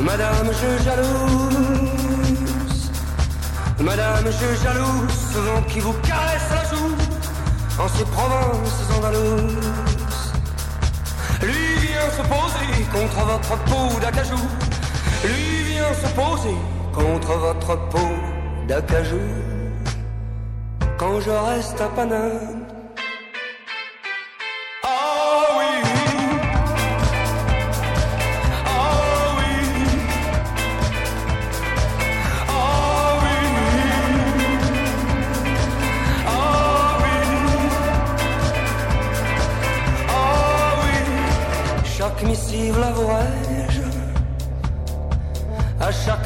Madame, 0.00 0.48
je 0.60 0.82
jalouse. 0.82 2.10
Madame, 3.80 4.24
je 4.24 4.48
jalouse 4.64 5.18
ce 5.34 5.38
vent 5.38 5.62
qui 5.68 5.80
vous 5.80 5.96
caresse 6.02 6.48
la 6.50 6.64
joue 6.64 6.96
en 7.78 7.88
ces 7.88 8.06
provinces 8.06 8.88
andalouses. 8.96 10.32
Lui 11.42 11.76
vient 11.86 12.10
se 12.16 12.22
poser 12.22 12.84
contre 12.90 13.20
votre 13.26 13.54
peau 13.64 14.00
d'acajou 14.00 14.40
lui 15.24 15.62
vient 15.72 15.94
se 15.94 16.08
poser 16.14 16.56
contre 16.92 17.32
votre 17.38 17.76
peau 17.88 18.10
d'acajou. 18.66 19.16
Quand 20.98 21.20
je 21.20 21.30
reste 21.30 21.80
à 21.80 21.88
Paname, 21.88 22.57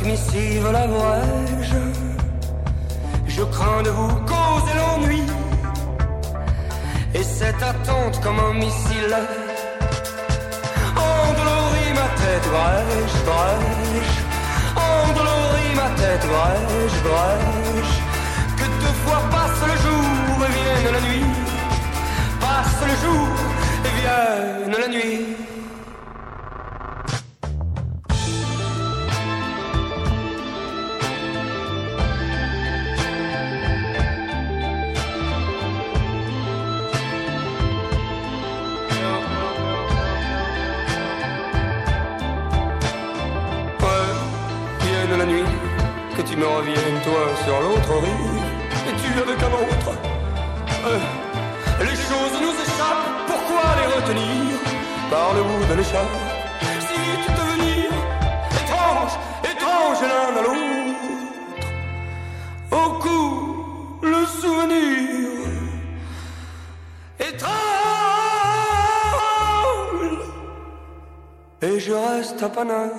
chaque 0.02 0.11
missive 0.11 0.71
la 0.73 0.87
je 1.62 1.80
Je 3.26 3.42
crains 3.42 3.82
de 3.82 3.90
vous 3.90 4.14
causer 4.32 4.75
l'ennui. 4.76 5.23
Et 7.14 7.23
cette 7.23 7.62
attente 7.62 8.21
comme 8.23 8.38
un 8.38 8.54
missile 8.54 9.16
endolorit 10.97 11.92
ma 11.94 12.09
tête, 12.21 12.47
brèche, 12.50 13.18
brèche. 13.28 14.18
Endolorit 14.76 15.75
ma 15.76 15.90
tête, 16.00 16.26
brèche, 16.32 16.99
brèche. 17.09 17.97
Que 18.56 18.66
deux 18.82 18.97
fois 19.04 19.23
passe 19.30 19.61
le 19.71 19.76
jour 19.85 20.47
et 20.47 20.52
vienne 20.56 20.92
la 20.92 21.00
nuit. 21.09 21.26
Passe 22.40 22.80
le 22.90 22.94
jour 23.04 23.28
et 23.87 23.92
vienne 24.00 24.80
la 24.80 24.88
nuit. 24.88 25.51
Reste 72.65 72.92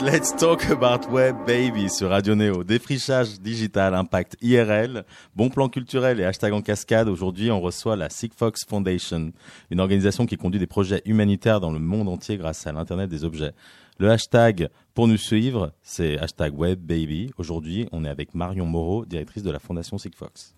Let's 0.00 0.34
Talk 0.36 0.64
About 0.70 1.10
Web 1.10 1.36
Baby 1.44 1.90
sur 1.90 2.10
Radio 2.10 2.36
Néo. 2.36 2.62
Défrichage 2.62 3.40
digital, 3.40 3.94
impact 3.94 4.36
IRL, 4.40 5.04
bon 5.34 5.48
plan 5.48 5.68
culturel 5.68 6.20
et 6.20 6.24
hashtag 6.24 6.52
en 6.52 6.62
cascade. 6.62 7.08
Aujourd'hui, 7.08 7.50
on 7.50 7.60
reçoit 7.60 7.96
la 7.96 8.08
Sigfox 8.08 8.64
Foundation, 8.64 9.32
une 9.70 9.80
organisation 9.80 10.24
qui 10.24 10.36
conduit 10.36 10.60
des 10.60 10.68
projets 10.68 11.02
humanitaires 11.04 11.58
dans 11.58 11.72
le 11.72 11.80
monde 11.80 12.08
entier 12.08 12.36
grâce 12.36 12.64
à 12.68 12.72
l'Internet 12.72 13.10
des 13.10 13.24
objets. 13.24 13.52
Le 13.98 14.08
hashtag 14.08 14.68
pour 14.94 15.08
nous 15.08 15.16
suivre, 15.16 15.72
c'est 15.82 16.16
hashtag 16.18 16.56
Web 16.56 16.78
Baby. 16.78 17.32
Aujourd'hui, 17.36 17.88
on 17.90 18.04
est 18.04 18.08
avec 18.08 18.34
Marion 18.36 18.66
Moreau, 18.66 19.04
directrice 19.04 19.42
de 19.42 19.50
la 19.50 19.58
Fondation 19.58 19.98
Sigfox. 19.98 20.54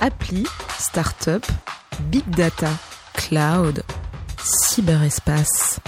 Appli, 0.00 0.44
start-up, 0.78 1.46
big 2.10 2.28
data, 2.30 2.70
cloud, 3.14 3.84
cyberespace. 4.42 5.80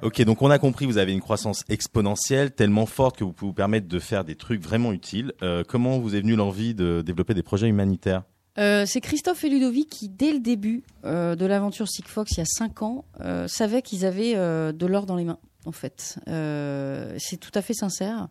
Ok, 0.00 0.22
donc 0.22 0.42
on 0.42 0.50
a 0.50 0.60
compris, 0.60 0.86
vous 0.86 0.98
avez 0.98 1.12
une 1.12 1.20
croissance 1.20 1.64
exponentielle 1.68 2.52
tellement 2.52 2.86
forte 2.86 3.16
que 3.16 3.24
vous 3.24 3.32
pouvez 3.32 3.48
vous 3.48 3.54
permettre 3.54 3.88
de 3.88 3.98
faire 3.98 4.24
des 4.24 4.36
trucs 4.36 4.62
vraiment 4.62 4.92
utiles. 4.92 5.32
Euh, 5.42 5.64
comment 5.66 5.98
vous 5.98 6.14
est 6.14 6.20
venue 6.20 6.36
l'envie 6.36 6.72
de 6.72 7.02
développer 7.02 7.34
des 7.34 7.42
projets 7.42 7.66
humanitaires 7.66 8.22
Euh, 8.58 8.84
c'est 8.86 9.00
Christophe 9.00 9.42
et 9.42 9.48
Ludovic 9.48 9.88
qui, 9.88 10.08
dès 10.08 10.32
le 10.32 10.38
début 10.38 10.84
euh, 11.04 11.34
de 11.34 11.44
l'aventure 11.46 11.88
Sigfox, 11.88 12.30
il 12.32 12.38
y 12.38 12.40
a 12.42 12.46
5 12.46 12.82
ans, 12.82 13.04
savaient 13.48 13.82
qu'ils 13.82 14.06
avaient 14.06 14.34
de 14.34 14.86
l'or 14.86 15.04
dans 15.04 15.16
les 15.16 15.24
mains, 15.24 15.40
en 15.66 15.72
fait. 15.72 16.20
C'est 16.26 17.40
tout 17.40 17.52
à 17.54 17.62
fait 17.62 17.74
sincère. 17.74 18.28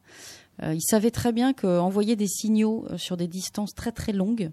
Ils 0.63 0.81
savaient 0.81 1.11
très 1.11 1.33
bien 1.33 1.51
qu'envoyer 1.51 2.15
des 2.15 2.27
signaux 2.27 2.87
sur 2.95 3.17
des 3.17 3.27
distances 3.27 3.75
très 3.75 3.91
très 3.91 4.13
longues, 4.13 4.51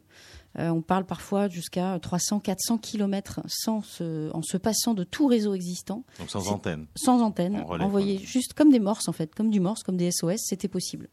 euh, 0.58 0.68
on 0.70 0.82
parle 0.82 1.04
parfois 1.04 1.48
jusqu'à 1.48 1.98
300, 2.00 2.40
400 2.40 2.78
kilomètres 2.78 3.40
sans 3.46 3.82
se, 3.82 4.30
en 4.32 4.42
se 4.42 4.56
passant 4.56 4.94
de 4.94 5.02
tout 5.02 5.26
réseau 5.26 5.54
existant, 5.54 6.04
Donc 6.18 6.30
sans 6.30 6.48
antenne. 6.48 6.86
sans 6.94 7.22
antenne, 7.22 7.56
En 7.56 7.64
relais, 7.64 7.84
envoyer 7.84 8.16
quoi. 8.18 8.26
juste 8.26 8.54
comme 8.54 8.70
des 8.70 8.80
morses 8.80 9.08
en 9.08 9.12
fait, 9.12 9.34
comme 9.34 9.50
du 9.50 9.60
morse, 9.60 9.82
comme 9.82 9.96
des 9.96 10.10
SOS, 10.12 10.38
c'était 10.38 10.68
possible. 10.68 11.08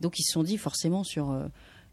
Donc 0.00 0.18
ils 0.18 0.24
se 0.24 0.32
sont 0.32 0.42
dit 0.42 0.58
forcément 0.58 1.02
sur 1.02 1.30
euh, 1.30 1.46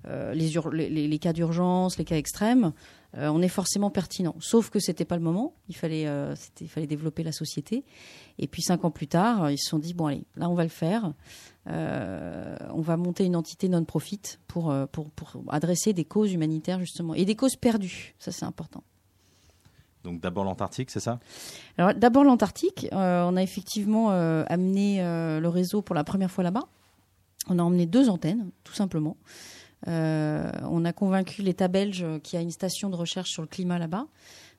euh, 0.07 0.33
les 0.33 1.19
cas 1.19 1.31
d'urgence, 1.31 1.97
les 1.97 2.05
cas 2.05 2.17
extrêmes, 2.17 2.73
euh, 3.17 3.27
on 3.27 3.41
est 3.41 3.49
forcément 3.49 3.89
pertinent. 3.89 4.35
Sauf 4.39 4.69
que 4.69 4.79
c'était 4.79 5.05
pas 5.05 5.17
le 5.17 5.21
moment. 5.21 5.53
Il 5.67 5.75
fallait, 5.75 6.07
euh, 6.07 6.33
il 6.59 6.69
fallait 6.69 6.87
développer 6.87 7.23
la 7.23 7.31
société. 7.31 7.83
Et 8.39 8.47
puis 8.47 8.61
cinq 8.61 8.85
ans 8.85 8.91
plus 8.91 9.07
tard, 9.07 9.43
euh, 9.43 9.51
ils 9.51 9.57
se 9.57 9.69
sont 9.69 9.79
dit 9.79 9.93
bon 9.93 10.07
allez, 10.07 10.23
là 10.35 10.49
on 10.49 10.53
va 10.53 10.63
le 10.63 10.69
faire. 10.69 11.13
Euh, 11.67 12.57
on 12.73 12.81
va 12.81 12.97
monter 12.97 13.25
une 13.25 13.35
entité 13.35 13.69
non-profit 13.69 14.21
pour, 14.47 14.73
pour 14.91 15.11
pour 15.11 15.43
adresser 15.49 15.93
des 15.93 16.05
causes 16.05 16.33
humanitaires 16.33 16.79
justement 16.79 17.13
et 17.13 17.25
des 17.25 17.35
causes 17.35 17.55
perdues. 17.55 18.15
Ça 18.17 18.31
c'est 18.31 18.45
important. 18.45 18.83
Donc 20.03 20.21
d'abord 20.21 20.43
l'Antarctique, 20.43 20.89
c'est 20.89 20.99
ça? 20.99 21.19
Alors 21.77 21.93
d'abord 21.93 22.23
l'Antarctique, 22.23 22.87
on 22.91 23.35
a 23.37 23.43
effectivement 23.43 24.09
amené 24.09 24.97
le 25.03 25.47
réseau 25.47 25.83
pour 25.83 25.93
la 25.93 26.03
première 26.03 26.31
fois 26.31 26.43
là-bas. 26.43 26.63
On 27.49 27.59
a 27.59 27.63
emmené 27.63 27.85
deux 27.85 28.09
antennes, 28.09 28.49
tout 28.63 28.73
simplement. 28.73 29.17
Euh, 29.87 30.51
on 30.63 30.85
a 30.85 30.93
convaincu 30.93 31.41
l'État 31.41 31.67
belge, 31.67 32.03
euh, 32.03 32.19
qui 32.19 32.37
a 32.37 32.41
une 32.41 32.51
station 32.51 32.89
de 32.89 32.95
recherche 32.95 33.31
sur 33.31 33.41
le 33.41 33.47
climat 33.47 33.79
là-bas, 33.79 34.07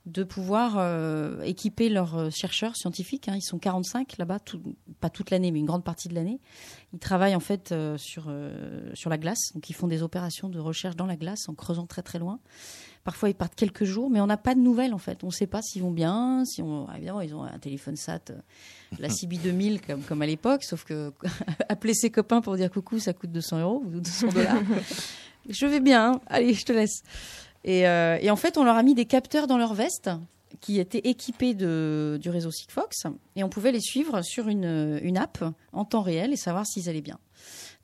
de 0.07 0.25
pouvoir 0.25 0.79
euh, 0.79 1.41
équiper 1.43 1.89
leurs 1.89 2.31
chercheurs 2.33 2.75
scientifiques. 2.75 3.29
hein. 3.29 3.37
ils 3.37 3.43
sont 3.43 3.59
45 3.59 4.19
là-bas, 4.19 4.39
pas 5.01 5.11
toute 5.11 5.31
l'année, 5.31 5.53
mais 5.53 5.61
une 5.61 5.67
grande 5.67 5.85
partie 5.85 6.09
de 6.09 6.15
l'année. 6.15 6.41
Ils 6.93 6.99
travaillent 6.99 7.37
en 7.37 7.41
fait 7.41 7.73
sur, 7.99 8.33
sur 8.95 9.11
la 9.11 9.19
glace, 9.19 9.53
donc 9.55 9.71
ils 9.71 9.75
font 9.75 9.87
des 9.87 10.03
opérations 10.03 10.49
de 10.49 10.59
recherche 10.59 10.97
dans 10.97 11.07
la 11.07 11.17
glace 11.17 11.49
en 11.49 11.55
creusant 11.55 11.87
très 11.87 12.03
très 12.03 12.19
loin. 12.19 12.41
Parfois, 13.05 13.31
ils 13.31 13.35
partent 13.35 13.57
quelques 13.57 13.85
jours, 13.85 14.11
mais 14.11 14.21
on 14.21 14.27
n'a 14.27 14.37
pas 14.37 14.55
de 14.55 14.61
nouvelles 14.61 14.95
en 14.95 14.99
fait. 14.99 15.25
On 15.25 15.29
ne 15.29 15.33
sait 15.33 15.49
pas 15.49 15.61
s'ils 15.61 15.83
vont 15.83 15.91
bien. 15.91 16.45
Si 16.45 16.63
on... 16.63 16.87
ah, 16.89 16.97
évidemment, 16.97 17.21
ils 17.21 17.35
ont 17.35 17.43
un 17.43 17.59
téléphone 17.59 17.97
SAT, 17.97 18.31
euh, 18.31 18.39
la 19.01 19.09
CB 19.09 19.39
2000 19.39 19.81
comme, 19.81 20.03
comme 20.03 20.23
à 20.23 20.27
l'époque, 20.27 20.63
sauf 20.63 20.85
que 20.85 21.13
appeler 21.69 21.95
ses 21.95 22.11
copains 22.11 22.41
pour 22.41 22.57
dire 22.57 22.71
coucou, 22.71 23.01
ça 23.01 23.13
coûte 23.13 23.33
200 23.33 23.61
euros 23.61 23.83
ou 23.85 24.01
200 24.01 24.29
dollars. 24.29 24.63
je 25.49 25.67
vais 25.67 25.81
bien, 25.81 26.13
hein. 26.13 26.21
allez, 26.29 26.55
je 26.55 26.65
te 26.65 26.73
laisse. 26.73 27.03
Et, 27.65 27.89
euh, 27.89 28.19
et 28.21 28.31
en 28.31 28.37
fait, 28.37 28.57
on 28.57 28.65
leur 28.65 28.77
a 28.77 28.83
mis 28.85 28.95
des 28.95 29.07
capteurs 29.07 29.49
dans 29.49 29.59
leur 29.59 29.75
veste 29.75 30.11
qui 30.61 30.79
étaient 30.79 31.09
équipés 31.09 31.55
de, 31.55 32.19
du 32.21 32.31
réseau 32.31 32.51
Sigfox 32.53 33.07
et 33.35 33.43
on 33.43 33.49
pouvait 33.49 33.73
les 33.73 33.81
suivre 33.81 34.23
sur 34.23 34.49
une, 34.49 35.01
une 35.03 35.17
app 35.17 35.45
en 35.73 35.85
temps 35.85 36.03
réel 36.03 36.33
et 36.33 36.37
savoir 36.37 36.67
s'ils 36.67 36.89
allaient 36.89 37.01
bien. 37.01 37.19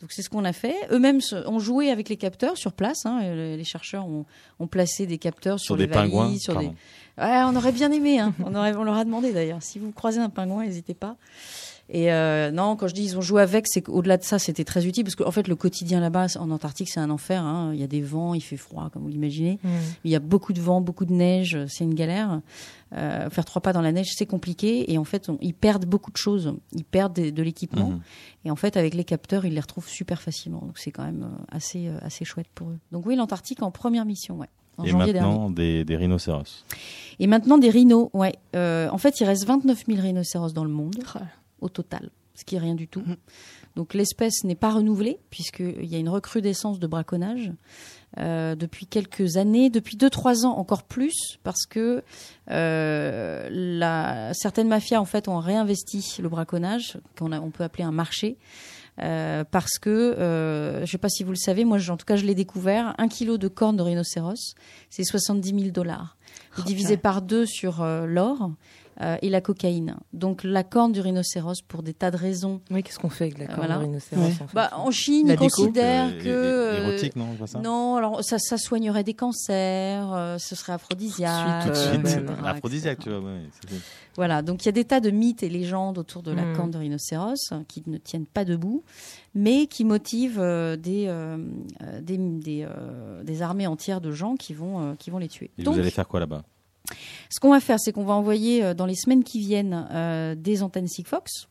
Donc 0.01 0.13
c'est 0.13 0.23
ce 0.23 0.31
qu'on 0.31 0.45
a 0.45 0.53
fait. 0.53 0.77
Eux-mêmes 0.93 1.21
ont 1.47 1.59
joué 1.59 1.91
avec 1.91 2.09
les 2.09 2.17
capteurs 2.17 2.57
sur 2.57 2.73
place. 2.73 3.05
hein. 3.05 3.21
Euh, 3.25 3.57
Les 3.57 3.65
chercheurs 3.65 4.07
ont, 4.07 4.25
ont 4.61 4.67
placé 4.69 5.07
des 5.07 5.19
capteurs 5.19 5.59
sur, 5.59 5.67
Sur 5.75 5.77
les 5.77 5.87
des 5.87 5.93
pingouins 5.93 6.37
sur 6.39 6.55
des. 6.57 6.67
Ouais, 6.67 7.43
on 7.47 7.57
aurait 7.57 7.73
bien 7.73 7.91
aimé. 7.91 8.21
Hein. 8.21 8.33
On, 8.45 8.55
aurait, 8.55 8.75
on 8.77 8.85
leur 8.85 8.95
a 8.97 9.05
demandé 9.05 9.33
d'ailleurs. 9.33 9.61
Si 9.63 9.81
vous 9.81 9.91
croisez 9.91 10.21
un 10.21 10.29
pingouin, 10.31 10.65
n'hésitez 10.65 10.95
pas. 10.95 11.17
Et 11.91 12.13
euh, 12.13 12.51
non, 12.51 12.77
quand 12.77 12.87
je 12.87 12.95
dis 12.95 13.03
ils 13.03 13.17
ont 13.17 13.23
joué 13.23 13.41
avec, 13.41 13.67
c'est 13.67 13.81
qu'au-delà 13.81 14.19
de 14.19 14.23
ça, 14.23 14.39
c'était 14.39 14.65
très 14.65 14.87
utile 14.87 15.05
parce 15.05 15.15
qu'en 15.15 15.31
fait, 15.31 15.49
le 15.49 15.57
quotidien 15.57 16.01
là-bas 16.01 16.27
en 16.39 16.51
Antarctique, 16.51 16.91
c'est 16.91 17.01
un 17.01 17.09
enfer. 17.09 17.43
Hein. 17.43 17.71
Il 17.73 17.81
y 17.81 17.83
a 17.83 17.87
des 17.87 18.03
vents, 18.03 18.35
il 18.35 18.43
fait 18.43 18.59
froid, 18.59 18.91
comme 18.93 19.03
vous 19.03 19.09
l'imaginez. 19.09 19.59
Il 20.05 20.11
y 20.11 20.15
a 20.15 20.21
beaucoup 20.21 20.53
de 20.53 20.61
vent, 20.61 20.81
beaucoup 20.83 21.07
de 21.07 21.13
neige, 21.15 21.57
c'est 21.69 21.85
une 21.85 21.95
galère. 21.95 22.41
Euh, 22.95 23.29
faire 23.31 23.45
trois 23.45 23.61
pas 23.63 23.73
dans 23.73 23.81
la 23.83 23.93
neige, 23.93 24.09
c'est 24.15 24.27
compliqué. 24.27 24.93
Et 24.93 24.99
en 24.99 25.05
fait, 25.05 25.29
on- 25.29 25.39
ils 25.41 25.55
perdent 25.55 25.85
beaucoup 25.87 26.11
de 26.11 26.17
choses. 26.17 26.55
Ils 26.73 26.85
perdent 26.85 27.15
de, 27.15 27.31
de 27.31 27.43
l'équipement. 27.43 27.91
Mhm. 27.91 28.01
Et 28.45 28.51
en 28.51 28.57
fait, 28.57 28.77
avec 28.77 28.95
les 28.95 29.05
capteurs, 29.05 29.45
ils 29.47 29.55
les 29.55 29.61
retrouvent 29.61 29.89
super 29.89 30.21
facilement. 30.23 30.61
Donc 30.61 30.79
c'est 30.79 30.91
quand 30.91 31.05
même 31.05 31.23
euh, 31.23 31.45
assez, 31.57 31.89
euh, 31.89 31.99
assez 32.03 32.25
chouette 32.25 32.49
pour 32.55 32.69
eux. 32.71 32.79
Donc 32.93 33.07
oui, 33.07 33.17
l'Antarctique 33.17 33.63
en 33.63 33.71
première 33.71 34.05
mission, 34.05 34.37
ouais. 34.39 34.49
En 34.79 34.85
Et 34.85 34.93
maintenant 34.93 35.51
des, 35.51 35.85
des 35.85 35.97
rhinocéros. 35.97 36.65
Et 37.19 37.27
maintenant 37.27 37.59
des 37.59 37.69
rhinos, 37.69 38.11
ouais. 38.15 38.35
Euh, 38.55 38.89
en 38.91 38.99
fait, 38.99 39.19
il 39.21 39.25
reste 39.25 39.45
29 39.47 39.85
000 39.87 40.01
rhinocéros 40.01 40.53
dans 40.53 40.65
le 40.65 40.71
monde 40.71 40.97
Oh. 41.15 41.19
Au 41.61 41.69
total, 41.69 42.11
ce 42.35 42.45
qui 42.45 42.57
est 42.57 42.61
rien 42.61 42.75
du 42.75 42.89
tout. 42.89 43.01
Mhm. 43.01 43.17
Donc 43.77 43.95
l'espèce 43.95 44.43
n'est 44.43 44.57
pas 44.57 44.71
renouvelée 44.71 45.21
puisqu'il 45.31 45.85
y 45.85 45.95
a 45.95 45.99
une 45.99 46.09
recrudescence 46.09 46.81
de 46.81 46.87
braconnage 46.89 47.53
euh, 48.17 48.57
depuis 48.57 48.87
quelques 48.87 49.37
années, 49.37 49.71
depuis 49.71 49.97
2-3 49.97 50.47
ans 50.47 50.57
encore 50.57 50.83
plus, 50.83 51.39
parce 51.45 51.67
que 51.67 52.03
euh, 52.51 53.49
la, 53.51 54.33
certaines 54.33 54.67
mafias 54.67 55.01
en 55.01 55.05
fait 55.05 55.29
ont 55.29 55.39
réinvesti 55.39 56.17
le 56.21 56.29
braconnage, 56.29 56.99
qu'on 57.19 57.33
on 57.33 57.51
peut 57.51 57.65
appeler 57.65 57.85
un 57.85 57.93
marché. 57.93 58.37
euh, 59.01 59.45
parce 59.49 59.79
que, 59.79 60.15
je 60.19 60.81
ne 60.81 60.87
sais 60.87 60.99
pas 60.99 61.09
si 61.09 61.23
vous 61.23 61.31
le 61.31 61.37
savez, 61.37 61.65
moi 61.65 61.79
en 61.89 61.97
tout 61.97 62.07
cas 62.07 62.17
je 62.17 62.25
l'ai 62.25 62.35
découvert, 62.35 62.97
un 62.99 63.07
kilo 63.07 63.39
de 63.39 63.47
corne 63.47 63.77
de 63.77 63.83
rhinocéros, 63.83 64.55
c'est 64.91 65.05
70 65.05 65.49
000 65.51 65.71
dollars. 65.71 66.17
Purée. 66.67 66.97
par 66.97 67.23
deux 67.23 67.47
sur 67.47 67.85
l'or 67.85 68.51
euh, 69.01 69.17
et 69.23 69.29
la 69.31 69.41
cocaïne. 69.41 69.97
Donc 70.13 70.43
la 70.45 70.65
corne 70.65 70.93
du 70.93 71.01
rhinocéros, 71.01 71.63
pour 71.67 71.83
des 71.83 71.95
tas 71.95 72.11
de 72.11 72.17
raisons. 72.17 72.61
Oui, 72.71 72.83
qu'est-ce 72.83 72.99
qu'on 72.99 73.09
fait 73.09 73.25
avec 73.25 73.39
la 73.39 73.47
corne 73.47 73.59
Voilà. 73.59 73.77
de 73.77 73.81
rhinocéros 73.85 74.25
Ouais. 74.25 74.33
en 74.43 74.47
fait 74.49 74.55
Bah, 74.55 74.71
en 74.77 74.91
Chine, 74.91 75.29
La 75.29 75.35
ils 75.35 75.39
déco. 75.39 75.63
considèrent 75.63 76.09
Euh, 76.15 76.23
que... 76.23 76.29
euh, 76.29 76.89
érotique, 76.89 77.17
non, 77.17 77.29
ça 77.47 77.59
non, 77.61 77.97
alors 77.97 78.25
ça, 78.25 78.39
ça 78.39 78.57
soignerait 78.59 79.05
des 79.05 79.15
cancers, 79.15 80.13
euh, 80.13 80.39
ce 80.39 80.55
serait 80.57 80.73
aphrodisiaque. 80.73 81.65
Tout 81.65 81.71
de 81.71 81.75
Euh, 81.77 81.91
suite, 81.91 82.05
ouais, 82.05 82.11
c'est 82.11 82.21
ouais, 82.21 82.31
un 82.41 82.45
aphrodisiaque, 82.45 82.99
tu 83.01 83.09
vois. 83.11 83.21
ouais, 83.21 83.41
Voilà, 84.17 84.43
donc 84.43 84.65
il 84.65 84.67
y 84.67 84.69
a 84.71 84.73
des 84.73 84.85
tas 84.85 85.01
de 85.01 85.11
mythes 85.11 85.43
et 85.43 85.49
légendes 85.49 85.99
autour 85.99 86.23
de 86.23 86.33
la 86.33 86.43
Mm. 86.45 86.57
corne 86.57 86.71
de 86.71 86.79
rhinocéros 86.79 87.35
euh, 87.53 87.61
qui 87.69 87.83
ne 87.87 87.99
tiennent 87.99 88.27
pas 88.27 88.45
debout, 88.45 88.83
mais 89.35 89.67
qui 89.67 89.85
motivent 89.85 90.41
euh, 90.41 90.77
des, 90.77 91.07
euh, 91.07 91.39
euh, 91.83 92.01
des, 92.01 92.17
des, 92.19 92.67
euh, 92.69 93.23
des 93.23 93.43
armées 93.43 93.67
entières 93.67 94.01
de 94.01 94.11
gens 94.11 94.35
qui 94.37 94.55
vont, 94.55 94.81
euh, 94.81 94.95
qui 94.97 95.11
vont 95.11 95.19
les 95.19 95.29
tuer. 95.29 95.51
Et 95.59 95.63
donc, 95.63 95.75
vous 95.75 95.81
allez 95.81 95.91
faire 95.91 96.09
quoi 96.09 96.19
là-bas? 96.21 96.43
Ce 97.31 97.41
qu'on 97.41 97.51
va 97.51 97.61
faire, 97.61 97.79
c'est 97.79 97.93
qu'on 97.93 98.05
va 98.05 98.15
envoyer 98.15 98.65
euh, 98.65 98.75
dans 98.75 98.87
les 98.87 98.95
semaines 98.95 99.25
qui 99.25 99.41
viennent 99.41 99.87
euh, 99.91 100.35
des 100.35 100.63
antennes 100.63 100.89
Sigfox. 100.89 101.49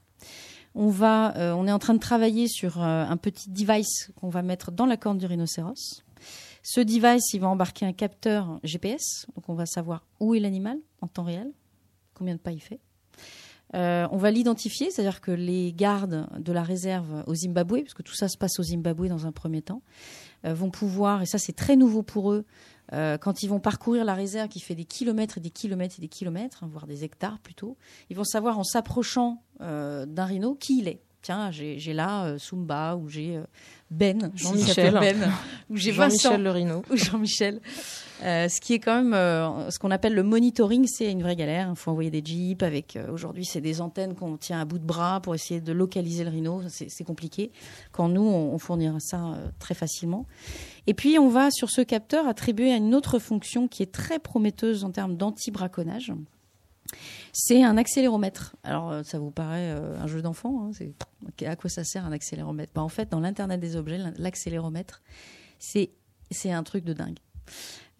On 0.75 0.89
va, 0.89 1.35
euh, 1.37 1.53
on 1.53 1.67
est 1.67 1.71
en 1.71 1.79
train 1.79 1.93
de 1.93 1.99
travailler 1.99 2.47
sur 2.47 2.79
un 2.81 3.17
petit 3.17 3.49
device 3.49 4.11
qu'on 4.15 4.29
va 4.29 4.43
mettre 4.43 4.71
dans 4.71 4.85
la 4.85 4.95
corne 4.95 5.17
du 5.17 5.25
rhinocéros. 5.25 6.03
Ce 6.61 6.81
device, 6.81 7.33
il 7.33 7.39
va 7.39 7.47
embarquer 7.47 7.85
un 7.85 7.93
capteur 7.93 8.59
GPS, 8.63 9.25
donc 9.35 9.49
on 9.49 9.55
va 9.55 9.65
savoir 9.65 10.05
où 10.19 10.35
est 10.35 10.39
l'animal 10.39 10.77
en 11.01 11.07
temps 11.07 11.23
réel, 11.23 11.51
combien 12.13 12.35
de 12.35 12.39
pas 12.39 12.51
il 12.51 12.61
fait. 12.61 12.79
On 13.73 14.17
va 14.17 14.29
l'identifier, 14.29 14.91
c'est-à-dire 14.91 15.19
que 15.19 15.31
les 15.31 15.73
gardes 15.73 16.27
de 16.37 16.51
la 16.51 16.61
réserve 16.61 17.23
au 17.25 17.33
Zimbabwe, 17.33 17.81
parce 17.81 17.93
que 17.95 18.03
tout 18.03 18.13
ça 18.13 18.27
se 18.27 18.37
passe 18.37 18.59
au 18.59 18.63
Zimbabwe 18.63 19.07
dans 19.07 19.25
un 19.25 19.31
premier 19.31 19.63
temps, 19.63 19.81
vont 20.43 20.69
pouvoir, 20.69 21.23
et 21.23 21.25
ça 21.25 21.39
c'est 21.39 21.55
très 21.55 21.75
nouveau 21.75 22.03
pour 22.03 22.31
eux, 22.31 22.45
euh, 22.93 23.17
quand 23.17 23.43
ils 23.43 23.47
vont 23.47 23.59
parcourir 23.59 24.05
la 24.05 24.13
réserve 24.13 24.47
qui 24.47 24.59
fait 24.59 24.75
des 24.75 24.85
kilomètres 24.85 25.37
et 25.37 25.41
des 25.41 25.49
kilomètres 25.49 25.95
et 25.97 26.01
des 26.01 26.07
kilomètres, 26.07 26.63
hein, 26.63 26.69
voire 26.71 26.87
des 26.87 27.03
hectares 27.03 27.39
plutôt, 27.39 27.77
ils 28.09 28.15
vont 28.15 28.23
savoir 28.23 28.57
en 28.57 28.63
s'approchant 28.63 29.43
euh, 29.61 30.05
d'un 30.05 30.25
rhino 30.25 30.55
qui 30.55 30.79
il 30.79 30.87
est. 30.87 31.01
Tiens, 31.21 31.51
j'ai 31.51 31.93
là 31.93 32.25
euh, 32.25 32.37
Sumba 32.37 32.95
ou 32.95 33.09
j'ai 33.09 33.41
Ben, 33.91 34.31
Jean-Michel. 34.35 34.93
Ben, 34.93 35.31
ou 35.69 35.75
j'ai 35.75 35.91
Vincent 35.91 36.29
Jean-Michel 36.29 36.43
le 36.43 36.51
rhino. 36.51 36.83
ou 36.89 36.95
Jean-Michel. 36.95 37.59
Euh, 38.23 38.49
ce 38.49 38.59
qui 38.59 38.73
est 38.73 38.79
quand 38.79 38.95
même 38.95 39.13
euh, 39.13 39.69
ce 39.69 39.77
qu'on 39.77 39.91
appelle 39.91 40.15
le 40.15 40.23
monitoring, 40.23 40.87
c'est 40.87 41.11
une 41.11 41.21
vraie 41.21 41.35
galère. 41.35 41.67
Il 41.69 41.75
faut 41.75 41.91
envoyer 41.91 42.09
des 42.09 42.23
jeeps 42.25 42.63
avec. 42.63 42.95
euh, 42.95 43.11
Aujourd'hui, 43.11 43.45
c'est 43.45 43.61
des 43.61 43.79
antennes 43.79 44.15
qu'on 44.15 44.37
tient 44.37 44.59
à 44.59 44.65
bout 44.65 44.79
de 44.79 44.85
bras 44.85 45.21
pour 45.21 45.35
essayer 45.35 45.61
de 45.61 45.71
localiser 45.71 46.23
le 46.23 46.31
rhino. 46.31 46.61
C'est 46.67 47.03
compliqué. 47.03 47.51
Quand 47.91 48.09
nous, 48.09 48.21
on, 48.23 48.53
on 48.53 48.57
fournira 48.57 48.99
ça 48.99 49.37
très 49.59 49.75
facilement. 49.75 50.25
Et 50.87 50.93
puis, 50.93 51.19
on 51.19 51.29
va 51.29 51.51
sur 51.51 51.69
ce 51.69 51.81
capteur 51.81 52.27
attribuer 52.27 52.75
une 52.75 52.95
autre 52.95 53.19
fonction 53.19 53.67
qui 53.67 53.83
est 53.83 53.91
très 53.91 54.17
prometteuse 54.19 54.83
en 54.83 54.91
termes 54.91 55.15
d'anti-braconnage. 55.15 56.13
C'est 57.33 57.63
un 57.63 57.77
accéléromètre. 57.77 58.55
Alors, 58.63 59.05
ça 59.05 59.19
vous 59.19 59.29
paraît 59.29 59.69
un 59.71 60.07
jeu 60.07 60.21
d'enfant 60.21 60.71
hein, 60.71 60.85
À 61.45 61.55
quoi 61.55 61.69
ça 61.69 61.83
sert 61.83 62.05
un 62.05 62.13
accéléromètre? 62.13 62.71
Bah, 62.73 62.81
En 62.81 62.89
fait, 62.89 63.09
dans 63.11 63.19
l'Internet 63.19 63.59
des 63.59 63.75
objets, 63.75 63.99
l'accéléromètre, 64.17 65.01
c'est 65.59 65.91
un 66.45 66.63
truc 66.63 66.83
de 66.85 66.93
dingue. 66.93 67.19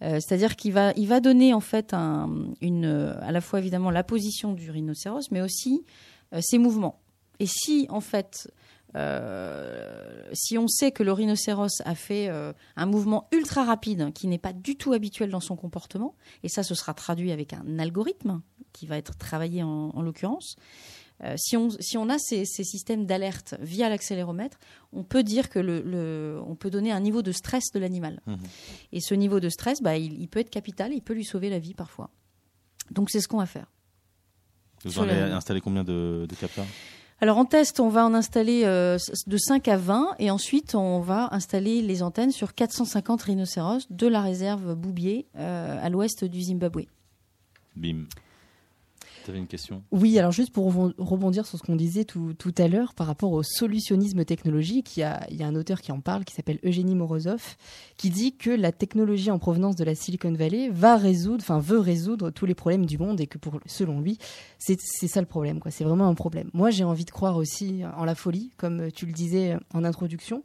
Euh, 0.02 0.20
C'est-à-dire 0.20 0.56
qu'il 0.56 0.72
va, 0.72 0.92
il 0.96 1.08
va 1.08 1.20
donner 1.20 1.54
en 1.54 1.60
fait 1.60 1.92
un, 1.92 2.30
une, 2.60 2.84
à 3.20 3.32
la 3.32 3.40
fois 3.40 3.58
évidemment 3.58 3.90
la 3.90 4.04
position 4.04 4.52
du 4.52 4.70
rhinocéros, 4.70 5.30
mais 5.30 5.40
aussi 5.40 5.84
euh, 6.32 6.40
ses 6.42 6.58
mouvements. 6.58 7.00
Et 7.40 7.46
si 7.46 7.86
en 7.90 8.00
fait, 8.00 8.52
euh, 8.94 10.22
si 10.32 10.58
on 10.58 10.68
sait 10.68 10.92
que 10.92 11.02
le 11.02 11.12
rhinocéros 11.12 11.82
a 11.84 11.94
fait 11.94 12.28
un 12.76 12.86
mouvement 12.86 13.28
ultra 13.32 13.64
rapide 13.64 14.12
qui 14.12 14.26
n'est 14.26 14.38
pas 14.38 14.52
du 14.52 14.76
tout 14.76 14.92
habituel 14.92 15.30
dans 15.30 15.40
son 15.40 15.56
comportement, 15.56 16.14
et 16.42 16.48
ça 16.48 16.62
ce 16.62 16.74
sera 16.74 16.94
traduit 16.94 17.30
avec 17.30 17.52
un 17.52 17.78
algorithme 17.78 18.40
qui 18.72 18.86
va 18.86 18.96
être 18.96 19.16
travaillé 19.16 19.62
en 19.62 20.02
l'occurrence, 20.02 20.56
Euh, 21.24 21.34
si, 21.36 21.56
on, 21.56 21.68
si 21.80 21.98
on 21.98 22.08
a 22.08 22.18
ces, 22.18 22.44
ces 22.44 22.62
systèmes 22.64 23.04
d'alerte 23.04 23.56
via 23.60 23.88
l'accéléromètre, 23.88 24.56
on 24.92 25.02
peut 25.02 25.24
dire 25.24 25.48
que 25.48 25.58
le, 25.58 25.82
le- 25.82 26.40
on 26.46 26.54
peut 26.54 26.70
donner 26.70 26.92
un 26.92 27.00
niveau 27.00 27.22
de 27.22 27.32
stress 27.32 27.72
de 27.74 27.80
l'animal. 27.80 28.20
Mhm. 28.26 28.38
Et 28.92 29.00
ce 29.00 29.14
niveau 29.14 29.40
de 29.40 29.48
stress, 29.48 29.82
bah, 29.82 29.96
il, 29.96 30.20
il 30.20 30.28
peut 30.28 30.38
être 30.40 30.50
capital, 30.50 30.92
il 30.92 31.02
peut 31.02 31.14
lui 31.14 31.24
sauver 31.24 31.50
la 31.50 31.58
vie 31.58 31.74
parfois. 31.74 32.10
Donc 32.92 33.10
c'est 33.10 33.20
ce 33.20 33.26
qu'on 33.28 33.38
va 33.38 33.46
faire. 33.46 33.66
Vous 34.84 34.92
Sur 34.92 35.02
en 35.02 35.08
avez 35.08 35.20
la- 35.28 35.36
installé 35.36 35.60
combien 35.60 35.82
de, 35.82 36.26
de 36.28 36.34
capteurs? 36.36 36.66
Alors 37.20 37.36
en 37.38 37.44
test, 37.44 37.80
on 37.80 37.88
va 37.88 38.06
en 38.06 38.14
installer 38.14 38.62
euh, 38.64 38.96
de 39.26 39.36
5 39.38 39.66
à 39.66 39.76
20 39.76 40.14
et 40.20 40.30
ensuite 40.30 40.76
on 40.76 41.00
va 41.00 41.28
installer 41.34 41.82
les 41.82 42.04
antennes 42.04 42.30
sur 42.30 42.54
450 42.54 43.20
rhinocéros 43.22 43.88
de 43.90 44.06
la 44.06 44.20
réserve 44.22 44.76
Boubier 44.76 45.26
euh, 45.36 45.78
à 45.82 45.88
l'ouest 45.90 46.24
du 46.24 46.40
Zimbabwe. 46.42 46.82
Bim. 47.74 48.04
Une 49.36 49.46
question? 49.46 49.82
Oui, 49.90 50.18
alors 50.18 50.32
juste 50.32 50.52
pour 50.52 50.72
rebon- 50.72 50.94
rebondir 50.98 51.46
sur 51.46 51.58
ce 51.58 51.62
qu'on 51.62 51.76
disait 51.76 52.04
tout, 52.04 52.34
tout 52.34 52.54
à 52.58 52.68
l'heure 52.68 52.94
par 52.94 53.06
rapport 53.06 53.32
au 53.32 53.42
solutionnisme 53.42 54.24
technologique, 54.24 54.96
il 54.96 55.00
y 55.00 55.02
a, 55.02 55.26
un 55.40 55.54
auteur 55.54 55.80
qui 55.80 55.92
en 55.92 56.00
parle 56.00 56.24
qui 56.24 56.34
s'appelle 56.34 56.58
Eugénie 56.64 56.94
Morozov 56.94 57.56
qui 57.96 58.10
dit 58.10 58.36
que 58.36 58.50
la 58.50 58.72
technologie 58.72 59.30
en 59.30 59.38
provenance 59.38 59.76
de 59.76 59.84
la 59.84 59.94
Silicon 59.94 60.32
Valley 60.32 60.68
va 60.70 60.96
résoudre, 60.96 61.42
enfin 61.42 61.58
veut 61.58 61.78
résoudre 61.78 62.30
tous 62.30 62.46
les 62.46 62.54
problèmes 62.54 62.86
du 62.86 62.98
monde 62.98 63.20
et 63.20 63.26
que 63.26 63.38
pour, 63.38 63.60
selon 63.66 64.00
lui, 64.00 64.18
c'est 64.58 64.78
ça 64.78 65.20
le 65.20 65.26
problème, 65.26 65.60
quoi. 65.60 65.70
C'est 65.70 65.84
vraiment 65.84 66.08
un 66.08 66.14
problème. 66.14 66.50
Moi, 66.52 66.70
j'ai 66.70 66.84
envie 66.84 67.04
de 67.04 67.10
croire 67.10 67.36
aussi 67.36 67.82
en 67.96 68.04
la 68.04 68.14
folie, 68.14 68.52
comme 68.56 68.90
tu 68.92 69.06
le 69.06 69.12
disais 69.12 69.56
en 69.72 69.84
introduction. 69.84 70.42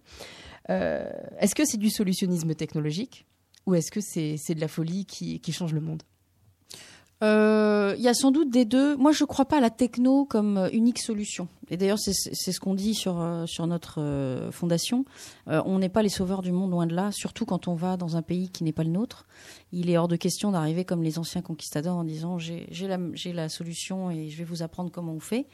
Euh, 0.69 1.09
est-ce 1.39 1.55
que 1.55 1.65
c'est 1.65 1.77
du 1.77 1.89
solutionnisme 1.89 2.53
technologique 2.55 3.25
ou 3.65 3.75
est-ce 3.75 3.91
que 3.91 4.01
c'est 4.01 4.35
c'est 4.37 4.55
de 4.55 4.61
la 4.61 4.67
folie 4.67 5.05
qui, 5.05 5.39
qui 5.39 5.51
change 5.51 5.73
le 5.73 5.81
monde? 5.81 6.03
Euh, 7.23 7.95
Il 7.97 8.03
y 8.03 8.07
a 8.07 8.13
sans 8.13 8.31
doute 8.31 8.49
des 8.49 8.65
deux. 8.65 8.95
Moi, 8.97 9.11
je 9.11 9.23
ne 9.23 9.27
crois 9.27 9.45
pas 9.45 9.57
à 9.57 9.61
la 9.61 9.69
techno 9.69 10.25
comme 10.25 10.57
euh, 10.57 10.69
unique 10.73 10.99
solution. 10.99 11.47
Et 11.69 11.77
d'ailleurs, 11.77 11.97
c'est 11.97 12.11
ce 12.13 12.59
qu'on 12.59 12.73
dit 12.75 12.93
sur, 12.93 13.19
euh, 13.19 13.45
sur 13.45 13.65
notre 13.65 14.49
fondation. 14.51 15.05
Euh, 15.47 15.61
on 15.65 15.79
n'est 15.79 15.89
pas 15.89 16.03
les 16.03 16.09
sauveurs 16.09 16.41
du 16.41 16.51
monde, 16.51 16.71
loin 16.71 16.85
de 16.85 16.93
là, 16.93 17.11
surtout 17.11 17.45
quand 17.45 17.67
on 17.67 17.73
va 17.73 17.97
dans 17.97 18.17
un 18.17 18.21
pays 18.21 18.49
qui 18.49 18.63
n'est 18.63 18.73
pas 18.73 18.83
le 18.83 18.89
nôtre. 18.89 19.25
Il 19.71 19.89
est 19.89 19.97
hors 19.97 20.09
de 20.09 20.17
question 20.17 20.51
d'arriver 20.51 20.83
comme 20.85 21.01
les 21.01 21.17
anciens 21.17 21.41
conquistadors 21.41 21.97
en 21.97 22.03
disant 22.03 22.37
j'ai 22.37 22.67
la, 22.81 22.99
la 23.33 23.49
solution 23.49 24.11
et 24.11 24.29
je 24.29 24.37
vais 24.37 24.43
vous 24.43 24.61
apprendre 24.61 24.91
comment 24.91 25.13
on 25.13 25.19
fait. 25.19 25.47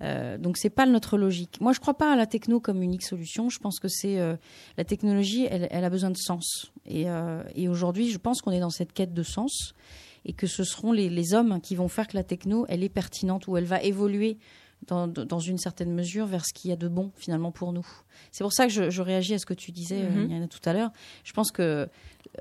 Euh, 0.00 0.38
donc 0.38 0.56
c'est 0.56 0.70
pas 0.70 0.86
notre 0.86 1.18
logique. 1.18 1.60
Moi, 1.60 1.72
je 1.72 1.80
crois 1.80 1.94
pas 1.94 2.12
à 2.12 2.16
la 2.16 2.26
techno 2.26 2.58
comme 2.58 2.82
unique 2.82 3.04
solution. 3.04 3.50
Je 3.50 3.58
pense 3.58 3.78
que 3.78 3.88
c'est 3.88 4.18
euh, 4.18 4.36
la 4.78 4.84
technologie, 4.84 5.46
elle, 5.48 5.68
elle 5.70 5.84
a 5.84 5.90
besoin 5.90 6.10
de 6.10 6.16
sens. 6.16 6.72
Et, 6.86 7.08
euh, 7.08 7.42
et 7.54 7.68
aujourd'hui, 7.68 8.10
je 8.10 8.18
pense 8.18 8.40
qu'on 8.40 8.52
est 8.52 8.60
dans 8.60 8.70
cette 8.70 8.92
quête 8.92 9.14
de 9.14 9.22
sens 9.22 9.74
et 10.24 10.32
que 10.32 10.46
ce 10.46 10.64
seront 10.64 10.92
les, 10.92 11.08
les 11.08 11.34
hommes 11.34 11.60
qui 11.60 11.74
vont 11.76 11.88
faire 11.88 12.06
que 12.06 12.16
la 12.16 12.24
techno, 12.24 12.64
elle 12.68 12.82
est 12.82 12.88
pertinente 12.88 13.46
ou 13.46 13.56
elle 13.56 13.64
va 13.64 13.82
évoluer 13.82 14.38
dans, 14.86 15.06
dans 15.06 15.38
une 15.38 15.58
certaine 15.58 15.92
mesure 15.92 16.26
vers 16.26 16.44
ce 16.44 16.52
qu'il 16.52 16.70
y 16.70 16.72
a 16.72 16.76
de 16.76 16.88
bon 16.88 17.12
finalement 17.16 17.52
pour 17.52 17.72
nous. 17.72 17.86
C'est 18.30 18.42
pour 18.44 18.52
ça 18.52 18.66
que 18.66 18.72
je, 18.72 18.90
je 18.90 19.02
réagis 19.02 19.34
à 19.34 19.38
ce 19.38 19.46
que 19.46 19.54
tu 19.54 19.70
disais, 19.70 20.00
Yana, 20.00 20.48
tout 20.48 20.60
à 20.64 20.72
l'heure. 20.72 20.90
Je 21.24 21.32
pense 21.32 21.52
que 21.52 21.88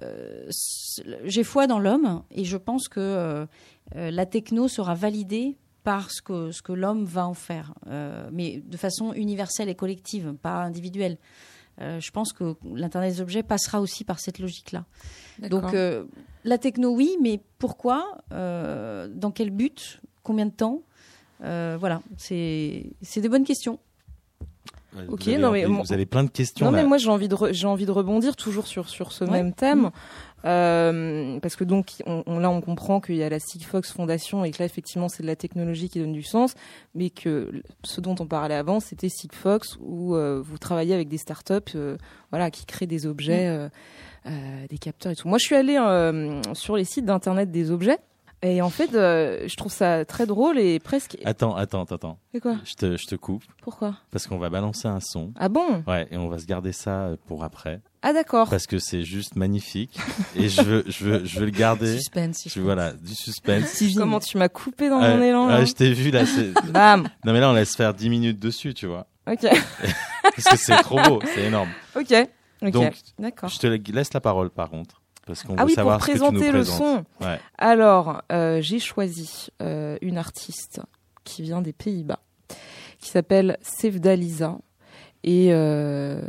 euh, 0.02 0.50
j'ai 1.26 1.44
foi 1.44 1.68
dans 1.68 1.80
l'homme 1.80 2.24
et 2.32 2.44
je 2.44 2.58
pense 2.58 2.88
que 2.88 3.00
euh, 3.00 3.46
euh, 3.96 4.12
la 4.12 4.26
techno 4.26 4.68
sera 4.68 4.96
validée 4.96 5.58
par 5.84 6.12
ce 6.12 6.22
que, 6.22 6.52
ce 6.52 6.62
que 6.62 6.74
l'homme 6.74 7.06
va 7.06 7.28
en 7.28 7.34
faire, 7.34 7.74
euh, 7.88 8.30
mais 8.32 8.62
de 8.64 8.78
façon 8.78 9.14
universelle 9.14 9.68
et 9.70 9.76
collective, 9.76 10.34
pas 10.34 10.64
individuelle. 10.64 11.18
Euh, 11.80 12.00
je 12.00 12.12
pense 12.12 12.34
que 12.34 12.56
l'Internet 12.76 13.14
des 13.16 13.22
objets 13.22 13.44
passera 13.44 13.80
aussi 13.82 14.04
par 14.04 14.20
cette 14.20 14.40
logique-là. 14.40 14.86
Donc 15.50 15.74
euh, 15.74 16.04
la 16.44 16.58
techno, 16.58 16.94
oui, 16.94 17.16
mais 17.22 17.40
pourquoi 17.60 18.18
Euh, 18.34 19.08
Dans 19.10 19.32
quel 19.32 19.50
but 19.52 20.00
Combien 20.24 20.46
de 20.46 20.52
temps 20.52 20.82
Euh, 21.44 21.78
Voilà, 21.80 22.02
c'est 22.18 22.92
c'est 23.02 23.22
des 23.22 23.30
bonnes 23.30 23.46
questions. 23.46 23.80
Ouais, 24.96 25.04
Ok, 25.08 25.24
vous 25.24 25.30
avez, 25.30 25.38
non, 25.38 25.52
mais 25.52 25.66
vous 25.66 25.94
avez 25.94 26.06
plein 26.06 26.26
de 26.26 26.30
questions. 26.30 26.66
Non 26.66 26.72
là. 26.74 26.82
mais 26.84 26.88
moi 26.88 26.98
j'ai 26.98 27.10
envie 27.10 27.30
de 27.30 27.38
j'ai 27.52 27.66
envie 27.68 27.86
de 27.86 27.92
rebondir 27.92 28.36
toujours 28.36 28.68
sur 28.68 28.90
sur 28.90 29.14
ce 29.14 29.24
Ouais. 29.24 29.32
même 29.32 29.54
thème 29.54 29.90
Euh, 30.46 31.40
parce 31.40 31.56
que 31.56 31.64
donc 31.64 31.92
on, 32.08 32.24
on- 32.26 32.40
là 32.40 32.50
on 32.50 32.62
comprend 32.62 33.00
qu'il 33.00 33.16
y 33.16 33.24
a 33.24 33.30
la 33.30 33.40
Sigfox 33.40 33.92
Foundation 33.92 34.44
et 34.44 34.52
que 34.52 34.58
là 34.60 34.66
effectivement 34.66 35.08
c'est 35.08 35.22
de 35.22 35.28
la 35.28 35.36
technologie 35.36 35.88
qui 35.90 36.00
donne 36.00 36.14
du 36.14 36.24
sens 36.24 36.56
mais 36.96 37.10
que 37.12 37.52
ce 37.84 38.02
dont 38.02 38.16
on 38.20 38.26
parlait 38.26 38.56
avant 38.56 38.80
c'était 38.80 39.10
Sigfox 39.10 39.78
où 39.80 40.16
euh, 40.16 40.42
vous 40.44 40.58
travaillez 40.58 40.94
avec 40.96 41.10
des 41.10 41.18
startups 41.20 41.54
euh, 41.76 41.98
voilà 42.32 42.50
qui 42.50 42.66
créent 42.66 42.88
des 42.88 43.06
objets 43.06 43.48
euh, 43.48 43.70
euh, 44.26 44.68
des 44.68 44.78
capteurs 44.78 45.12
et 45.12 45.16
tout. 45.16 45.28
Moi 45.28 45.38
je 45.38 45.46
suis 45.46 45.56
allée 45.56 45.78
euh, 45.78 46.42
sur 46.54 46.76
les 46.76 46.86
sites 46.86 47.06
d'internet 47.06 47.52
des 47.52 47.70
objets 47.72 48.00
et 48.42 48.64
en 48.64 48.70
fait 48.72 48.96
euh, 48.96 49.48
je 49.48 49.56
trouve 49.56 49.72
ça 49.72 50.06
très 50.06 50.26
drôle 50.26 50.58
et 50.58 50.80
presque 50.80 51.18
Attends, 51.24 51.56
attends, 51.56 51.84
attends. 51.84 52.18
C'est 52.34 52.40
quoi? 52.40 52.56
Je 52.66 52.74
te, 52.74 52.98
je 52.98 53.06
te 53.06 53.16
coupe 53.16 53.44
Pourquoi? 53.62 53.96
Parce 54.10 54.26
qu'on 54.26 54.40
va 54.40 54.50
balancer 54.50 54.88
un 54.88 55.00
son. 55.02 55.32
Ah 55.38 55.50
bon? 55.50 55.84
Ouais, 55.88 56.08
et 56.10 56.18
on 56.18 56.28
va 56.30 56.40
se 56.40 56.46
garder 56.48 56.72
ça 56.72 57.12
pour 57.28 57.44
après 57.44 57.80
Ah 58.04 58.14
d'accord. 58.14 58.50
parce 58.50 58.66
que 58.68 58.80
c'est 58.80 59.04
juste 59.04 59.36
magnifique 59.36 59.98
et 60.36 60.50
je 60.50 60.62
veux, 60.64 60.84
je 60.88 61.04
veux, 61.06 61.26
je 61.26 61.40
veux 61.40 61.46
le 61.46 61.52
garder. 61.52 61.98
Suspense. 61.98 62.44
Je, 62.48 62.60
voilà, 62.60 62.94
du 62.94 63.14
suspense. 63.14 63.84
Comment 63.96 64.20
tu 64.20 64.38
m'as 64.38 64.50
coupé 64.50 64.90
dans 64.90 65.00
Ouais, 65.02 65.16
mon 65.18 65.22
élan 65.24 65.48
là 65.48 65.60
ouais, 65.60 65.66
je 65.68 65.74
t'ai 65.74 65.94
vu 65.94 66.10
là. 66.12 66.26
c'est- 66.26 66.52
Bam. 66.72 67.08
Non 67.26 67.34
mais 67.34 67.40
là 67.40 67.50
on 67.50 67.54
laisse 67.54 67.76
faire 67.76 67.94
10 67.94 68.10
minutes 68.10 68.40
dessus, 68.40 68.74
tu 68.74 68.88
vois, 68.88 69.08
Ok. 69.30 69.42
parce 70.24 70.44
que 70.50 70.58
c'est 70.58 70.76
trop 70.84 71.00
beau, 71.04 71.20
c'est 71.34 71.44
énorme. 71.44 71.70
Ok. 71.96 72.12
Ok. 72.64 72.72
Donc, 72.72 72.94
D'accord. 73.20 73.50
Je 73.50 73.58
te 73.60 73.68
laisse 73.92 74.14
la 74.14 74.22
parole 74.22 74.50
par 74.50 74.70
contre, 74.70 75.02
parce 75.28 75.44
qu'on 75.44 75.56
Ah 75.58 75.62
veut 75.62 75.68
oui, 75.68 75.74
pour 75.74 75.76
savoir 75.76 76.02
ce 76.02 76.08
que 76.08 76.12
tu 76.14 76.18
nous 76.20 76.26
présenter 76.32 76.52
le 76.52 76.60
présentes. 76.64 77.06
son. 77.20 77.26
Ouais. 77.26 77.40
Alors, 77.58 78.22
euh, 78.32 78.62
j'ai 78.62 78.80
choisi 78.80 79.48
euh, 79.62 79.98
une 80.02 80.18
artiste 80.18 80.80
qui 81.24 81.42
vient 81.44 81.62
des 81.62 81.74
Pays-Bas, 81.74 82.20
qui 83.00 83.10
s'appelle 83.10 83.58
Sevda 83.62 84.16
Lisa. 84.16 84.58
Et, 85.24 85.50
euh, 85.52 86.22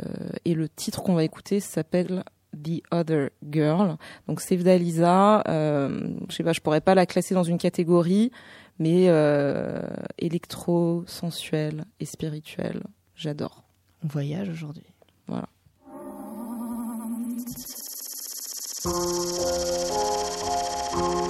et 0.45 0.53
le 0.53 0.69
titre 0.69 1.01
qu'on 1.01 1.15
va 1.15 1.23
écouter 1.23 1.59
s'appelle 1.59 2.23
The 2.53 2.81
Other 2.91 3.29
Girl. 3.49 3.97
Donc 4.27 4.39
Sevda 4.41 4.77
Lisa, 4.77 5.43
euh, 5.47 6.09
je 6.29 6.35
sais 6.35 6.43
pas, 6.43 6.53
je 6.53 6.61
pourrais 6.61 6.81
pas 6.81 6.95
la 6.95 7.05
classer 7.05 7.33
dans 7.33 7.43
une 7.43 7.57
catégorie, 7.57 8.31
mais 8.77 9.05
euh, 9.07 9.81
électro, 10.19 11.03
sensuel 11.07 11.85
et 11.99 12.05
spirituel, 12.05 12.83
j'adore. 13.15 13.63
On 14.03 14.07
voyage 14.07 14.49
aujourd'hui. 14.49 14.83
He 20.95 21.22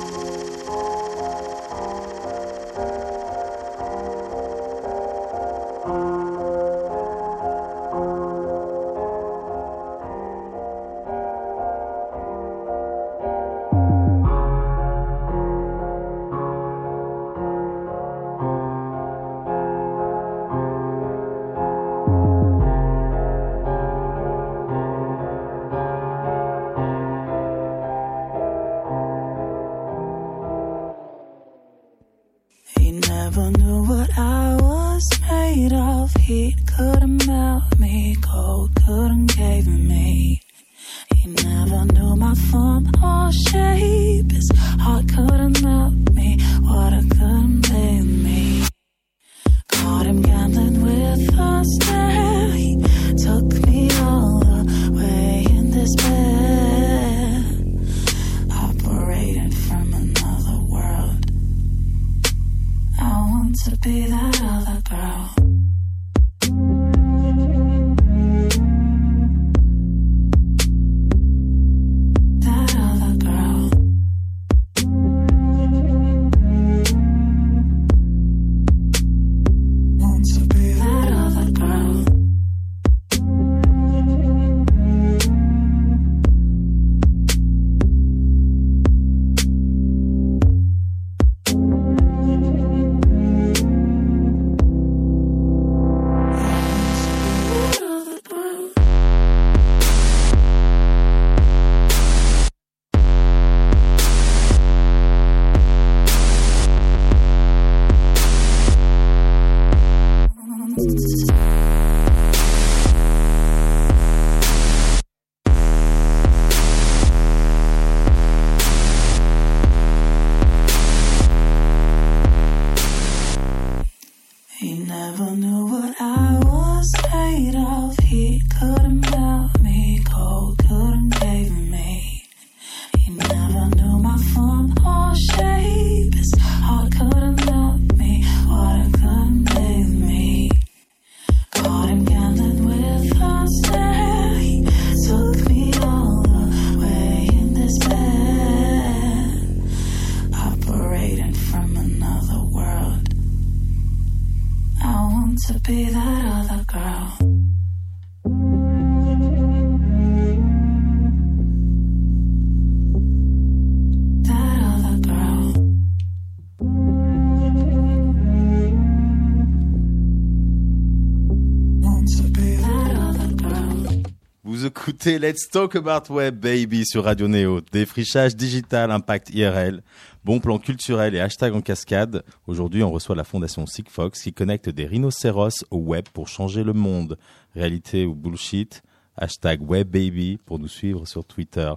Let's 175.05 175.49
Talk 175.49 175.75
About 175.75 176.13
Web 176.13 176.39
Baby 176.39 176.85
sur 176.85 177.03
Radio 177.03 177.27
Néo. 177.27 177.59
Défrichage 177.59 178.35
digital, 178.35 178.89
impact 178.89 179.31
IRL, 179.31 179.81
bon 180.23 180.39
plan 180.39 180.57
culturel 180.59 181.13
et 181.13 181.19
hashtag 181.19 181.53
en 181.53 181.61
cascade. 181.61 182.23
Aujourd'hui, 182.47 182.83
on 182.83 182.91
reçoit 182.91 183.15
la 183.15 183.25
fondation 183.25 183.65
Sigfox 183.65 184.21
qui 184.21 184.31
connecte 184.31 184.69
des 184.69 184.85
rhinocéros 184.85 185.65
au 185.71 185.77
web 185.77 186.05
pour 186.13 186.29
changer 186.29 186.63
le 186.63 186.73
monde. 186.73 187.17
Réalité 187.53 188.05
ou 188.05 188.15
bullshit 188.15 188.81
Hashtag 189.17 189.61
Web 189.61 189.89
Baby 189.89 190.39
pour 190.45 190.57
nous 190.57 190.69
suivre 190.69 191.05
sur 191.05 191.25
Twitter. 191.25 191.73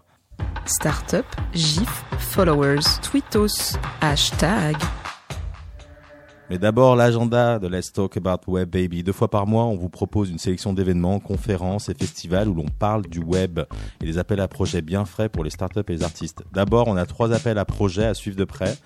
Startup, 0.65 1.27
GIF, 1.53 2.05
followers, 2.19 3.01
tweetos, 3.03 3.77
hashtag. 4.01 4.77
Mais 6.49 6.59
d'abord, 6.59 6.95
l'agenda 6.95 7.59
de 7.59 7.67
Let's 7.67 7.93
Talk 7.93 8.17
About 8.17 8.43
Web 8.47 8.71
Baby. 8.71 9.03
Deux 9.03 9.13
fois 9.13 9.29
par 9.29 9.49
mois, 9.49 9.65
on 9.65 9.75
vous 9.75 9.89
propose 9.89 10.31
une 10.31 10.39
sélection 10.39 10.73
d'événements, 10.73 11.19
conférences 11.19 11.89
et 11.89 11.95
festivals 11.95 12.49
où 12.49 12.55
l'on 12.55 12.67
parle 12.67 13.03
du 13.07 13.19
web 13.19 13.59
et 14.01 14.05
des 14.05 14.17
appels 14.17 14.39
à 14.39 14.47
projets 14.47 14.81
bien 14.81 15.05
frais 15.05 15.29
pour 15.29 15.43
les 15.43 15.51
startups 15.51 15.81
et 15.89 15.93
les 15.93 16.03
artistes. 16.05 16.45
D'abord, 16.53 16.87
on 16.87 16.97
a 16.97 17.05
trois 17.05 17.33
appels 17.33 17.59
à 17.59 17.65
projets 17.65 18.05
à 18.05 18.15
suivre 18.15 18.37
de 18.37 18.45
près. 18.45 18.77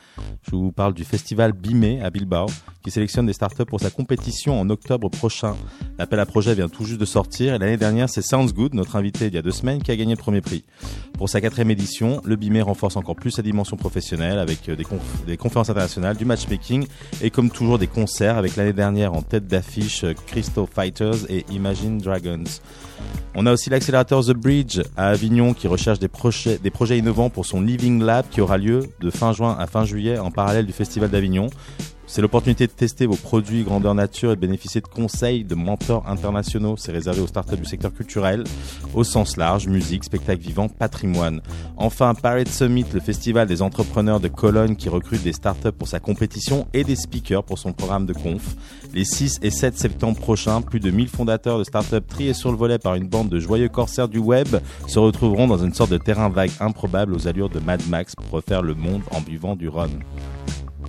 Je 0.50 0.52
vous 0.52 0.72
parle 0.72 0.94
du 0.94 1.04
festival 1.04 1.52
Bimé 1.52 2.00
à 2.02 2.08
Bilbao 2.08 2.46
qui 2.82 2.90
sélectionne 2.90 3.26
des 3.26 3.34
startups 3.34 3.66
pour 3.66 3.80
sa 3.80 3.90
compétition 3.90 4.58
en 4.58 4.70
octobre 4.70 5.10
prochain. 5.10 5.54
L'appel 5.98 6.18
à 6.18 6.24
projet 6.24 6.54
vient 6.54 6.70
tout 6.70 6.86
juste 6.86 7.00
de 7.00 7.04
sortir 7.04 7.52
et 7.54 7.58
l'année 7.58 7.76
dernière, 7.76 8.08
c'est 8.08 8.22
Sounds 8.22 8.54
Good, 8.54 8.72
notre 8.72 8.96
invité 8.96 9.26
il 9.26 9.34
y 9.34 9.38
a 9.38 9.42
deux 9.42 9.50
semaines, 9.50 9.82
qui 9.82 9.90
a 9.90 9.96
gagné 9.96 10.14
le 10.14 10.20
premier 10.20 10.40
prix. 10.40 10.64
Pour 11.12 11.28
sa 11.28 11.42
quatrième 11.42 11.70
édition, 11.70 12.22
le 12.24 12.36
Bimé 12.36 12.62
renforce 12.62 12.96
encore 12.96 13.16
plus 13.16 13.32
sa 13.32 13.42
dimension 13.42 13.76
professionnelle 13.76 14.38
avec 14.38 14.66
euh, 14.70 14.76
des, 14.76 14.86
des 15.26 15.36
conférences 15.36 15.68
internationales, 15.68 16.16
du 16.16 16.24
matchmaking 16.24 16.86
et 17.20 17.30
comme 17.30 17.49
toujours 17.52 17.78
des 17.78 17.86
concerts 17.86 18.36
avec 18.38 18.56
l'année 18.56 18.72
dernière 18.72 19.14
en 19.14 19.22
tête 19.22 19.46
d'affiche 19.46 20.04
euh, 20.04 20.14
Crystal 20.26 20.64
Fighters 20.72 21.30
et 21.30 21.44
Imagine 21.50 21.98
Dragons. 21.98 22.44
On 23.34 23.46
a 23.46 23.52
aussi 23.52 23.70
l'accélérateur 23.70 24.24
The 24.24 24.32
Bridge 24.32 24.80
à 24.96 25.08
Avignon 25.08 25.54
qui 25.54 25.68
recherche 25.68 25.98
des 25.98 26.08
projets, 26.08 26.58
innovants 26.98 27.30
pour 27.30 27.46
son 27.46 27.60
Living 27.60 28.02
Lab 28.02 28.24
qui 28.30 28.40
aura 28.40 28.58
lieu 28.58 28.80
de 29.00 29.10
fin 29.10 29.32
juin 29.32 29.56
à 29.58 29.66
fin 29.66 29.84
juillet 29.84 30.18
en 30.18 30.30
parallèle 30.30 30.66
du 30.66 30.72
Festival 30.72 31.10
d'Avignon. 31.10 31.48
C'est 32.10 32.22
l'opportunité 32.22 32.66
de 32.66 32.72
tester 32.72 33.06
vos 33.06 33.14
produits 33.14 33.62
grandeur 33.62 33.94
nature 33.94 34.32
et 34.32 34.34
de 34.34 34.40
bénéficier 34.40 34.80
de 34.80 34.88
conseils 34.88 35.44
de 35.44 35.54
mentors 35.54 36.08
internationaux. 36.08 36.74
C'est 36.76 36.90
réservé 36.90 37.20
aux 37.20 37.28
startups 37.28 37.56
du 37.56 37.64
secteur 37.64 37.94
culturel 37.94 38.42
au 38.94 39.04
sens 39.04 39.36
large, 39.36 39.68
musique, 39.68 40.02
spectacle 40.02 40.42
vivant, 40.42 40.68
patrimoine. 40.68 41.40
Enfin, 41.76 42.12
Pirate 42.16 42.48
Summit, 42.48 42.86
le 42.92 42.98
festival 42.98 43.46
des 43.46 43.62
entrepreneurs 43.62 44.18
de 44.18 44.26
Cologne 44.26 44.74
qui 44.74 44.88
recrute 44.88 45.22
des 45.22 45.32
startups 45.32 45.70
pour 45.70 45.86
sa 45.86 46.00
compétition 46.00 46.66
et 46.74 46.82
des 46.82 46.96
speakers 46.96 47.44
pour 47.44 47.60
son 47.60 47.72
programme 47.72 48.06
de 48.06 48.12
conf. 48.12 48.56
Les 48.92 49.04
6 49.04 49.38
et 49.42 49.52
7 49.52 49.78
septembre 49.78 50.18
prochains, 50.18 50.62
plus 50.62 50.80
de 50.80 50.90
1000 50.90 51.08
fondateurs 51.08 51.60
de 51.60 51.64
startups 51.64 52.04
triés 52.08 52.34
sur 52.34 52.50
le 52.50 52.56
volet 52.56 52.80
par 52.80 52.89
une 52.94 53.08
bande 53.08 53.28
de 53.28 53.38
joyeux 53.38 53.68
corsaires 53.68 54.08
du 54.08 54.18
web 54.18 54.48
se 54.86 54.98
retrouveront 54.98 55.46
dans 55.46 55.58
une 55.58 55.74
sorte 55.74 55.90
de 55.90 55.98
terrain 55.98 56.28
vague 56.28 56.50
improbable 56.60 57.14
aux 57.14 57.28
allures 57.28 57.48
de 57.50 57.60
Mad 57.60 57.82
Max 57.88 58.14
pour 58.14 58.30
refaire 58.30 58.62
le 58.62 58.74
monde 58.74 59.02
en 59.10 59.20
buvant 59.20 59.56
du 59.56 59.68
rhum. 59.68 59.90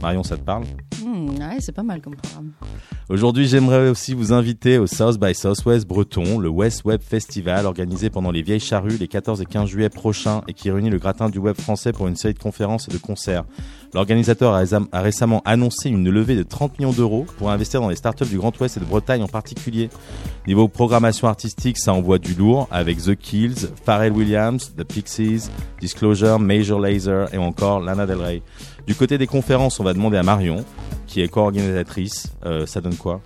Marion, 0.01 0.23
ça 0.23 0.37
te 0.37 0.43
parle 0.43 0.63
Hmm, 1.03 1.29
ouais, 1.39 1.57
c'est 1.59 1.71
pas 1.71 1.83
mal 1.83 1.99
comme 2.01 2.15
programme. 2.15 2.51
Aujourd'hui, 3.09 3.47
j'aimerais 3.47 3.89
aussi 3.89 4.13
vous 4.13 4.33
inviter 4.33 4.77
au 4.77 4.85
South 4.87 5.19
by 5.19 5.33
Southwest 5.33 5.87
Breton, 5.87 6.37
le 6.37 6.47
West 6.47 6.85
Web 6.85 7.01
Festival 7.01 7.65
organisé 7.65 8.09
pendant 8.09 8.31
les 8.31 8.41
Vieilles 8.43 8.59
Charrues 8.59 8.97
les 8.97 9.07
14 9.07 9.41
et 9.41 9.45
15 9.45 9.67
juillet 9.67 9.89
prochains 9.89 10.43
et 10.47 10.53
qui 10.53 10.69
réunit 10.69 10.89
le 10.91 10.99
gratin 10.99 11.29
du 11.29 11.39
web 11.39 11.59
français 11.59 11.91
pour 11.91 12.07
une 12.07 12.15
série 12.15 12.35
de 12.35 12.39
conférences 12.39 12.87
et 12.87 12.91
de 12.91 12.97
concerts. 12.97 13.43
L'organisateur 13.93 14.53
a 14.53 15.01
récemment 15.01 15.41
annoncé 15.43 15.89
une 15.89 16.09
levée 16.09 16.37
de 16.37 16.43
30 16.43 16.79
millions 16.79 16.93
d'euros 16.93 17.25
pour 17.37 17.51
investir 17.51 17.81
dans 17.81 17.89
les 17.89 17.97
startups 17.97 18.27
du 18.27 18.37
Grand 18.37 18.57
Ouest 18.61 18.77
et 18.77 18.79
de 18.79 18.85
Bretagne 18.85 19.23
en 19.23 19.27
particulier. 19.27 19.89
Niveau 20.47 20.69
programmation 20.69 21.27
artistique, 21.27 21.77
ça 21.77 21.93
envoie 21.93 22.17
du 22.17 22.33
lourd 22.33 22.67
avec 22.71 22.99
The 23.01 23.15
Kills, 23.15 23.67
Pharrell 23.83 24.13
Williams, 24.13 24.73
The 24.77 24.83
Pixies, 24.85 25.49
Disclosure, 25.81 26.39
Major 26.39 26.79
Lazer 26.79 27.33
et 27.33 27.37
encore 27.37 27.81
Lana 27.81 28.05
Del 28.05 28.21
Rey. 28.21 28.41
Du 28.87 28.95
côté 28.95 29.17
des 29.17 29.27
conférences, 29.27 29.79
on 29.79 29.83
va 29.83 29.93
demander 29.93 30.17
à 30.17 30.23
Marion, 30.23 30.65
qui 31.07 31.21
est 31.21 31.27
co-organisatrice. 31.27 32.27
Euh, 32.45 32.65
ça 32.65 32.81
donne 32.81 32.95
quoi? 32.95 33.21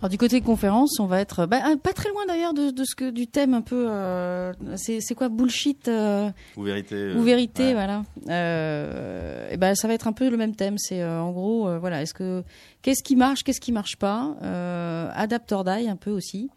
Alors 0.00 0.10
du 0.10 0.18
côté 0.18 0.40
conférence, 0.40 0.98
on 0.98 1.06
va 1.06 1.20
être 1.20 1.46
bah, 1.46 1.60
pas 1.80 1.92
très 1.92 2.08
loin 2.08 2.26
d'ailleurs 2.26 2.54
de, 2.54 2.70
de 2.72 2.84
ce 2.84 2.96
que 2.96 3.10
du 3.10 3.28
thème 3.28 3.54
un 3.54 3.60
peu. 3.60 3.86
euh, 3.88 4.52
c'est 4.74 5.00
c'est 5.00 5.14
quoi 5.14 5.28
bullshit 5.28 5.86
euh, 5.86 6.28
Ou 6.56 6.64
vérité 6.64 7.12
ou 7.14 7.22
vérité, 7.22 7.66
ouais. 7.66 7.72
voilà. 7.74 8.02
Euh, 8.28 9.48
et 9.52 9.56
ben 9.56 9.76
ça 9.76 9.86
va 9.86 9.94
être 9.94 10.08
un 10.08 10.12
peu 10.12 10.28
le 10.28 10.36
même 10.36 10.56
thème. 10.56 10.76
C'est 10.76 11.02
euh, 11.02 11.20
en 11.22 11.30
gros, 11.30 11.68
euh, 11.68 11.78
voilà, 11.78 12.02
est-ce 12.02 12.14
que 12.14 12.42
qu'est-ce 12.82 13.04
qui 13.04 13.14
marche, 13.14 13.44
qu'est-ce 13.44 13.60
qui 13.60 13.70
marche 13.70 13.94
pas, 13.96 14.34
euh, 14.42 15.08
adapt 15.14 15.52
or 15.52 15.62
die 15.62 15.88
un 15.88 15.94
peu 15.96 16.10
aussi. 16.10 16.50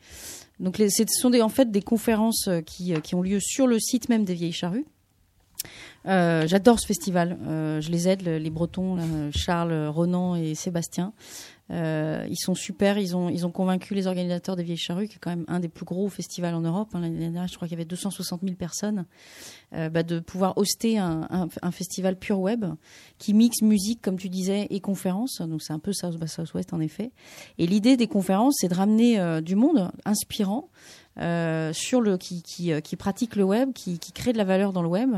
Donc 0.60 0.80
les, 0.80 0.90
ce 0.90 1.04
sont 1.08 1.30
des, 1.30 1.44
en 1.44 1.50
fait 1.50 1.70
des 1.70 1.84
conférences 1.84 2.50
qui, 2.66 2.94
qui 3.04 3.14
ont 3.14 3.22
lieu 3.22 3.40
sur 3.40 3.68
le 3.68 3.78
site 3.78 4.10
même 4.10 4.26
des 4.26 4.34
Vieilles 4.34 4.54
Charrues. 4.54 4.86
Euh, 6.08 6.46
J'adore 6.48 6.80
ce 6.80 6.86
festival. 6.88 7.38
Euh, 7.48 7.82
je 7.82 7.90
les 7.90 8.08
aide, 8.08 8.22
le- 8.24 8.38
les 8.38 8.50
Bretons, 8.50 8.96
là, 8.96 9.04
Charles, 9.36 9.88
Ronan 9.88 10.36
et 10.36 10.54
Sébastien. 10.56 11.14
Euh, 11.72 12.24
ils 12.30 12.38
sont 12.38 12.54
super. 12.54 13.00
Ils 13.00 13.16
ont, 13.16 13.28
ils 13.30 13.44
ont 13.48 13.50
convaincu 13.52 13.96
les 13.96 14.06
organisateurs 14.06 14.56
des 14.56 14.62
Vieilles 14.62 14.78
Charrues, 14.78 15.08
qui 15.08 15.16
est 15.16 15.20
quand 15.20 15.32
même 15.32 15.46
un 15.48 15.60
des 15.60 15.68
plus 15.68 15.84
gros 15.86 16.08
festivals 16.10 16.54
en 16.54 16.62
Europe. 16.62 16.90
hein. 16.94 17.00
L'année 17.00 17.18
dernière, 17.18 17.48
je 17.48 17.56
crois 17.56 17.68
qu'il 17.68 17.76
y 17.76 17.82
avait 17.82 17.86
260 17.90 18.42
000 18.44 18.54
personnes, 18.56 19.06
euh, 19.74 19.90
bah, 19.90 20.04
de 20.04 20.20
pouvoir 20.20 20.56
hoster 20.60 21.00
un, 21.00 21.28
un, 21.32 21.48
un 21.64 21.72
festival 21.72 22.18
pure 22.20 22.40
web 22.40 22.66
qui 23.18 23.34
mixe 23.34 23.64
musique, 23.64 24.00
comme 24.04 24.18
tu 24.18 24.30
disais, 24.30 24.68
et 24.70 24.80
conférences. 24.80 25.42
Donc 25.42 25.64
c'est 25.64 25.74
un 25.74 25.80
peu 25.80 25.92
South 25.92 26.20
by 26.20 26.28
Southwest 26.28 26.72
en 26.72 26.80
effet. 26.82 27.10
Et 27.58 27.66
l'idée 27.66 27.98
des 27.98 28.08
conférences, 28.08 28.58
c'est 28.60 28.68
de 28.68 28.76
ramener 28.76 29.20
euh, 29.20 29.42
du 29.42 29.56
monde 29.56 29.90
inspirant 30.06 30.70
euh, 31.18 31.74
sur 31.74 32.00
le 32.02 32.18
qui, 32.18 32.44
qui, 32.44 32.74
euh, 32.74 32.80
qui 32.82 32.96
pratique 32.96 33.36
le 33.36 33.44
web, 33.44 33.74
qui, 33.74 33.98
qui 33.98 34.12
crée 34.12 34.34
de 34.34 34.38
la 34.38 34.44
valeur 34.44 34.72
dans 34.72 34.84
le 34.84 34.90
web 34.90 35.16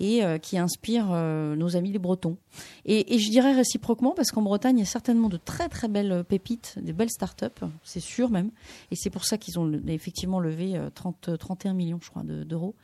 et 0.00 0.24
euh, 0.24 0.38
qui 0.38 0.58
inspire 0.58 1.06
euh, 1.12 1.54
nos 1.54 1.76
amis 1.76 1.92
les 1.92 1.98
Bretons. 2.00 2.36
Et, 2.84 3.14
et 3.14 3.18
je 3.18 3.30
dirais 3.30 3.52
réciproquement 3.52 4.12
parce 4.16 4.30
qu'en 4.32 4.42
Bretagne, 4.42 4.78
il 4.78 4.80
y 4.80 4.82
a 4.82 4.86
certainement 4.86 5.28
de 5.28 5.36
très 5.36 5.68
très 5.68 5.86
belles 5.88 6.24
pépites, 6.28 6.74
des 6.82 6.92
belles 6.92 7.10
startups, 7.10 7.46
c'est 7.84 8.00
sûr 8.00 8.30
même. 8.30 8.50
Et 8.90 8.96
c'est 8.96 9.10
pour 9.10 9.24
ça 9.24 9.38
qu'ils 9.38 9.58
ont 9.60 9.70
effectivement 9.86 10.40
levé 10.40 10.76
euh, 10.76 10.90
30, 10.92 11.38
31 11.38 11.74
millions, 11.74 12.00
je 12.02 12.10
crois, 12.10 12.22
de- 12.24 12.42
d'euros. 12.42 12.74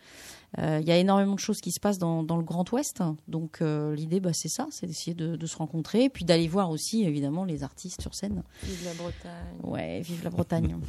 Euh, 0.58 0.78
Il 0.80 0.86
y 0.86 0.92
a 0.92 0.96
énormément 0.96 1.34
de 1.34 1.40
choses 1.40 1.60
qui 1.60 1.72
se 1.72 1.80
passent 1.80 1.98
dans, 1.98 2.22
dans 2.22 2.36
le 2.36 2.44
Grand 2.44 2.70
Ouest. 2.72 3.02
Donc 3.26 3.58
euh, 3.60 3.94
l'idée, 3.96 4.20
bah, 4.20 4.30
c'est 4.32 4.48
ça, 4.48 4.66
c'est 4.70 4.86
d'essayer 4.86 5.12
de, 5.14 5.34
de 5.36 5.46
se 5.46 5.56
rencontrer 5.56 6.04
et 6.04 6.08
puis 6.08 6.24
d'aller 6.24 6.46
voir 6.46 6.70
aussi 6.70 7.02
évidemment 7.04 7.44
les 7.44 7.64
artistes 7.64 8.00
sur 8.00 8.14
scène. 8.14 8.42
Vive 8.62 8.84
la 8.84 8.94
Bretagne. 8.94 9.56
Ouais, 9.64 10.00
vive 10.02 10.22
la 10.22 10.30
Bretagne. 10.30 10.76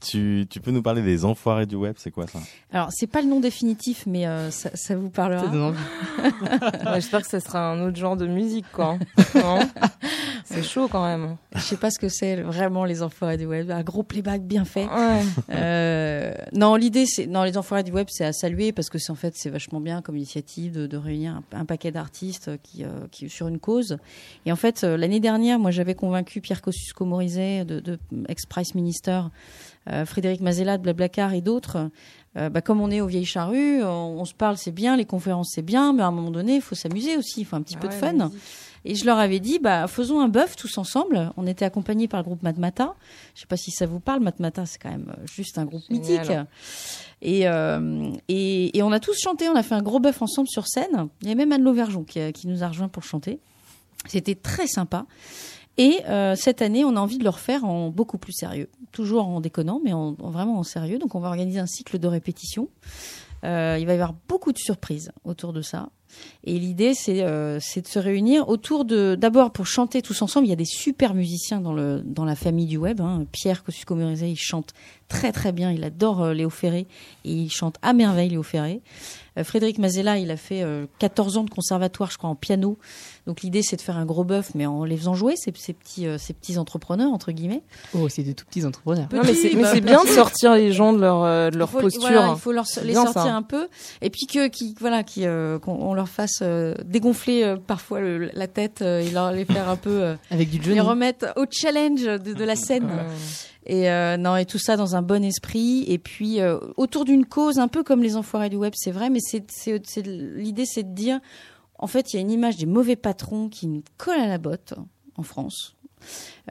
Tu, 0.00 0.46
tu 0.50 0.60
peux 0.60 0.72
nous 0.72 0.82
parler 0.82 1.02
des 1.02 1.24
enfoirés 1.24 1.66
du 1.66 1.76
web, 1.76 1.94
c'est 1.96 2.10
quoi 2.10 2.26
ça? 2.26 2.40
Alors 2.72 2.88
c'est 2.90 3.06
pas 3.06 3.22
le 3.22 3.28
nom 3.28 3.38
définitif, 3.38 4.04
mais 4.06 4.26
euh, 4.26 4.50
ça, 4.50 4.70
ça 4.74 4.96
vous 4.96 5.10
parlera. 5.10 5.41
Ouais, 6.22 6.94
J'espère 6.96 7.22
que 7.22 7.28
ça 7.28 7.40
sera 7.40 7.70
un 7.70 7.80
autre 7.86 7.96
genre 7.96 8.16
de 8.16 8.26
musique, 8.26 8.66
quoi. 8.72 8.98
Non 9.34 9.60
C'est 10.44 10.62
chaud 10.62 10.88
quand 10.90 11.04
même. 11.04 11.36
Je 11.54 11.60
sais 11.60 11.76
pas 11.76 11.90
ce 11.90 11.98
que 11.98 12.08
c'est 12.08 12.36
vraiment 12.42 12.84
les 12.84 13.02
enfoirés 13.02 13.38
du 13.38 13.46
web. 13.46 13.70
Un 13.70 13.82
gros 13.82 14.02
playback 14.02 14.42
bien 14.42 14.64
fait. 14.64 14.84
Ouais. 14.86 15.22
Euh, 15.50 16.34
non, 16.52 16.74
l'idée, 16.74 17.06
c'est 17.06 17.26
non 17.26 17.44
les 17.44 17.56
enfoirés 17.56 17.84
du 17.84 17.92
web, 17.92 18.08
c'est 18.10 18.24
à 18.24 18.32
saluer 18.32 18.72
parce 18.72 18.90
que 18.90 18.98
c'est 18.98 19.12
en 19.12 19.16
fait 19.16 19.34
c'est 19.36 19.50
vachement 19.50 19.80
bien 19.80 20.02
comme 20.02 20.16
initiative 20.16 20.72
de, 20.72 20.86
de 20.86 20.96
réunir 20.96 21.40
un, 21.52 21.58
un 21.58 21.64
paquet 21.64 21.90
d'artistes 21.90 22.50
qui, 22.62 22.84
euh, 22.84 22.88
qui 23.10 23.28
sur 23.28 23.48
une 23.48 23.58
cause. 23.58 23.96
Et 24.46 24.52
en 24.52 24.56
fait, 24.56 24.84
euh, 24.84 24.96
l'année 24.96 25.20
dernière, 25.20 25.58
moi, 25.58 25.70
j'avais 25.70 25.94
convaincu 25.94 26.40
Pierre 26.40 26.60
Kosciusko-Morizet 26.60 27.64
de, 27.64 27.80
de 27.80 27.98
ex-Price 28.28 28.74
Minister, 28.74 29.22
euh, 29.90 30.04
Frédéric 30.04 30.40
Mazella 30.40 30.78
de 30.78 30.82
Blablacar 30.82 31.32
et 31.34 31.40
d'autres. 31.40 31.90
Euh, 32.36 32.48
bah, 32.48 32.62
comme 32.62 32.80
on 32.80 32.90
est 32.90 33.00
aux 33.00 33.06
vieilles 33.06 33.26
charrues, 33.26 33.82
on, 33.84 34.16
on 34.20 34.24
se 34.24 34.34
parle, 34.34 34.56
c'est 34.56 34.72
bien, 34.72 34.96
les 34.96 35.04
conférences, 35.04 35.50
c'est 35.54 35.62
bien, 35.62 35.92
mais 35.92 36.02
à 36.02 36.06
un 36.06 36.10
moment 36.12 36.30
donné, 36.30 36.56
il 36.56 36.62
faut 36.62 36.74
s'amuser 36.74 37.16
aussi, 37.16 37.40
il 37.40 37.44
faut 37.44 37.56
un 37.56 37.62
petit 37.62 37.76
peu 37.76 37.88
de 37.88 37.92
fun. 37.92 38.30
Et 38.84 38.94
je 38.96 39.04
leur 39.04 39.18
avais 39.18 39.38
dit, 39.38 39.58
bah, 39.60 39.86
faisons 39.86 40.20
un 40.20 40.28
bœuf 40.28 40.56
tous 40.56 40.76
ensemble. 40.76 41.30
On 41.36 41.46
était 41.46 41.64
accompagnés 41.64 42.08
par 42.08 42.18
le 42.20 42.24
groupe 42.24 42.42
Matmata. 42.42 42.94
Je 43.34 43.42
sais 43.42 43.46
pas 43.46 43.56
si 43.56 43.70
ça 43.70 43.86
vous 43.86 44.00
parle. 44.00 44.20
Matmata, 44.22 44.66
c'est 44.66 44.78
quand 44.78 44.90
même 44.90 45.14
euh, 45.16 45.26
juste 45.32 45.56
un 45.58 45.64
groupe 45.64 45.82
Génial. 45.88 46.18
mythique. 46.18 46.36
Et, 47.20 47.46
euh, 47.46 48.10
et, 48.28 48.76
et 48.76 48.82
on 48.82 48.90
a 48.90 48.98
tous 48.98 49.16
chanté. 49.20 49.48
On 49.48 49.54
a 49.54 49.62
fait 49.62 49.76
un 49.76 49.82
gros 49.82 50.00
bœuf 50.00 50.20
ensemble 50.20 50.48
sur 50.48 50.66
scène. 50.66 51.06
Il 51.20 51.28
y 51.28 51.30
a 51.32 51.36
même 51.36 51.52
Anne 51.52 51.62
Lauvergeon 51.62 52.02
qui, 52.02 52.32
qui 52.32 52.48
nous 52.48 52.64
a 52.64 52.68
rejoint 52.68 52.88
pour 52.88 53.04
chanter. 53.04 53.38
C'était 54.08 54.34
très 54.34 54.66
sympa. 54.66 55.06
Et 55.78 56.00
euh, 56.06 56.34
cette 56.36 56.62
année, 56.62 56.84
on 56.84 56.96
a 56.96 57.00
envie 57.00 57.18
de 57.18 57.24
le 57.24 57.30
refaire 57.30 57.64
en 57.64 57.90
beaucoup 57.90 58.18
plus 58.18 58.32
sérieux. 58.32 58.68
Toujours 58.92 59.26
en 59.26 59.40
déconnant, 59.40 59.80
mais 59.82 59.92
en, 59.92 60.16
en 60.20 60.30
vraiment 60.30 60.58
en 60.58 60.62
sérieux. 60.62 60.98
Donc, 60.98 61.14
on 61.14 61.20
va 61.20 61.28
organiser 61.28 61.58
un 61.58 61.66
cycle 61.66 61.98
de 61.98 62.08
répétition. 62.08 62.68
Euh, 63.44 63.76
il 63.80 63.86
va 63.86 63.92
y 63.92 63.94
avoir 63.94 64.14
beaucoup 64.28 64.52
de 64.52 64.58
surprises 64.58 65.10
autour 65.24 65.52
de 65.52 65.62
ça. 65.62 65.90
Et 66.44 66.58
l'idée, 66.58 66.94
c'est 66.94 67.22
euh, 67.22 67.58
de 67.58 67.86
se 67.86 67.98
réunir 67.98 68.48
autour 68.48 68.84
de, 68.84 69.16
d'abord 69.18 69.50
pour 69.50 69.66
chanter 69.66 70.02
tous 70.02 70.22
ensemble. 70.22 70.46
Il 70.46 70.50
y 70.50 70.52
a 70.52 70.56
des 70.56 70.64
super 70.64 71.14
musiciens 71.14 71.60
dans 71.60 71.72
le 71.72 72.02
dans 72.04 72.24
la 72.24 72.36
famille 72.36 72.66
du 72.66 72.76
web. 72.76 73.00
Hein. 73.00 73.24
Pierre 73.32 73.64
Kosciusko-Morizet, 73.64 74.30
il 74.30 74.36
chante 74.36 74.74
très 75.12 75.32
très 75.32 75.52
bien. 75.52 75.70
Il 75.70 75.84
adore 75.84 76.22
euh, 76.22 76.32
Léo 76.34 76.50
Ferré 76.50 76.86
et 77.24 77.32
il 77.32 77.50
chante 77.50 77.76
à 77.82 77.92
merveille 77.92 78.30
Léo 78.30 78.42
Ferré. 78.42 78.80
Euh, 79.38 79.44
Frédéric 79.44 79.78
Mazella, 79.78 80.18
il 80.18 80.30
a 80.30 80.36
fait 80.36 80.62
euh, 80.62 80.84
14 80.98 81.38
ans 81.38 81.44
de 81.44 81.48
conservatoire, 81.50 82.10
je 82.10 82.18
crois, 82.18 82.28
en 82.28 82.34
piano. 82.34 82.76
Donc 83.26 83.40
l'idée, 83.42 83.62
c'est 83.62 83.76
de 83.76 83.80
faire 83.80 83.96
un 83.96 84.04
gros 84.04 84.24
bœuf, 84.24 84.50
mais 84.54 84.66
en 84.66 84.84
les 84.84 84.96
faisant 84.96 85.14
jouer 85.14 85.36
ces, 85.36 85.52
ces 85.56 85.72
petits 85.72 86.06
euh, 86.06 86.18
ces 86.18 86.34
petits 86.34 86.58
entrepreneurs 86.58 87.10
entre 87.12 87.32
guillemets. 87.32 87.62
Oh, 87.94 88.08
c'est 88.10 88.24
de 88.24 88.32
tout 88.32 88.44
petits 88.44 88.66
entrepreneurs. 88.66 89.08
Non, 89.12 89.22
mais 89.24 89.32
c'est 89.34 89.54
bah, 89.54 89.72
bien 89.80 90.02
de 90.04 90.08
sortir 90.08 90.54
les 90.54 90.72
gens 90.72 90.92
de 90.92 91.00
leur, 91.00 91.22
euh, 91.24 91.48
de 91.50 91.56
leur 91.56 91.68
il 91.68 91.72
faut, 91.72 91.80
posture. 91.80 92.00
voilà, 92.02 92.32
il 92.34 92.38
faut 92.40 92.52
leur, 92.52 92.66
les 92.82 92.92
bien, 92.92 93.04
sortir 93.04 93.22
ça. 93.22 93.34
un 93.34 93.42
peu 93.42 93.68
et 94.02 94.10
puis 94.10 94.26
que 94.26 94.48
qui 94.48 94.74
voilà 94.80 95.02
qui 95.02 95.24
euh, 95.24 95.58
qu'on 95.58 95.72
on 95.80 95.94
leur 95.94 96.08
fasse 96.10 96.40
euh, 96.42 96.74
dégonfler 96.84 97.42
euh, 97.42 97.56
parfois 97.56 98.00
le- 98.00 98.30
la 98.34 98.46
tête 98.48 98.82
euh, 98.82 99.00
et 99.00 99.10
leur 99.10 99.32
les 99.32 99.44
faire 99.46 99.68
un 99.70 99.76
peu 99.76 100.02
euh, 100.02 100.14
Avec 100.30 100.50
du 100.50 100.58
les 100.58 100.64
Johnny. 100.64 100.80
remettre 100.80 101.26
au 101.36 101.44
challenge 101.50 102.02
de, 102.02 102.18
de 102.34 102.44
la 102.44 102.56
scène. 102.56 102.88
Et 103.66 103.90
euh, 103.90 104.16
non 104.16 104.36
et 104.36 104.44
tout 104.46 104.58
ça 104.58 104.76
dans 104.76 104.96
un 104.96 105.02
bon 105.02 105.24
esprit 105.24 105.84
et 105.88 105.98
puis 105.98 106.40
euh, 106.40 106.58
autour 106.76 107.04
d'une 107.04 107.24
cause 107.26 107.58
un 107.58 107.68
peu 107.68 107.82
comme 107.82 108.02
les 108.02 108.16
enfoirés 108.16 108.50
du 108.50 108.56
web 108.56 108.72
c'est 108.76 108.90
vrai 108.90 109.10
mais 109.10 109.20
c'est 109.20 110.06
l'idée 110.06 110.64
c'est 110.66 110.82
de 110.82 110.94
dire 110.94 111.20
en 111.78 111.86
fait 111.86 112.12
il 112.12 112.16
y 112.16 112.18
a 112.18 112.22
une 112.22 112.30
image 112.30 112.56
des 112.56 112.66
mauvais 112.66 112.96
patrons 112.96 113.48
qui 113.48 113.66
nous 113.68 113.82
collent 113.98 114.20
à 114.20 114.26
la 114.28 114.38
botte 114.38 114.74
en 115.16 115.22
France 115.22 115.76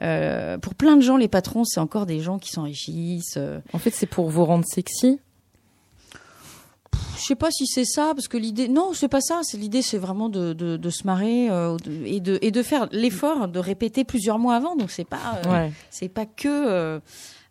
euh, 0.00 0.56
pour 0.56 0.74
plein 0.74 0.96
de 0.96 1.02
gens, 1.02 1.18
les 1.18 1.28
patrons, 1.28 1.64
c'est 1.64 1.78
encore 1.78 2.06
des 2.06 2.20
gens 2.20 2.38
qui 2.38 2.50
s'enrichissent. 2.50 3.34
euh, 3.36 3.60
En 3.74 3.78
fait, 3.78 3.90
c'est 3.90 4.06
pour 4.06 4.30
vous 4.30 4.46
rendre 4.46 4.64
sexy. 4.64 5.20
Je 7.18 7.22
sais 7.22 7.34
pas 7.36 7.50
si 7.50 7.66
c'est 7.66 7.84
ça, 7.84 8.12
parce 8.14 8.28
que 8.28 8.36
l'idée, 8.36 8.68
non, 8.68 8.92
c'est 8.94 9.08
pas 9.08 9.20
ça. 9.20 9.40
C'est 9.42 9.56
l'idée, 9.58 9.82
c'est 9.82 9.98
vraiment 9.98 10.28
de, 10.28 10.52
de, 10.52 10.76
de 10.76 10.90
se 10.90 11.06
marrer 11.06 11.48
euh, 11.50 11.76
et 12.04 12.20
de 12.20 12.38
et 12.42 12.50
de 12.50 12.62
faire 12.62 12.88
l'effort 12.92 13.48
de 13.48 13.58
répéter 13.58 14.04
plusieurs 14.04 14.38
mois 14.38 14.54
avant. 14.56 14.76
Donc 14.76 14.90
c'est 14.90 15.04
pas 15.08 15.40
euh, 15.46 15.50
Ouais. 15.52 15.72
c'est 15.90 16.08
pas 16.08 16.26
que 16.26 17.00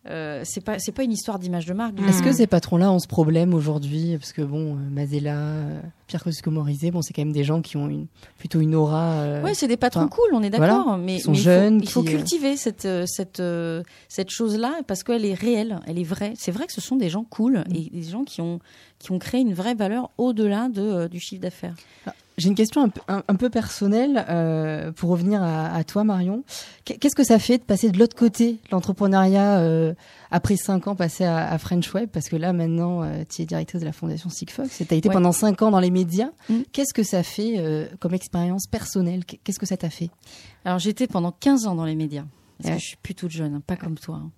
euh, 0.09 0.41
c'est 0.45 0.61
pas 0.61 0.79
c'est 0.79 0.91
pas 0.91 1.03
une 1.03 1.11
histoire 1.11 1.37
d'image 1.37 1.65
de 1.67 1.73
marque. 1.73 1.93
du 1.95 2.03
Est-ce 2.05 2.23
que 2.23 2.31
ces 2.31 2.47
patrons-là 2.47 2.91
ont 2.91 2.97
ce 2.99 3.07
problème 3.07 3.53
aujourd'hui? 3.53 4.17
Parce 4.17 4.33
que 4.33 4.41
bon, 4.41 4.73
euh, 4.75 4.79
Mazella, 4.89 5.35
euh, 5.37 5.79
Pierre 6.07 6.23
Kosciusko-Morizet, 6.23 6.89
bon, 6.91 7.01
c'est 7.03 7.13
quand 7.13 7.21
même 7.21 7.31
des 7.33 7.43
gens 7.43 7.61
qui 7.61 7.77
ont 7.77 7.87
une, 7.87 8.07
plutôt 8.39 8.59
une 8.61 8.73
aura. 8.73 9.11
euh, 9.21 9.43
Ouais, 9.43 9.53
c'est 9.53 9.67
des 9.67 9.77
patrons 9.77 10.07
cool, 10.07 10.29
on 10.33 10.41
est 10.41 10.49
d'accord, 10.49 10.83
voilà, 10.85 10.97
mais 10.97 11.19
sont 11.19 11.31
mais 11.31 11.37
il 11.37 11.39
faut- 11.39 11.43
jeunes, 11.43 11.79
il 11.81 11.87
faut, 11.89 12.01
cultiver 12.03 12.57
cette 12.57 12.87
cette 13.05 13.41
cette 14.09 14.29
chose-là 14.31 14.73
parce 14.87 15.03
qu'elle 15.03 15.23
est 15.25 15.35
réelle, 15.35 15.79
elle 15.85 15.99
est 15.99 16.03
vraie. 16.03 16.33
C'est 16.35 16.51
vrai 16.51 16.65
que 16.65 16.73
ce 16.73 16.81
sont 16.81 16.95
des 16.95 17.09
gens 17.09 17.23
cool 17.23 17.63
et 17.73 17.89
des 17.91 18.03
gens 18.03 18.23
qui 18.23 18.41
ont 18.41 18.59
qui 18.97 19.11
ont 19.11 19.19
créé 19.19 19.41
une 19.41 19.53
vraie 19.53 19.75
valeur 19.75 20.09
au-delà 20.17 20.69
de 20.69 20.81
euh, 20.81 21.07
du 21.07 21.19
chiffre 21.19 21.41
d'affaires. 21.41 21.75
J'ai 22.37 22.47
une 22.49 22.55
question 22.55 22.81
un 22.83 22.89
peu, 22.89 23.01
un, 23.07 23.23
un 23.27 23.35
peu 23.35 23.49
personnelle 23.49 24.25
euh, 24.29 24.91
pour 24.93 25.09
revenir 25.09 25.43
à, 25.43 25.67
à 25.75 25.83
toi, 25.83 26.03
Marion. 26.03 26.43
Qu'est- 26.85 26.97
Qu'est-ce 26.97 27.15
que 27.15 27.23
ça 27.25 27.37
fait 27.39 27.57
de 27.57 27.63
passer 27.63 27.91
de 27.91 27.99
l'autre 27.99 28.15
côté, 28.15 28.53
de 28.53 28.57
l'entrepreneuriat, 28.71 29.59
euh, 29.59 29.93
après 30.31 30.55
cinq 30.55 30.87
ans 30.87 30.95
passés 30.95 31.25
à, 31.25 31.51
à 31.51 31.57
French 31.57 31.93
Web? 31.93 32.09
Parce 32.11 32.29
que 32.29 32.35
là, 32.37 32.53
maintenant, 32.53 33.03
euh, 33.03 33.23
tu 33.29 33.41
es 33.41 33.45
directrice 33.45 33.81
de 33.81 33.85
la 33.85 33.91
fondation 33.91 34.29
Sigfox 34.29 34.81
et 34.81 34.85
tu 34.85 34.93
as 34.93 34.97
été 34.97 35.09
Ouais. 35.09 35.13
pendant 35.13 35.33
cinq 35.33 35.61
ans 35.61 35.71
dans 35.71 35.79
les 35.81 35.91
médias. 35.91 36.29
Mm. 36.49 36.61
Qu'est-ce 36.71 36.93
que 36.93 37.03
ça 37.03 37.21
fait 37.21 37.55
euh, 37.57 37.85
comme 37.99 38.13
expérience 38.13 38.65
personnelle? 38.65 39.25
Qu'est- 39.25 39.39
Qu'est-ce 39.43 39.59
que 39.59 39.65
ça 39.67 39.77
t'a 39.77 39.89
fait? 39.89 40.09
Alors 40.65 40.79
j'étais 40.79 41.07
pendant 41.07 41.31
15 41.33 41.67
ans 41.67 41.75
dans 41.75 41.85
les 41.85 41.95
médias. 41.95 42.23
Parce 42.61 42.69
Ouais. 42.69 42.75
que 42.77 42.81
je 42.81 42.87
suis 42.87 42.97
plus 42.97 43.15
toute 43.15 43.31
jeune, 43.31 43.53
hein, 43.55 43.61
pas 43.65 43.75
comme 43.75 43.97
toi. 43.97 44.15
hein. 44.23 44.31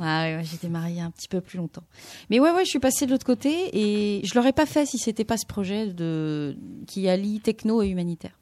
Ah 0.00 0.22
ouais, 0.24 0.36
ouais, 0.36 0.44
j'étais 0.44 0.68
mariée 0.68 1.00
un 1.00 1.10
petit 1.10 1.28
peu 1.28 1.40
plus 1.40 1.58
longtemps. 1.58 1.84
Mais 2.30 2.40
ouais, 2.40 2.50
ouais, 2.52 2.64
je 2.64 2.70
suis 2.70 2.78
passée 2.78 3.06
de 3.06 3.10
l'autre 3.10 3.26
côté 3.26 3.70
et 3.72 4.24
je 4.24 4.34
l'aurais 4.34 4.52
pas 4.52 4.66
fait 4.66 4.86
si 4.86 4.98
c'était 4.98 5.24
pas 5.24 5.36
ce 5.36 5.46
projet 5.46 5.86
de 5.92 6.56
qui 6.86 7.08
allie 7.08 7.40
techno 7.40 7.82
et 7.82 7.88
humanitaire. 7.88 8.32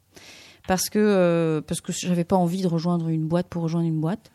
Parce 0.69 0.89
que 0.91 0.99
euh, 1.01 1.61
parce 1.63 1.81
que 1.81 1.93
j'avais 1.93 2.25
pas 2.25 2.37
envie 2.37 2.63
de 2.63 2.69
rejoindre 2.69 3.09
une 3.09 3.27
boîte 3.27 3.49
pour 3.49 3.63
rejoindre 3.63 3.89
une 3.89 4.01
boîte, 4.01 4.31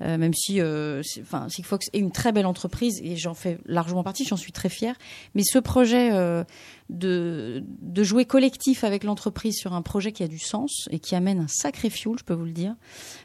Euh, 0.00 0.16
même 0.16 0.32
si 0.32 0.60
euh, 0.60 1.02
enfin 1.20 1.48
Sigfox 1.48 1.88
est 1.92 1.98
une 1.98 2.10
très 2.10 2.32
belle 2.32 2.46
entreprise 2.46 3.00
et 3.04 3.16
j'en 3.16 3.34
fais 3.34 3.58
largement 3.66 4.02
partie, 4.02 4.24
j'en 4.24 4.36
suis 4.36 4.52
très 4.52 4.68
fière. 4.68 4.96
Mais 5.34 5.42
ce 5.44 5.58
projet 5.60 6.10
euh, 6.12 6.44
de 6.88 7.62
de 7.80 8.02
jouer 8.02 8.24
collectif 8.24 8.84
avec 8.84 9.04
l'entreprise 9.04 9.56
sur 9.56 9.74
un 9.74 9.82
projet 9.82 10.12
qui 10.12 10.22
a 10.22 10.28
du 10.28 10.38
sens 10.38 10.88
et 10.90 10.98
qui 11.00 11.14
amène 11.14 11.40
un 11.40 11.48
sacré 11.48 11.90
fuel, 11.90 12.14
je 12.18 12.24
peux 12.24 12.34
vous 12.34 12.46
le 12.46 12.52
dire 12.52 12.74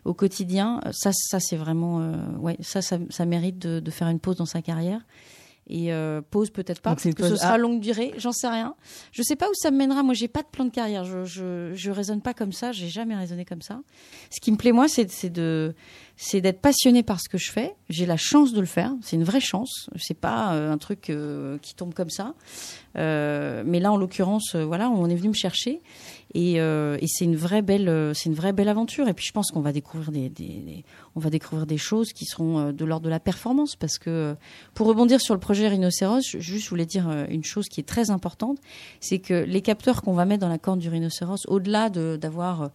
au 0.04 0.14
quotidien. 0.14 0.82
euh, 0.86 0.92
Ça, 0.94 1.12
ça 1.14 1.40
c'est 1.40 1.58
vraiment, 1.58 2.12
ouais, 2.40 2.58
ça, 2.62 2.82
ça, 2.82 2.98
ça 3.10 3.26
mérite 3.26 3.60
de, 3.60 3.80
de 3.80 3.92
faire 3.92 4.08
une 4.10 4.20
pause 4.20 4.38
dans 4.38 4.46
sa 4.46 4.62
carrière. 4.62 5.02
Et 5.70 5.92
euh, 5.92 6.22
pause 6.22 6.50
peut-être 6.50 6.82
pas, 6.82 6.92
parce 6.92 7.04
que 7.04 7.28
ce 7.28 7.36
sera 7.36 7.54
ah. 7.54 7.58
longue 7.58 7.82
durée, 7.82 8.14
j'en 8.18 8.32
sais 8.32 8.48
rien. 8.48 8.76
Je 9.12 9.22
sais 9.22 9.36
pas 9.36 9.50
où 9.50 9.54
ça 9.54 9.70
me 9.70 9.78
mènera. 9.78 10.02
Moi, 10.02 10.14
j'ai 10.14 10.30
pas 10.30 10.42
de 10.42 10.48
plan 10.48 10.64
de 10.64 10.70
carrière. 10.70 11.04
Je, 11.04 11.26
je, 11.26 11.72
je 11.74 11.92
raisonne 11.92 12.22
pas 12.22 12.34
comme 12.34 12.54
ça. 12.54 12.72
J'ai 12.72 12.88
jamais 12.88 13.16
raisonné 13.16 13.44
comme 13.44 13.62
ça. 13.62 13.82
Ce 14.30 14.40
qui 14.40 14.52
me 14.52 14.58
plaît 14.58 14.72
moi, 14.72 14.88
c'est 14.88 15.12
c'est 15.12 15.30
de, 15.30 15.76
c'est 16.16 16.42
d'être 16.42 16.62
passionné 16.62 17.04
par 17.04 17.20
ce 17.20 17.30
que 17.30 17.38
je 17.38 17.52
fais. 17.52 17.76
J'ai 17.90 18.06
la 18.06 18.18
chance 18.18 18.52
de 18.52 18.60
le 18.60 18.66
faire. 18.66 18.92
C'est 19.02 19.16
une 19.16 19.24
vraie 19.24 19.40
chance. 19.40 19.90
C'est 19.98 20.20
pas 20.20 20.54
euh, 20.54 20.72
un 20.72 20.78
truc 20.78 21.10
euh, 21.10 21.58
qui 21.60 21.76
tombe 21.76 21.94
comme 21.94 22.10
ça. 22.10 22.34
Euh, 22.98 23.64
mais 23.66 23.80
là, 23.80 23.92
en 23.92 23.98
l'occurrence, 23.98 24.56
voilà, 24.56 24.90
on 24.90 25.08
est 25.10 25.16
venu 25.16 25.30
me 25.30 25.34
chercher 25.34 25.80
et, 26.34 26.60
euh, 26.60 26.98
et 27.02 27.08
c'est 27.08 27.26
une 27.26 27.36
vraie 27.36 27.62
belle, 27.62 27.88
euh, 27.90 28.14
c'est 28.14 28.30
une 28.30 28.36
vraie 28.36 28.54
belle 28.54 28.70
aventure. 28.70 29.08
Et 29.08 29.14
puis 29.14 29.26
je 29.26 29.32
pense 29.32 29.52
qu'on 29.52 29.62
va 29.62 29.72
découvrir 29.72 30.12
des, 30.12 30.84
on 31.16 31.20
va 31.20 31.30
découvrir 31.30 31.66
des 31.66 31.78
choses 31.78 32.14
qui 32.14 32.26
seront 32.26 32.60
euh, 32.60 32.72
de 32.72 32.86
l'ordre 32.86 33.06
de 33.06 33.10
la 33.10 33.20
performance 33.20 33.76
parce 33.76 33.98
que 33.98 34.36
pour 34.74 34.88
rebondir 34.88 35.22
sur 35.22 35.34
le 35.34 35.40
projet 35.40 35.68
rhinocéros, 35.68 36.22
je, 36.22 36.40
juste 36.40 36.70
voulais 36.70 36.86
dire 36.86 37.10
une 37.30 37.44
chose 37.44 37.68
qui 37.70 37.80
est 37.80 37.88
très 37.88 38.12
importante, 38.12 38.58
c'est 39.00 39.20
que 39.20 39.34
les 39.34 39.62
capteurs 39.62 40.02
qu'on 40.02 40.14
va 40.14 40.26
mettre 40.26 40.42
dans 40.42 40.50
la 40.50 40.58
corne 40.58 40.80
du 40.80 40.90
rhinocéros, 40.90 41.46
au-delà 41.48 41.90
de- 41.90 42.18
d'avoir 42.20 42.72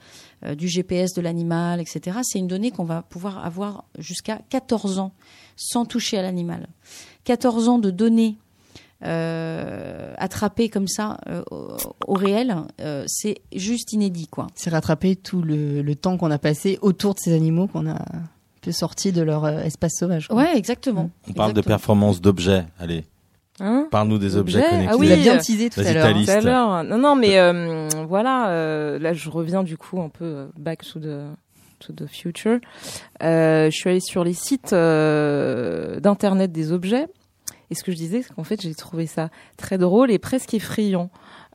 du 0.56 0.68
GPS 0.68 1.12
de 1.14 1.20
l'animal, 1.20 1.80
etc., 1.80 2.18
c'est 2.22 2.38
une 2.38 2.48
donnée 2.48 2.70
qu'on 2.70 2.84
va 2.84 3.02
pouvoir 3.02 3.44
avoir 3.44 3.84
jusqu'à 3.98 4.40
14 4.50 4.98
ans 4.98 5.12
sans 5.56 5.84
toucher 5.84 6.18
à 6.18 6.22
l'animal. 6.22 6.68
14 7.24 7.68
ans 7.68 7.78
de 7.78 7.90
données 7.90 8.36
euh, 9.04 10.12
attrapées 10.18 10.68
comme 10.68 10.88
ça 10.88 11.18
euh, 11.28 11.42
au, 12.06 12.14
réel, 12.14 12.56
euh, 12.80 13.04
c'est 13.06 13.38
juste 13.54 13.92
inédit, 13.92 14.26
quoi. 14.28 14.46
C'est 14.54 14.70
rattraper 14.70 15.16
tout 15.16 15.42
le, 15.42 15.82
le 15.82 15.94
temps 15.94 16.16
qu'on 16.18 16.30
a 16.30 16.38
passé 16.38 16.78
autour 16.82 17.14
de 17.14 17.20
ces 17.20 17.32
animaux 17.34 17.66
qu'on 17.66 17.86
a 17.86 17.94
un 17.94 18.22
peu 18.60 18.72
sortis 18.72 19.12
de 19.12 19.22
leur 19.22 19.44
euh, 19.44 19.60
espace 19.62 19.92
sauvage. 19.98 20.28
quoi. 20.28 20.36
Ouais, 20.36 20.56
exactement. 20.56 21.10
On 21.28 21.32
parle 21.32 21.52
de 21.52 21.60
performance 21.62 22.20
d'objets. 22.20 22.64
Allez, 22.78 23.04
Hein 23.60 23.86
parle-nous 23.90 24.18
des 24.18 24.36
objets 24.36 24.58
Objets 24.60 24.70
connectés. 24.70 24.92
Ah 24.94 24.96
oui, 24.96 25.16
bien 25.20 25.36
teasé 25.36 25.68
tout 25.68 25.80
à 25.80 25.82
vas-y, 25.82 25.94
l'heure. 25.94 26.04
Thalys. 26.06 26.24
Tout 26.24 26.30
à 26.30 26.40
l'heure. 26.40 26.84
Non, 26.84 26.98
non, 26.98 27.16
mais 27.16 27.38
euh, 27.38 27.88
voilà. 28.08 28.48
euh, 28.50 28.98
là, 28.98 29.12
je 29.12 29.28
reviens 29.28 29.62
du 29.62 29.76
coup 29.76 30.00
un 30.00 30.08
peu 30.08 30.46
back 30.58 30.82
to 30.82 30.98
the 31.00 31.26
to 31.80 31.92
the 31.92 32.06
future. 32.06 32.58
Euh, 33.22 33.66
je 33.70 33.76
suis 33.76 33.90
allée 33.90 34.00
sur 34.00 34.24
les 34.24 34.32
sites 34.34 34.72
euh, 34.72 36.00
d'internet 36.00 36.50
des 36.52 36.72
objets. 36.72 37.08
Et 37.72 37.74
ce 37.74 37.84
que 37.84 37.90
je 37.90 37.96
disais, 37.96 38.20
c'est 38.20 38.34
qu'en 38.34 38.44
fait, 38.44 38.60
j'ai 38.60 38.74
trouvé 38.74 39.06
ça 39.06 39.30
très 39.56 39.78
drôle 39.78 40.10
et 40.10 40.18
presque 40.18 40.52
effrayant. 40.52 41.08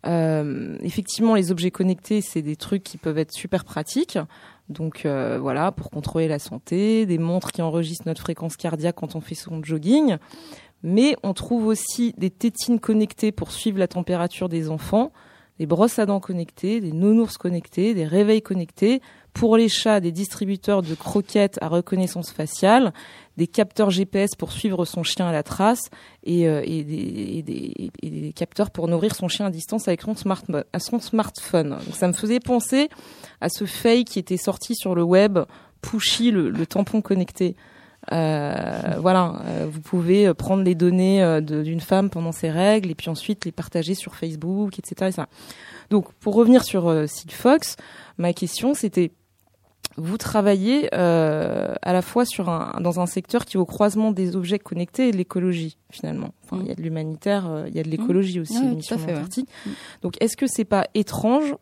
Euh, 0.08 0.76
effectivement, 0.82 1.36
les 1.36 1.52
objets 1.52 1.70
connectés, 1.70 2.22
c'est 2.22 2.42
des 2.42 2.56
trucs 2.56 2.82
qui 2.82 2.98
peuvent 2.98 3.20
être 3.20 3.32
super 3.32 3.64
pratiques. 3.64 4.18
Donc 4.68 5.06
euh, 5.06 5.38
voilà, 5.40 5.72
pour 5.72 5.92
contrôler 5.92 6.28
la 6.28 6.40
santé, 6.40 7.06
des 7.06 7.20
montres 7.20 7.52
qui 7.52 7.62
enregistrent 7.62 8.08
notre 8.08 8.22
fréquence 8.22 8.58
cardiaque 8.58 8.96
quand 8.96 9.16
on 9.16 9.22
fait 9.22 9.36
son 9.36 9.64
jogging. 9.64 10.18
Mais 10.82 11.16
on 11.22 11.36
trouve 11.36 11.68
aussi 11.68 12.16
des 12.18 12.32
tétines 12.32 12.80
connectées 12.80 13.32
pour 13.32 13.52
suivre 13.52 13.78
la 13.78 13.88
température 13.88 14.50
des 14.50 14.72
enfants, 14.72 15.12
des 15.60 15.66
brosses 15.66 16.00
à 16.00 16.06
dents 16.06 16.20
connectées, 16.20 16.82
des 16.82 16.92
nounours 16.92 17.38
connectés, 17.38 17.94
des 17.94 18.06
réveils 18.06 18.42
connectés, 18.42 19.02
pour 19.34 19.56
les 19.56 19.70
chats, 19.70 20.00
des 20.00 20.12
distributeurs 20.12 20.82
de 20.82 20.96
croquettes 20.96 21.60
à 21.62 21.68
reconnaissance 21.68 22.32
faciale, 22.32 22.92
des 23.38 23.46
capteurs 23.46 23.92
GPS 23.92 24.32
pour 24.36 24.52
suivre 24.52 24.84
son 24.86 25.04
chien 25.04 25.28
à 25.28 25.32
la 25.32 25.44
trace 25.44 25.90
et, 26.24 26.48
euh, 26.48 26.64
et, 26.66 26.84
des, 26.84 28.34
capteurs 28.36 28.72
pour 28.72 28.88
nourrir 28.88 29.16
son 29.16 29.28
chien 29.28 29.46
à 29.46 29.52
distance 29.52 29.88
avec 29.88 30.02
son, 30.02 30.16
smartphone. 31.00 31.78
Ça 31.94 32.08
me 32.08 32.14
faisait 32.14 32.40
penser 32.40 32.90
à 33.40 33.50
ce 33.50 33.66
fake 33.66 34.06
qui 34.06 34.20
était 34.20 34.38
sorti 34.38 34.74
sur 34.76 34.96
le 34.96 35.04
web, 35.04 35.38
Pushy, 35.82 36.32
le 36.32 36.66
tampon 36.66 37.02
connecté. 37.02 37.56
Euh, 38.14 38.96
voilà, 39.00 39.42
euh, 39.46 39.68
vous 39.70 39.82
pouvez 39.82 40.34
prendre 40.34 40.64
les 40.64 40.76
données 40.76 41.22
euh, 41.22 41.42
d'une 41.42 41.82
femme 41.82 42.10
pendant 42.10 42.32
ses 42.32 42.50
règles 42.50 42.90
et 42.90 42.96
puis 42.96 43.10
ensuite 43.10 43.46
les 43.46 43.52
partager 43.52 43.96
sur 43.96 44.16
Facebook, 44.16 44.80
etc. 44.80 45.24
Donc, 45.90 46.12
pour 46.14 46.36
revenir 46.36 46.64
sur 46.64 46.88
euh, 46.88 47.06
Fox, 47.30 47.76
ma 48.18 48.34
question 48.34 48.74
c'était 48.74 49.12
vous 50.00 50.18
travaillez 50.18 50.94
à 50.94 51.92
la 51.92 52.02
fois 52.04 52.24
sur 52.24 52.50
un, 52.50 52.80
dans 52.82 53.00
un 53.00 53.08
secteur 53.08 53.46
qui 53.46 53.58
est 53.58 53.60
au 53.60 53.66
croisement 53.66 54.12
des 54.12 54.36
objets 54.36 54.60
connectés 54.60 55.08
et 55.08 55.12
de 55.12 55.18
l'écologie 55.18 55.76
finalement. 55.90 56.30
Enfin, 56.44 56.58
Mm. 56.58 56.62
il 56.62 56.68
y 56.68 56.72
a 56.72 56.76
de 56.76 56.82
l'humanitaire, 56.84 57.66
il 57.68 57.76
y 57.76 57.80
a 57.80 57.84
de 57.84 57.90
l'écologie 57.90 58.40
aussi, 58.40 58.54
fait, 58.84 59.16
ouais. 59.16 59.22
Mm. 59.22 59.70
Donc, 60.04 60.14
est-ce 60.22 60.38
que 60.38 60.46
c'est 60.46 60.66
pas 60.66 60.86
étrange, 60.94 61.56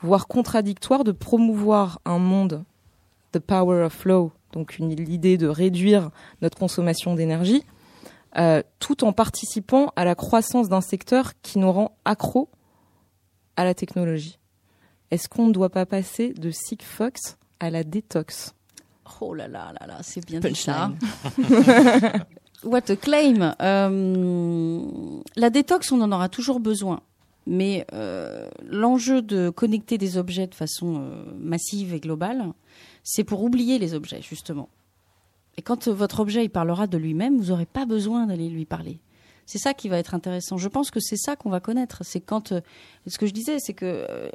voire 0.00 0.28
contradictoire, 0.28 1.02
de 1.02 1.12
promouvoir 1.12 1.98
un 2.04 2.18
monde, 2.18 2.62
the 3.32 3.38
power 3.38 3.84
of 3.84 3.94
flow, 3.94 4.32
donc 4.58 4.78
l'idée 4.78 5.38
de 5.38 5.46
réduire 5.46 6.10
notre 6.42 6.58
consommation 6.58 7.14
d'énergie, 7.14 7.62
euh, 8.36 8.60
tout 8.80 9.04
en 9.04 9.12
participant 9.12 9.92
à 9.94 10.04
la 10.04 10.16
croissance 10.16 10.68
d'un 10.68 10.80
secteur 10.80 11.32
qui 11.42 11.60
nous 11.60 11.70
rend 11.70 11.96
accro 12.04 12.48
à 13.56 13.64
la 13.64 13.74
technologie. 13.74 14.38
Est-ce 15.12 15.28
qu'on 15.28 15.46
ne 15.46 15.52
doit 15.52 15.70
pas 15.70 15.86
passer 15.86 16.32
de 16.34 16.50
Sigfox 16.50 17.38
à 17.60 17.70
la 17.70 17.84
détox 17.84 18.54
Oh 19.20 19.32
là 19.32 19.46
là 19.46 19.72
là 19.80 19.86
là, 19.86 19.98
c'est 20.02 20.26
bien 20.26 20.40
dit 20.40 20.54
ça. 20.54 20.90
What 22.64 22.90
a 22.90 22.96
claim. 22.96 23.54
Euh, 23.62 24.80
la 25.36 25.50
détox, 25.50 25.92
on 25.92 26.00
en 26.00 26.10
aura 26.10 26.28
toujours 26.28 26.58
besoin. 26.58 27.00
Mais 27.46 27.86
euh, 27.94 28.48
l'enjeu 28.68 29.22
de 29.22 29.50
connecter 29.50 29.96
des 29.98 30.18
objets 30.18 30.48
de 30.48 30.54
façon 30.54 30.96
euh, 31.00 31.24
massive 31.38 31.94
et 31.94 32.00
globale, 32.00 32.52
c'est 33.10 33.24
pour 33.24 33.42
oublier 33.42 33.78
les 33.78 33.94
objets, 33.94 34.20
justement. 34.20 34.68
Et 35.56 35.62
quand 35.62 35.88
euh, 35.88 35.94
votre 35.94 36.20
objet 36.20 36.44
il 36.44 36.50
parlera 36.50 36.86
de 36.86 36.98
lui-même, 36.98 37.38
vous 37.38 37.46
n'aurez 37.46 37.64
pas 37.64 37.86
besoin 37.86 38.26
d'aller 38.26 38.50
lui 38.50 38.66
parler. 38.66 39.00
C'est 39.46 39.56
ça 39.56 39.72
qui 39.72 39.88
va 39.88 39.96
être 39.96 40.14
intéressant. 40.14 40.58
Je 40.58 40.68
pense 40.68 40.90
que 40.90 41.00
c'est 41.00 41.16
ça 41.16 41.34
qu'on 41.34 41.48
va 41.48 41.58
connaître. 41.58 42.02
C'est 42.04 42.20
quand 42.20 42.52
euh, 42.52 42.60
ce 43.06 43.16
que 43.16 43.24
je 43.24 43.32
disais, 43.32 43.60
c'est 43.60 43.72
que 43.72 43.86
euh, 43.86 44.28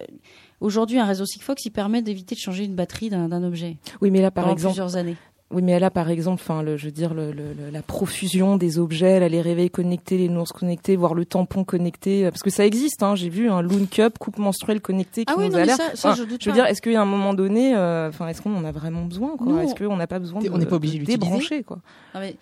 aujourd'hui 0.59 0.97
un 0.97 1.05
réseau 1.05 1.28
Sigfox 1.28 1.63
il 1.65 1.69
permet 1.69 2.01
d'éviter 2.01 2.34
de 2.34 2.39
changer 2.39 2.65
une 2.65 2.74
batterie 2.74 3.11
d'un 3.11 3.43
objet 3.43 3.78
Oui, 4.01 4.09
mais 4.09 4.21
là, 4.21 4.32
par 4.32 4.49
exemple, 4.49 4.74
plusieurs 4.74 4.95
années. 4.95 5.17
Oui, 5.53 5.61
mais 5.61 5.79
là, 5.79 5.89
par 5.89 6.09
exemple, 6.09 6.41
enfin, 6.43 6.61
le, 6.63 6.75
je 6.77 6.85
veux 6.85 6.91
dire, 6.91 7.13
le, 7.13 7.31
le- 7.31 7.53
le- 7.53 7.69
la 7.71 7.81
profusion 7.81 8.57
des 8.57 8.79
objets, 8.79 9.19
là, 9.19 9.29
les 9.29 9.41
réveils 9.41 9.69
connectés, 9.69 10.17
les 10.17 10.29
nourses 10.29 10.51
connectés, 10.51 10.95
voire 10.95 11.13
le 11.13 11.25
tampon 11.25 11.63
connecté, 11.63 12.25
euh, 12.25 12.31
parce 12.31 12.41
que 12.43 12.49
ça 12.49 12.65
existe. 12.65 13.03
Hein, 13.03 13.15
J'ai 13.15 13.29
vu 13.29 13.49
un 13.49 13.61
Loon 13.61 13.85
Cup, 13.89 14.17
coupe 14.19 14.37
menstruelle 14.37 14.81
connectée, 14.81 15.25
qui 15.25 15.33
Ah 15.33 15.37
oui, 15.37 15.45
nous 15.45 15.51
non, 15.51 15.57
a 15.57 15.59
mais 15.61 15.65
l'air. 15.67 15.77
ça, 15.77 15.95
ça 15.95 16.09
Enfin, 16.09 16.21
je 16.21 16.23
doute 16.27 16.43
Je 16.43 16.49
veux 16.49 16.55
pas. 16.55 16.63
dire, 16.63 16.65
est-ce 16.71 16.81
qu'il 16.81 16.91
y 16.91 16.95
a 16.95 17.01
un 17.01 17.05
moment 17.05 17.33
donné, 17.33 17.75
euh, 17.75 18.09
enfin, 18.09 18.27
est-ce 18.27 18.41
qu'on 18.41 18.55
en 18.55 18.65
a 18.65 18.71
vraiment 18.71 19.03
besoin 19.05 19.33
Est-ce 19.61 19.75
qu'on 19.75 19.95
n'a 19.97 20.07
pas 20.07 20.19
besoin 20.19 20.41
de, 20.41 20.49
On 20.49 20.57
n'est 20.57 20.65
pas 20.65 20.75
obligé 20.75 20.99
de 20.99 21.05
de 21.05 21.11
l'utiliser. 21.11 21.29
débrancher 21.31 21.63
quoi? 21.63 21.77
Non, 22.15 22.19
mais 22.21 22.35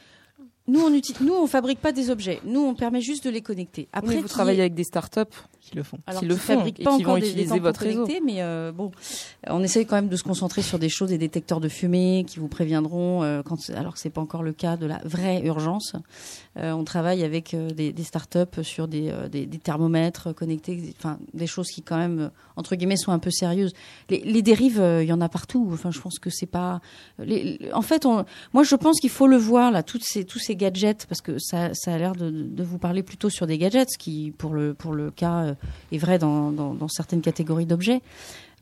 nous, 0.67 0.79
on 0.81 0.93
utilise, 0.93 1.21
nous, 1.21 1.33
on 1.33 1.47
fabrique 1.47 1.79
pas 1.81 1.91
des 1.91 2.09
objets. 2.11 2.39
Nous, 2.45 2.61
on 2.61 2.75
permet 2.75 3.01
juste 3.01 3.25
de 3.25 3.29
les 3.29 3.41
connecter. 3.41 3.87
Après, 3.93 4.15
vous 4.17 4.27
travaillez 4.27 4.61
avec 4.61 4.73
des 4.73 4.83
startups 4.83 5.21
Qui 5.61 5.75
le 5.75 5.83
font. 5.83 5.99
alors 6.07 6.21
qui 6.21 6.25
qui 6.27 6.31
le 6.33 6.37
font 6.37 6.53
fabriquent 6.55 6.79
et 6.79 6.83
pas 6.83 6.89
qui 6.97 7.01
encore 7.03 7.13
vont 7.15 7.19
des, 7.21 7.29
utiliser 7.29 7.53
des 7.53 7.59
votre 7.59 7.81
réseau. 7.81 8.07
mais 8.25 8.41
euh, 8.41 8.71
bon, 8.71 8.89
on 9.47 9.61
essaye 9.61 9.85
quand 9.85 9.95
même 9.95 10.07
de 10.09 10.15
se 10.15 10.23
concentrer 10.23 10.63
sur 10.63 10.79
des 10.79 10.89
choses, 10.89 11.09
des 11.09 11.19
détecteurs 11.19 11.59
de 11.59 11.69
fumée 11.69 12.25
qui 12.27 12.39
vous 12.39 12.47
préviendront 12.47 13.21
euh, 13.23 13.43
quand, 13.43 13.69
alors 13.69 13.93
que 13.93 13.99
c'est 13.99 14.09
pas 14.09 14.21
encore 14.21 14.41
le 14.41 14.53
cas 14.53 14.75
de 14.75 14.87
la 14.87 14.97
vraie 15.05 15.41
urgence. 15.45 15.93
Euh, 16.57 16.71
on 16.71 16.83
travaille 16.83 17.23
avec 17.23 17.53
euh, 17.53 17.69
des, 17.69 17.93
des 17.93 18.03
startups 18.03 18.63
sur 18.63 18.87
des, 18.87 19.09
euh, 19.11 19.29
des, 19.29 19.45
des 19.45 19.57
thermomètres 19.59 20.33
connectés, 20.33 20.93
enfin 20.97 21.19
des 21.33 21.47
choses 21.47 21.67
qui 21.67 21.81
quand 21.83 21.97
même 21.97 22.31
entre 22.55 22.75
guillemets 22.75 22.97
sont 22.97 23.11
un 23.11 23.19
peu 23.19 23.31
sérieuses. 23.31 23.73
Les, 24.09 24.19
les 24.25 24.41
dérives, 24.41 24.81
euh, 24.81 25.03
il 25.03 25.09
y 25.09 25.13
en 25.13 25.21
a 25.21 25.29
partout. 25.29 25.69
Enfin, 25.71 25.91
je 25.91 26.01
pense 26.01 26.17
que 26.19 26.29
c'est 26.31 26.45
pas. 26.47 26.81
les- 27.19 27.59
en 27.73 27.81
fait, 27.83 28.05
on, 28.05 28.25
moi, 28.53 28.63
je 28.63 28.75
pense 28.75 28.99
qu'il 28.99 29.09
faut 29.11 29.27
le 29.27 29.37
voir 29.37 29.71
là, 29.71 29.83
toutes 29.83 30.03
ces, 30.03 30.25
tous 30.25 30.39
ces 30.39 30.55
gadgets, 30.55 31.05
parce 31.07 31.21
que 31.21 31.37
ça, 31.39 31.69
ça 31.73 31.93
a 31.93 31.97
l'air 31.97 32.13
de, 32.15 32.29
de 32.31 32.63
vous 32.63 32.77
parler 32.79 33.03
plutôt 33.03 33.29
sur 33.29 33.47
des 33.47 33.57
gadgets, 33.57 33.89
ce 33.91 33.97
qui, 33.97 34.31
pour 34.37 34.53
le, 34.53 34.73
pour 34.73 34.93
le 34.93 35.11
cas, 35.11 35.50
euh, 35.51 35.55
est 35.91 35.97
vrai 35.97 36.17
dans, 36.19 36.51
dans, 36.51 36.73
dans 36.73 36.87
certaines 36.87 37.21
catégories 37.21 37.65
d'objets. 37.65 38.01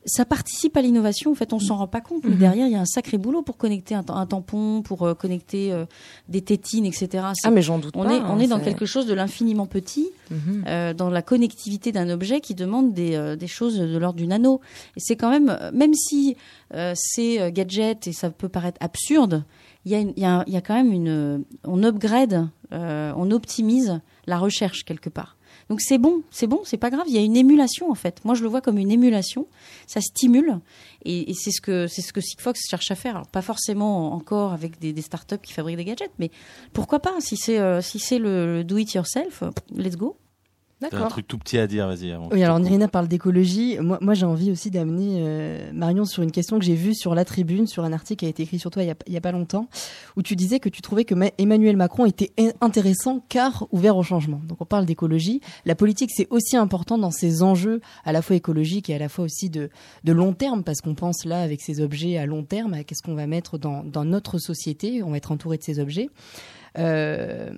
Ça 0.05 0.23
participe 0.23 0.77
à 0.77 0.81
l'innovation. 0.81 1.29
En 1.29 1.35
fait, 1.35 1.51
on 1.51 1.59
s'en 1.59 1.75
rend 1.75 1.87
pas 1.87 1.99
compte. 1.99 2.23
Mais 2.23 2.35
derrière, 2.37 2.67
il 2.67 2.71
y 2.71 2.75
a 2.75 2.79
un 2.79 2.85
sacré 2.85 3.17
boulot 3.17 3.41
pour 3.41 3.57
connecter 3.57 3.95
un, 3.95 4.05
un 4.07 4.25
tampon, 4.25 4.81
pour 4.81 5.03
euh, 5.05 5.13
connecter 5.13 5.73
euh, 5.73 5.85
des 6.29 6.41
tétines, 6.41 6.85
etc. 6.85 7.25
Ah, 7.43 7.51
mais 7.51 7.61
j'en 7.61 7.79
doute 7.79 7.95
on 7.97 8.05
pas. 8.05 8.13
est, 8.13 8.19
on 8.21 8.23
hein, 8.35 8.39
est 8.39 8.47
dans 8.47 8.61
quelque 8.61 8.85
chose 8.85 9.05
de 9.07 9.13
l'infiniment 9.13 9.65
petit, 9.67 10.09
Mhm. 10.31 10.93
dans 10.93 11.09
la 11.09 11.21
connectivité 11.21 11.91
d'un 11.91 12.09
objet 12.09 12.39
qui 12.39 12.55
demande 12.55 12.93
des, 12.93 13.35
des 13.37 13.47
choses 13.47 13.77
de 13.77 13.97
l'ordre 13.97 14.17
du 14.17 14.27
nano. 14.27 14.61
Et 14.95 14.99
c'est 14.99 15.15
quand 15.17 15.29
même, 15.31 15.57
même 15.73 15.93
si 15.95 16.37
c'est 16.93 17.51
gadget 17.51 18.07
et 18.07 18.13
ça 18.13 18.29
peut 18.29 18.47
paraître 18.49 18.77
absurde, 18.79 19.43
il 19.85 19.91
y, 19.91 19.95
a 19.95 19.99
une- 19.99 20.13
il 20.15 20.23
y, 20.23 20.25
a, 20.25 20.43
il 20.47 20.53
y 20.53 20.57
a 20.57 20.61
quand 20.61 20.75
même 20.75 20.91
une, 20.93 21.43
on 21.65 21.83
upgrade, 21.83 22.47
euh, 22.73 23.11
on 23.17 23.31
optimise 23.31 23.99
la 24.27 24.37
recherche 24.37 24.83
quelque 24.85 25.09
part. 25.09 25.35
Donc 25.69 25.81
c'est 25.81 25.99
bon, 25.99 26.23
c'est 26.31 26.47
bon, 26.47 26.61
c'est 26.63 26.77
pas 26.77 26.89
grave. 26.89 27.05
Il 27.07 27.13
y 27.13 27.17
a 27.17 27.21
une 27.21 27.37
émulation 27.37 27.91
en 27.91 27.95
fait. 27.95 28.25
Moi 28.25 28.33
je 28.33 28.41
le 28.41 28.49
vois 28.49 28.61
comme 28.61 28.77
une 28.77 28.91
émulation. 28.91 29.47
Ça 29.85 30.01
stimule 30.01 30.59
et, 31.05 31.33
c'est 31.35 31.51
ce 31.51 31.61
que 31.61 31.87
c'est 31.87 32.01
ce 32.01 32.11
que 32.11 32.21
Sigfox 32.21 32.59
cherche 32.67 32.89
à 32.91 32.95
faire. 32.95 33.15
Alors 33.15 33.27
pas 33.27 33.43
forcément 33.43 34.13
encore 34.13 34.51
avec 34.53 34.79
des, 34.79 34.99
startups 35.01 35.37
qui 35.41 35.53
fabriquent 35.53 35.77
des 35.77 35.85
gadgets, 35.85 36.11
mais 36.17 36.31
pourquoi 36.73 36.99
pas 36.99 37.13
Si 37.19 37.37
c'est 37.37 37.59
euh, 37.59 37.81
si 37.81 37.99
c'est 37.99 38.19
le, 38.19 38.63
do 38.63 38.77
it 38.77 38.93
yourself, 38.93 39.43
let's 39.75 39.95
go. 39.95 40.17
T'as 40.89 40.97
un 41.03 41.07
truc 41.09 41.27
tout 41.27 41.37
petit 41.37 41.57
à 41.57 41.67
dire, 41.67 41.87
vas-y. 41.87 42.15
Oui, 42.31 42.41
alors. 42.41 42.57
Nirina 42.59 42.87
parle 42.87 43.09
d'écologie. 43.09 43.77
Moi, 43.79 43.97
moi 43.99 44.13
j'ai 44.13 44.25
envie 44.25 44.49
aussi 44.49 44.71
d'amener 44.71 45.17
euh, 45.19 45.71
Marion 45.73 46.05
sur 46.05 46.23
une 46.23 46.31
question 46.31 46.57
que 46.57 46.63
j'ai 46.63 46.75
vue 46.75 46.95
sur 46.95 47.15
la 47.15 47.25
tribune, 47.25 47.67
sur 47.67 47.83
un 47.83 47.91
article 47.91 48.19
qui 48.21 48.25
a 48.25 48.29
été 48.29 48.43
écrit 48.43 48.59
sur 48.59 48.71
toi 48.71 48.83
il 48.83 48.95
y 49.07 49.17
a, 49.17 49.21
pas 49.21 49.31
longtemps, 49.33 49.67
où 50.15 50.21
tu 50.21 50.37
disais 50.37 50.59
que 50.59 50.69
tu 50.69 50.81
trouvais 50.81 51.03
que 51.03 51.13
Ma- 51.15 51.31
Emmanuel 51.37 51.75
Macron 51.75 52.05
était 52.05 52.31
in- 52.39 52.51
intéressant 52.61 53.25
car 53.27 53.67
ouvert 53.71 53.97
au 53.97 54.03
changement. 54.03 54.39
Donc 54.47 54.61
on 54.61 54.65
parle 54.65 54.85
d'écologie. 54.85 55.41
La 55.65 55.75
politique, 55.75 56.11
c'est 56.15 56.27
aussi 56.29 56.55
important 56.55 56.97
dans 56.97 57.11
ces 57.11 57.43
enjeux 57.43 57.81
à 58.05 58.13
la 58.13 58.21
fois 58.21 58.37
écologiques 58.37 58.89
et 58.89 58.95
à 58.95 58.99
la 58.99 59.09
fois 59.09 59.25
aussi 59.25 59.49
de, 59.49 59.69
de 60.05 60.11
long 60.13 60.31
terme, 60.33 60.63
parce 60.63 60.79
qu'on 60.79 60.95
pense 60.95 61.25
là 61.25 61.41
avec 61.41 61.61
ces 61.61 61.81
objets 61.81 62.17
à 62.17 62.25
long 62.25 62.43
terme, 62.43 62.73
à 62.73 62.85
qu'est-ce 62.85 63.01
qu'on 63.03 63.15
va 63.15 63.27
mettre 63.27 63.57
dans, 63.57 63.83
dans 63.83 64.05
notre 64.05 64.37
société, 64.37 65.03
on 65.03 65.11
va 65.11 65.17
être 65.17 65.33
entouré 65.33 65.57
de 65.57 65.63
ces 65.63 65.79
objets. 65.79 66.09
Euh, 66.77 67.51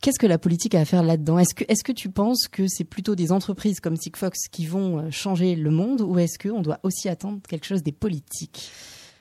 Qu'est-ce 0.00 0.18
que 0.18 0.26
la 0.26 0.38
politique 0.38 0.74
a 0.74 0.80
à 0.80 0.84
faire 0.84 1.02
là-dedans? 1.02 1.38
Est-ce 1.38 1.54
que, 1.54 1.64
est 1.68 1.82
que 1.82 1.92
tu 1.92 2.10
penses 2.10 2.48
que 2.48 2.66
c'est 2.68 2.84
plutôt 2.84 3.14
des 3.14 3.32
entreprises 3.32 3.80
comme 3.80 3.96
Sigfox 3.96 4.48
qui 4.50 4.66
vont 4.66 4.98
euh, 4.98 5.10
changer 5.10 5.56
le 5.56 5.70
monde 5.70 6.00
ou 6.02 6.18
est-ce 6.18 6.38
qu'on 6.38 6.60
doit 6.62 6.80
aussi 6.82 7.08
attendre 7.08 7.40
quelque 7.48 7.66
chose 7.66 7.82
des 7.82 7.92
politiques? 7.92 8.70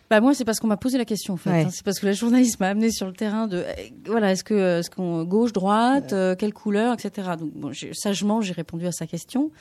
Bah 0.09 0.21
moi 0.21 0.35
c'est 0.35 0.45
parce 0.45 0.59
qu'on 0.59 0.67
m'a 0.67 0.77
posé 0.77 0.99
la 0.99 1.05
question 1.05 1.33
en 1.33 1.37
fait. 1.37 1.49
Ouais. 1.49 1.63
hein. 1.63 1.69
C'est 1.71 1.83
parce 1.83 1.97
que 1.99 2.05
la 2.05 2.11
journaliste 2.11 2.59
m'a 2.59 2.67
amené 2.67 2.91
sur 2.91 3.07
le 3.07 3.13
terrain 3.13 3.47
de 3.47 3.57
euh, 3.57 3.73
voilà 4.05 4.31
est-ce 4.33 4.43
que 4.43 4.79
est-ce 4.79 4.91
qu'on 4.91 5.23
gauche 5.23 5.51
droite 5.51 6.13
euh, 6.13 6.35
quelle 6.35 6.53
couleur 6.53 6.93
etc. 6.93 7.31
Donc 7.39 7.51
bon, 7.53 7.71
sagement 7.91 8.39
j'ai 8.41 8.53
répondu 8.53 8.85
à 8.85 8.91
sa 8.91 9.07
question 9.07 9.51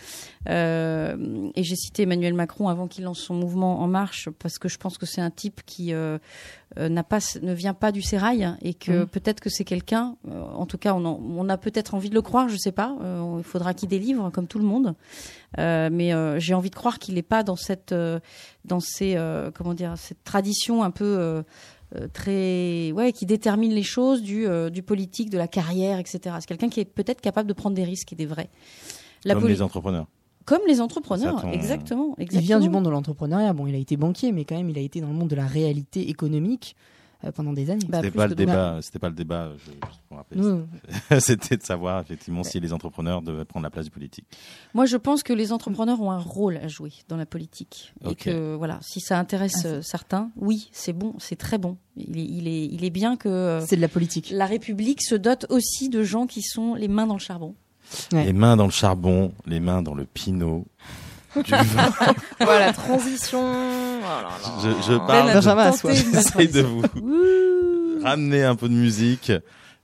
Euh, 0.50 1.48
et 1.54 1.62
j'ai 1.62 1.76
cité 1.76 2.02
Emmanuel 2.02 2.34
Macron 2.34 2.68
avant 2.68 2.86
qu'il 2.86 3.04
lance 3.04 3.20
son 3.20 3.32
mouvement 3.34 3.80
En 3.80 3.88
Marche 3.88 4.28
parce 4.38 4.58
que 4.58 4.68
je 4.68 4.76
pense 4.76 4.98
que 4.98 5.06
c'est 5.06 5.22
un 5.22 5.30
type 5.30 5.62
qui 5.64 5.94
euh, 5.94 5.96
euh, 6.04 6.18
n'a 6.76 7.04
pas 7.04 7.18
ne 7.42 7.52
vient 7.52 7.74
pas 7.74 7.92
du 7.92 8.02
sérail 8.02 8.48
et 8.62 8.74
que 8.74 8.90
Mhm. 9.00 9.06
peut-être 9.06 9.40
que 9.40 9.48
c'est 9.50 9.64
quelqu'un 9.64 10.16
euh, 10.28 10.40
en 10.42 10.66
tout 10.66 10.78
cas 10.78 10.94
on, 10.94 11.04
en- 11.04 11.20
on 11.22 11.48
a 11.48 11.56
peut-être 11.56 11.94
envie 11.94 12.10
de 12.10 12.14
le 12.14 12.22
croire 12.22 12.48
je 12.48 12.56
sais 12.56 12.72
pas 12.72 12.96
Euh, 13.02 13.36
il 13.38 13.44
faudra 13.44 13.74
qu'il 13.74 13.88
délivre 13.88 14.30
comme 14.30 14.46
tout 14.46 14.58
le 14.58 14.64
monde 14.64 14.94
Euh, 15.58 15.88
mais 15.92 16.12
euh, 16.12 16.40
j'ai 16.40 16.52
envie 16.54 16.70
de 16.70 16.74
croire 16.74 16.98
qu'il 16.98 17.14
n'est 17.14 17.22
pas 17.22 17.42
dans 17.44 17.54
cette 17.56 17.92
euh, 17.92 18.18
dans 18.64 18.80
ces 18.80 19.14
euh, 19.16 19.50
comment 19.52 19.72
dire 19.74 19.94
cette 19.96 20.24
tradition 20.24 20.82
un 20.82 20.90
peu 20.90 21.04
euh, 21.04 21.42
euh, 21.94 22.08
très 22.12 22.90
ouais 22.92 23.12
qui 23.12 23.24
détermine 23.24 23.72
les 23.72 23.84
choses 23.84 24.20
du 24.22 24.46
euh, 24.46 24.68
du 24.70 24.82
politique 24.82 25.30
de 25.30 25.38
la 25.38 25.46
carrière 25.46 25.98
etc 26.00 26.34
c'est 26.40 26.46
quelqu'un 26.48 26.68
qui 26.70 26.80
est 26.80 26.84
peut-être 26.84 27.20
capable 27.20 27.48
de 27.48 27.54
prendre 27.54 27.76
des 27.76 27.84
risques 27.84 28.12
et 28.12 28.16
des 28.16 28.26
vrais 28.26 28.50
la 29.24 29.34
Comme 29.34 29.46
les 29.48 29.62
entrepreneurs. 29.62 30.06
Comme 30.44 30.60
les 30.66 30.80
entrepreneurs 30.80 31.42
ton- 31.42 31.52
exactement, 31.52 32.14
Il 32.18 32.28
vient 32.28 32.38
exactement. 32.40 32.60
du 32.60 32.68
monde 32.70 32.84
de 32.84 32.90
l'entrepreneuriat. 32.90 33.52
Bon, 33.52 33.66
il 33.66 33.74
a 33.74 33.78
été 33.78 33.96
banquier, 33.96 34.32
mais 34.32 34.44
quand 34.44 34.56
même, 34.56 34.70
il 34.70 34.78
a 34.78 34.82
été 34.82 35.00
dans 35.00 35.08
le 35.08 35.14
monde 35.14 35.28
de 35.30 35.36
la 35.36 35.46
réalité 35.46 36.08
économique 36.10 36.76
euh, 37.24 37.32
pendant 37.32 37.52
des 37.54 37.70
années. 37.70 37.84
Bah, 37.88 37.98
C'était 38.02 38.10
pas 38.10 38.26
le 38.26 38.34
de- 38.34 38.44
débat. 38.44 38.78
C'était 38.82 38.98
pas 38.98 39.08
le 39.08 39.14
débat. 39.14 39.52
Nous, 40.34 40.62
C'était 41.20 41.56
de 41.56 41.62
savoir 41.62 42.00
effectivement 42.02 42.42
si 42.42 42.60
les 42.60 42.72
entrepreneurs 42.72 43.22
devaient 43.22 43.44
prendre 43.44 43.64
la 43.64 43.70
place 43.70 43.86
du 43.86 43.90
politique. 43.90 44.26
Moi, 44.74 44.86
je 44.86 44.96
pense 44.96 45.22
que 45.22 45.32
les 45.32 45.52
entrepreneurs 45.52 46.00
ont 46.00 46.10
un 46.10 46.18
rôle 46.18 46.56
à 46.58 46.68
jouer 46.68 46.92
dans 47.08 47.16
la 47.16 47.26
politique. 47.26 47.92
Et 48.08 48.14
que, 48.14 48.54
voilà, 48.54 48.78
si 48.82 49.00
ça 49.00 49.18
intéresse 49.18 49.62
Ah, 49.64 49.68
euh, 49.68 49.82
certains, 49.82 50.30
oui, 50.36 50.68
c'est 50.72 50.92
bon, 50.92 51.14
c'est 51.18 51.36
très 51.36 51.58
bon. 51.58 51.76
Il 51.96 52.18
est, 52.18 52.24
il 52.24 52.48
est, 52.48 52.66
il 52.66 52.84
est 52.84 52.90
bien 52.90 53.16
que 53.16 53.28
euh, 53.28 53.60
c'est 53.66 53.76
de 53.76 53.80
la 53.80 53.88
politique. 53.88 54.30
la 54.30 54.46
République 54.46 55.02
se 55.02 55.14
dote 55.14 55.46
aussi 55.50 55.88
de 55.88 56.02
gens 56.02 56.26
qui 56.26 56.42
sont 56.42 56.74
les 56.74 56.88
mains 56.88 57.06
dans 57.06 57.14
le 57.14 57.20
charbon. 57.20 57.54
Ouais. 58.12 58.24
Les 58.24 58.32
mains 58.32 58.56
dans 58.56 58.64
le 58.64 58.70
charbon, 58.70 59.32
les 59.46 59.60
mains 59.60 59.82
dans 59.82 59.94
le 59.94 60.04
pinot. 60.04 60.64
du 61.44 61.50
vin. 61.50 61.92
Voilà, 62.40 62.72
transition. 62.72 63.40
Oh 63.42 64.00
là 64.00 64.22
là. 64.22 64.30
je, 64.62 64.70
je 64.92 64.92
Ben 64.98 65.06
parle, 65.06 65.32
j'essaye 66.12 66.48
de 66.48 66.62
transition. 66.62 66.82
vous 66.94 68.00
ramener 68.04 68.44
un 68.44 68.54
peu 68.54 68.68
de 68.68 68.74
musique. 68.74 69.32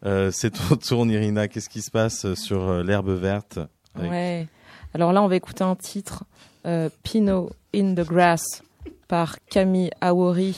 Euh, 0.06 0.30
c'est 0.32 0.50
ton 0.50 0.76
tour, 0.76 1.06
Irina. 1.06 1.48
Qu'est-ce 1.48 1.68
qui 1.68 1.82
se 1.82 1.90
passe 1.90 2.34
sur 2.34 2.68
euh, 2.68 2.82
l'herbe 2.84 3.10
verte 3.10 3.58
avec- 3.96 4.10
Ouais. 4.10 4.46
Alors 4.94 5.12
là, 5.12 5.22
on 5.22 5.28
va 5.28 5.36
écouter 5.36 5.64
un 5.64 5.74
titre, 5.76 6.24
euh, 6.66 6.88
Pinot 7.02 7.50
in 7.74 7.94
the 7.94 8.06
Grass, 8.06 8.62
par 9.08 9.36
Camille 9.50 9.90
Awori, 10.00 10.56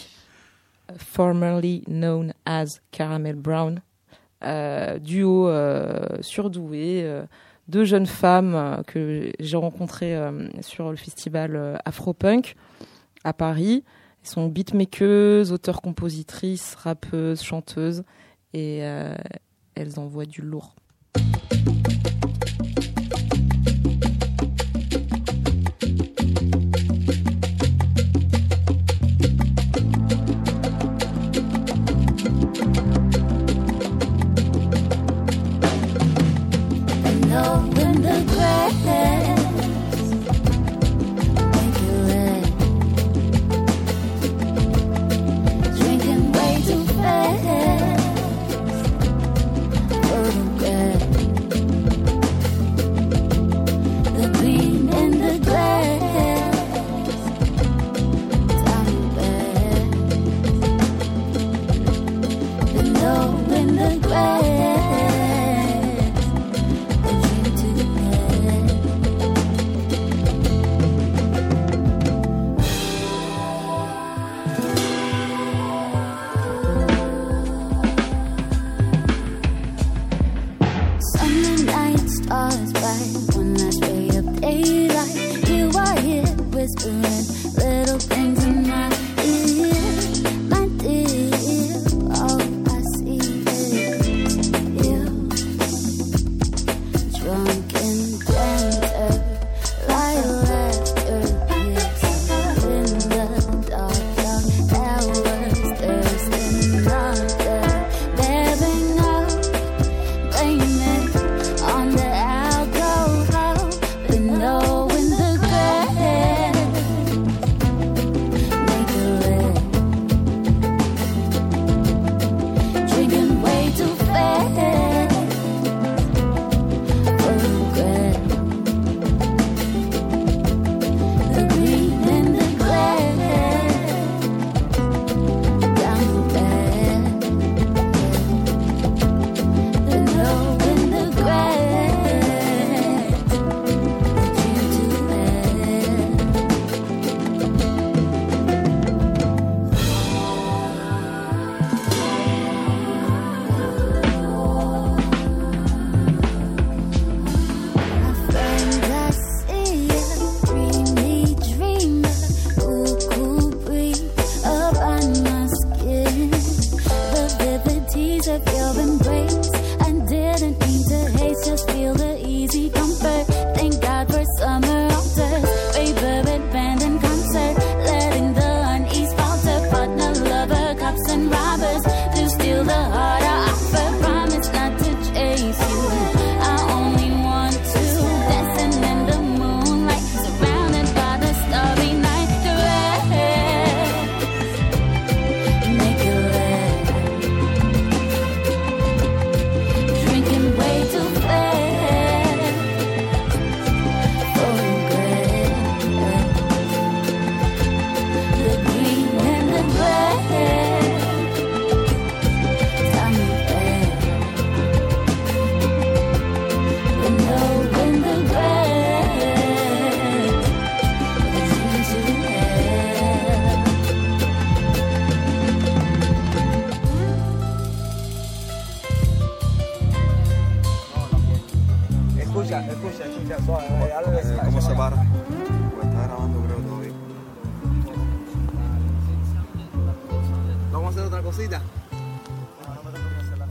formerly 0.99 1.83
known 1.87 2.33
as 2.45 2.67
Caramel 2.91 3.37
Brown. 3.37 3.81
Euh, 4.45 4.99
duo 4.99 5.49
euh, 5.49 6.05
surdoué, 6.21 7.03
euh, 7.05 7.25
deux 7.69 7.85
jeunes 7.85 8.07
femmes 8.07 8.83
que 8.89 9.31
j'ai 9.39 9.57
rencontrées 9.57 10.19
sur 10.61 10.91
le 10.91 10.97
festival 10.97 11.81
Afropunk 11.85 12.57
à 13.25 13.33
Paris. 13.33 13.85
Elles 14.23 14.29
sont 14.29 14.49
beatmakeuses, 14.49 15.53
auteurs-compositrices, 15.53 16.75
rappeuses, 16.75 17.41
chanteuses, 17.43 18.03
et 18.53 18.79
elles 18.79 19.99
envoient 19.99 20.27
du 20.27 20.43
lourd. 20.43 20.75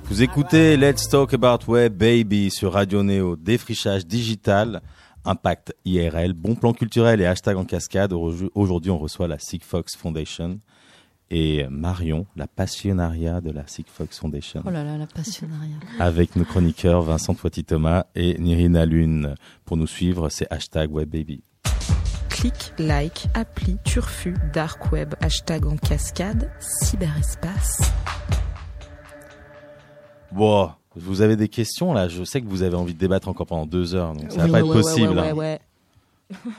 Vous 0.06 0.22
écoutez 0.22 0.78
Let's 0.78 1.08
Talk 1.10 1.34
About 1.34 1.60
Web 1.68 1.96
Baby 1.98 2.52
sur 2.52 2.74
Radio 2.74 3.02
Néo, 3.02 3.36
défrichage 3.36 4.06
digital, 4.06 4.82
impact 5.26 5.74
IRL, 5.86 6.34
bon 6.34 6.56
plan 6.56 6.74
culturel 6.74 7.22
et 7.22 7.26
hashtag 7.26 7.58
en 7.58 7.66
cascade. 7.66 8.14
Aujourd- 8.14 8.52
Aujourd'hui, 8.56 8.92
on 8.92 8.98
reçoit 8.98 9.28
la 9.28 9.40
Sigfox 9.40 9.96
Foundation 9.96 10.60
et 11.30 11.66
Marion, 11.70 12.26
la 12.36 12.48
passionnariat 12.48 13.40
de 13.42 13.52
la 13.52 13.66
Sigfox 13.66 14.20
Foundation, 14.20 14.62
Oh 14.66 14.70
là 14.70 14.84
là, 14.84 14.98
la 14.98 15.08
passionnariat. 15.08 15.78
avec 16.00 16.36
nos 16.36 16.44
chroniqueurs 16.46 17.02
Vincent 17.04 17.34
Toiti-Thomas 17.34 18.06
et 18.16 18.38
Nirina 18.38 18.86
Lune. 18.86 19.36
Pour 19.66 19.78
nous 19.78 19.88
suivre, 19.88 20.28
c'est 20.30 20.52
hashtag 20.52 20.92
Web 20.92 21.10
Baby. 21.10 21.42
Clic, 22.42 22.74
like, 22.80 23.28
appli, 23.36 23.78
turfu, 23.84 24.34
dark 24.52 24.92
web, 24.92 25.14
hashtag 25.22 25.68
en 25.68 25.76
cascade, 25.78 26.50
cyberespace. 26.60 27.82
Bon, 30.32 30.72
Vous 30.96 31.22
avez 31.22 31.36
des 31.36 31.50
questions 31.50 31.94
là? 31.94 32.08
Je 32.08 32.24
sais 32.24 32.42
que 32.42 32.48
vous 32.48 32.64
avez 32.64 32.76
envie 32.76 32.96
de 32.96 33.00
débattre 33.00 33.28
encore 33.28 33.46
pendant 33.46 33.68
deux 33.68 33.94
heures, 33.94 34.14
donc 34.14 34.32
ça 34.32 34.44
Oui, 34.44 34.50
va 34.50 34.52
pas 34.54 34.60
être 34.60 34.66
ouais, 34.70 34.76
ouais, 34.76 34.82
possible. 34.82 35.10
ouais, 35.10 35.20
hein. 35.20 35.24
ouais, 35.26 35.32
ouais. 35.34 35.60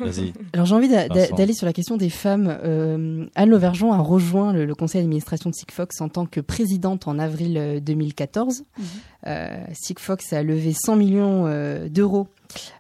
Vas-y. 0.01 0.33
Alors 0.53 0.67
j'ai 0.67 0.75
envie 0.75 0.89
d'aller 0.89 1.53
sur 1.53 1.67
la 1.67 1.73
question 1.73 1.97
des 1.97 2.11
femmes. 2.11 2.59
Euh, 2.65 3.27
Anne 3.35 3.51
Lauvergeon 3.51 3.93
a 3.93 3.99
rejoint 3.99 4.53
le, 4.53 4.65
le 4.65 4.75
conseil 4.75 5.01
d'administration 5.03 5.51
de 5.51 5.55
Sigfox 5.55 6.01
en 6.01 6.09
tant 6.09 6.27
que 6.27 6.41
présidente 6.41 7.09
en 7.09 7.19
avril 7.19 7.57
euh, 7.59 7.81
2014. 7.81 8.65
Mhm. 8.79 8.85
Euh, 9.29 9.65
Sigfox 9.73 10.33
a 10.33 10.43
levé 10.43 10.73
100 10.73 10.97
millions 10.97 11.47
euh, 11.47 11.89
d'euros 11.89 12.27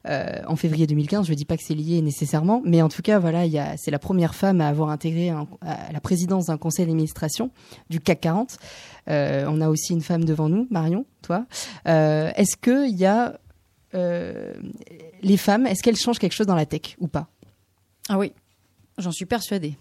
euh, 0.08 0.40
en 0.48 0.56
février 0.56 0.86
2015. 0.86 1.26
Je 1.26 1.30
ne 1.32 1.36
dis 1.36 1.44
pas 1.44 1.56
que 1.56 1.62
c'est 1.66 1.74
lié 1.74 2.02
nécessairement, 2.02 2.60
mais 2.64 2.82
en 2.82 2.88
tout 2.88 3.02
cas, 3.02 3.18
voilà, 3.18 3.42
c'est 3.76 3.90
la 3.90 3.98
première 3.98 4.34
femme 4.34 4.60
à 4.60 4.68
avoir 4.68 4.90
intégré 4.90 5.30
un- 5.30 5.46
à 5.62 5.92
la 5.92 6.00
présidence 6.00 6.46
d'un 6.46 6.58
conseil 6.58 6.86
d'administration 6.86 7.50
du 7.90 8.00
CAC 8.00 8.20
40. 8.20 8.56
Euh, 9.08 9.46
on 9.48 9.60
a 9.60 9.68
aussi 9.68 9.92
une 9.92 10.02
femme 10.02 10.24
devant 10.24 10.48
nous, 10.48 10.66
Marion, 10.70 11.06
toi. 11.22 11.46
Euh, 11.88 12.30
est-ce 12.36 12.56
que 12.56 12.88
il 12.88 12.96
y 12.98 13.06
a 13.06 13.28
euh, 13.28 13.32
les 13.94 15.36
femmes, 15.36 15.66
est-ce 15.66 15.82
qu'elles 15.82 15.96
changent 15.96 16.18
quelque 16.18 16.34
chose 16.34 16.46
dans 16.46 16.54
la 16.54 16.66
tech 16.66 16.96
ou 16.98 17.08
pas? 17.08 17.28
Ah 18.08 18.18
oui, 18.18 18.32
j'en 18.98 19.12
suis 19.12 19.26
persuadée. 19.26 19.74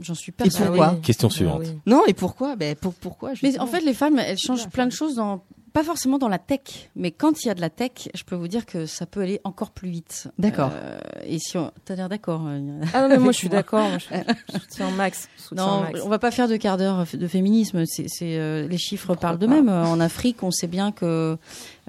J'en 0.00 0.14
suis 0.14 0.30
Et 0.30 0.32
persuadée. 0.32 0.66
pourquoi 0.76 0.96
Question 1.02 1.28
Ah 1.30 1.34
suivante. 1.34 1.60
oui. 1.60 1.78
Non, 1.86 2.02
et 2.06 2.14
pourquoi? 2.14 2.56
Ben, 2.56 2.76
pour, 2.76 2.94
Pourquoi 2.94 3.32
Mais 3.42 3.58
en 3.58 3.66
fait, 3.66 3.80
les 3.80 3.94
femmes, 3.94 4.18
elles 4.18 4.38
changent 4.38 4.68
plein 4.68 4.86
de 4.86 4.92
choses 4.92 5.16
dans, 5.16 5.42
pas 5.72 5.82
forcément 5.84 6.18
dans 6.18 6.28
la 6.28 6.38
tech, 6.38 6.88
mais 6.96 7.10
quand 7.10 7.42
il 7.44 7.48
y 7.48 7.50
a 7.50 7.54
de 7.54 7.60
la 7.60 7.68
tech, 7.70 8.08
je 8.14 8.22
peux 8.24 8.34
vous 8.36 8.48
dire 8.48 8.64
que 8.64 8.86
ça 8.86 9.06
peut 9.06 9.20
aller 9.20 9.40
encore 9.44 9.70
plus 9.72 9.90
vite. 9.90 10.28
D'accord. 10.38 10.70
Euh, 10.72 10.98
et 11.24 11.38
si 11.38 11.56
on, 11.58 11.70
t'as 11.84 11.94
l'air 11.96 12.08
d'accord. 12.08 12.44
euh, 12.46 12.80
Ah 12.94 13.02
non, 13.02 13.08
mais 13.08 13.18
moi 13.18 13.32
je 13.32 13.38
suis 13.38 13.48
d'accord. 13.48 13.86
Je 13.98 14.06
je 14.54 14.58
soutiens 14.60 14.90
Max. 14.92 15.28
je 15.36 15.42
soutiens 15.42 15.66
Non, 15.66 15.80
Max. 15.82 16.00
on 16.04 16.08
va 16.08 16.18
pas 16.18 16.30
faire 16.30 16.48
de 16.48 16.56
quart 16.56 16.78
d'heure 16.78 17.04
de 17.12 17.26
féminisme. 17.28 17.84
C'est, 17.86 18.06
c'est, 18.08 18.38
euh, 18.38 18.66
les 18.66 18.78
chiffres 18.78 19.14
parlent 19.14 19.38
d'eux-mêmes. 19.38 19.68
Euh, 19.68 19.84
En 19.84 20.00
Afrique, 20.00 20.42
on 20.42 20.50
sait 20.50 20.66
bien 20.68 20.90
que 20.90 21.36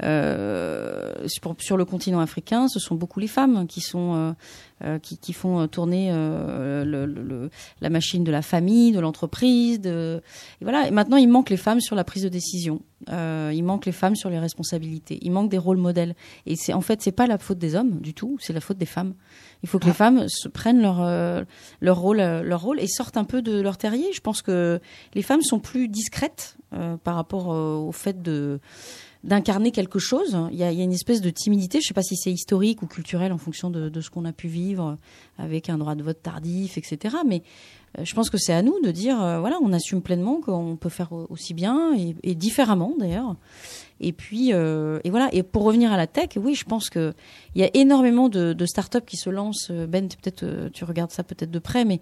euh, 0.03 1.13
sur, 1.27 1.55
sur 1.59 1.77
le 1.77 1.85
continent 1.85 2.19
africain, 2.19 2.67
ce 2.67 2.79
sont 2.79 2.95
beaucoup 2.95 3.19
les 3.19 3.27
femmes 3.27 3.65
qui 3.67 3.81
sont 3.81 4.13
euh, 4.15 4.31
qui, 5.01 5.17
qui 5.17 5.33
font 5.33 5.67
tourner 5.67 6.09
euh, 6.11 6.85
le, 6.85 7.05
le- 7.05 7.23
le- 7.23 7.49
la 7.81 7.89
machine 7.89 8.23
de 8.23 8.31
la 8.31 8.41
famille, 8.41 8.91
de 8.91 8.99
l'entreprise. 8.99 9.81
De... 9.81 10.21
Et 10.61 10.63
voilà. 10.63 10.87
Et 10.87 10.91
maintenant, 10.91 11.17
il 11.17 11.27
manque 11.27 11.49
les 11.49 11.57
femmes 11.57 11.81
sur 11.81 11.95
la 11.95 12.03
prise 12.03 12.23
de 12.23 12.29
décision. 12.29 12.81
Euh, 13.09 13.51
il 13.53 13.63
manque 13.63 13.85
les 13.85 13.91
femmes 13.93 14.15
sur 14.15 14.29
les 14.29 14.39
responsabilités. 14.39 15.19
Il 15.21 15.31
manque 15.31 15.49
des 15.49 15.57
rôles 15.57 15.77
modèles. 15.77 16.15
Et 16.45 16.55
c'est 16.55 16.73
en 16.73 16.81
fait, 16.81 17.01
c'est 17.01 17.11
pas 17.13 17.27
la 17.27 17.37
faute 17.37 17.57
des 17.57 17.75
hommes 17.75 17.99
du 18.01 18.13
tout. 18.13 18.37
C'est 18.41 18.53
la 18.53 18.61
faute 18.61 18.77
des 18.77 18.85
femmes. 18.85 19.13
Il 19.63 19.69
faut 19.69 19.79
que 19.79 19.85
les 19.85 19.93
femmes 19.93 20.25
se 20.27 20.47
prennent 20.47 20.81
leur 20.81 21.01
euh, 21.01 21.43
leur 21.81 21.97
rôle, 21.99 22.19
euh, 22.19 22.41
leur 22.43 22.61
rôle 22.61 22.79
et 22.79 22.87
sortent 22.87 23.17
un 23.17 23.23
peu 23.25 23.41
de 23.41 23.59
leur 23.61 23.77
terrier. 23.77 24.11
Je 24.13 24.21
pense 24.21 24.41
que 24.41 24.79
les 25.13 25.21
femmes 25.21 25.41
sont 25.41 25.59
plus 25.59 25.87
discrètes 25.87 26.57
euh, 26.73 26.97
par 26.97 27.15
rapport 27.15 27.51
euh, 27.53 27.75
au 27.75 27.91
fait 27.91 28.21
de 28.21 28.59
d'incarner 29.23 29.71
quelque 29.71 29.99
chose. 29.99 30.37
Il 30.51 30.57
y, 30.57 30.63
a, 30.63 30.71
il 30.71 30.77
y 30.77 30.81
a 30.81 30.83
une 30.85 30.93
espèce 30.93 31.21
de 31.21 31.29
timidité. 31.29 31.79
Je 31.79 31.85
ne 31.85 31.87
sais 31.89 31.93
pas 31.93 32.03
si 32.03 32.15
c'est 32.15 32.31
historique 32.31 32.81
ou 32.81 32.87
culturel 32.87 33.31
en 33.33 33.37
fonction 33.37 33.69
de, 33.69 33.89
de 33.89 34.01
ce 34.01 34.09
qu'on 34.09 34.23
a 34.25 34.31
pu 34.31 34.47
vivre 34.47 34.97
avec 35.37 35.69
un 35.69 35.77
droit 35.77 35.95
de 35.95 36.03
vote 36.03 36.21
tardif, 36.21 36.77
etc. 36.77 37.17
Mais 37.27 37.43
euh, 37.97 38.05
je 38.05 38.13
pense 38.15 38.29
que 38.29 38.37
c'est 38.37 38.53
à 38.53 38.61
nous 38.61 38.79
de 38.81 38.91
dire, 38.91 39.21
euh, 39.21 39.39
voilà, 39.41 39.57
on 39.61 39.73
assume 39.73 40.01
pleinement 40.01 40.39
qu'on 40.39 40.77
peut 40.77 40.87
faire 40.89 41.11
au- 41.11 41.27
aussi 41.29 41.53
bien 41.53 41.93
et, 41.97 42.15
et 42.23 42.33
différemment 42.35 42.93
d'ailleurs. 42.97 43.35
Et 43.99 44.13
puis, 44.13 44.53
euh, 44.53 44.99
et 45.03 45.09
voilà. 45.09 45.27
Et 45.33 45.43
pour 45.43 45.63
revenir 45.63 45.91
à 45.91 45.97
la 45.97 46.07
tech, 46.07 46.29
oui, 46.37 46.55
je 46.55 46.63
pense 46.63 46.89
que 46.89 47.13
il 47.55 47.61
y 47.61 47.65
a 47.65 47.69
énormément 47.73 48.29
de, 48.29 48.53
de 48.53 48.65
startups 48.65 49.01
qui 49.05 49.17
se 49.17 49.29
lancent. 49.29 49.67
Euh, 49.69 49.85
Ben, 49.85 50.07
peut-être, 50.07 50.69
tu 50.71 50.85
regardes 50.85 51.11
ça 51.11 51.23
peut-être 51.23 51.51
de 51.51 51.59
près, 51.59 51.83
mais 51.83 51.99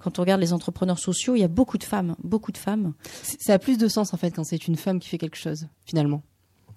quand 0.00 0.18
on 0.18 0.22
regarde 0.22 0.40
les 0.40 0.52
entrepreneurs 0.52 0.98
sociaux, 0.98 1.34
il 1.36 1.40
y 1.40 1.44
a 1.44 1.48
beaucoup 1.48 1.78
de 1.78 1.84
femmes, 1.84 2.16
beaucoup 2.24 2.50
de 2.52 2.58
femmes. 2.58 2.94
Ça 3.38 3.54
a 3.54 3.58
plus 3.60 3.78
de 3.78 3.86
sens 3.88 4.12
en 4.12 4.16
fait 4.16 4.32
quand 4.32 4.44
c'est 4.44 4.66
une 4.66 4.76
femme 4.76 4.98
qui 4.98 5.08
fait 5.08 5.16
quelque 5.18 5.36
chose, 5.36 5.66
finalement. 5.86 6.22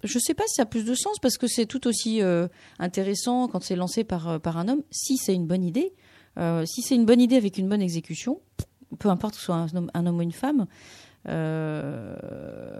Je 0.02 0.18
sais 0.18 0.34
pas 0.34 0.44
si 0.46 0.54
ça 0.54 0.62
a 0.62 0.66
plus 0.66 0.84
de 0.84 0.94
sens 0.94 1.18
parce 1.20 1.38
que 1.38 1.46
c'est 1.46 1.66
tout 1.66 1.86
aussi 1.86 2.22
euh, 2.22 2.48
intéressant 2.78 3.48
quand 3.48 3.62
c'est 3.62 3.76
lancé 3.76 4.04
par, 4.04 4.28
euh, 4.28 4.38
par 4.38 4.56
un 4.56 4.68
homme, 4.68 4.82
si 4.90 5.16
c'est 5.16 5.34
une 5.34 5.46
bonne 5.46 5.64
idée. 5.64 5.92
Euh, 6.38 6.64
si 6.66 6.82
c'est 6.82 6.94
une 6.94 7.04
bonne 7.04 7.20
idée 7.20 7.36
avec 7.36 7.58
une 7.58 7.68
bonne 7.68 7.82
exécution, 7.82 8.40
peu 8.98 9.08
importe 9.08 9.34
que 9.34 9.40
ce 9.40 9.46
soit 9.46 9.56
un 9.56 9.68
homme, 9.74 9.90
un 9.94 10.06
homme 10.06 10.18
ou 10.18 10.22
une 10.22 10.32
femme, 10.32 10.66
euh, 11.28 12.16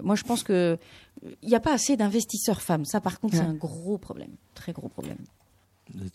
moi 0.02 0.16
je 0.16 0.24
pense 0.24 0.42
que 0.42 0.78
il 1.42 1.48
n'y 1.48 1.54
a 1.54 1.60
pas 1.60 1.72
assez 1.72 1.96
d'investisseurs 1.96 2.62
femmes. 2.62 2.84
Ça 2.84 3.00
par 3.00 3.20
contre 3.20 3.34
c'est 3.36 3.42
un 3.42 3.54
gros 3.54 3.98
problème, 3.98 4.32
très 4.54 4.72
gros 4.72 4.88
problème. 4.88 5.18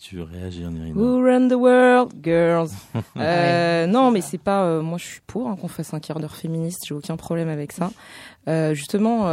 Tu 0.00 0.20
réagis, 0.20 0.62
Irina. 0.62 0.92
Who 0.94 1.22
run 1.24 1.48
the 1.48 1.52
world, 1.54 2.12
girls? 2.22 2.70
Euh, 3.16 3.86
Non, 3.86 4.10
mais 4.10 4.20
c'est 4.20 4.38
pas. 4.38 4.64
euh, 4.64 4.82
moi, 4.82 4.98
je 4.98 5.04
suis 5.06 5.20
pour 5.26 5.48
hein, 5.48 5.56
qu'on 5.56 5.68
fasse 5.68 5.94
un 5.94 6.00
quart 6.00 6.18
d'heure 6.20 6.34
féministe. 6.36 6.84
J'ai 6.86 6.94
aucun 6.94 7.16
problème 7.16 7.48
avec 7.48 7.72
ça. 7.72 7.90
Euh, 8.48 8.74
justement, 8.74 9.26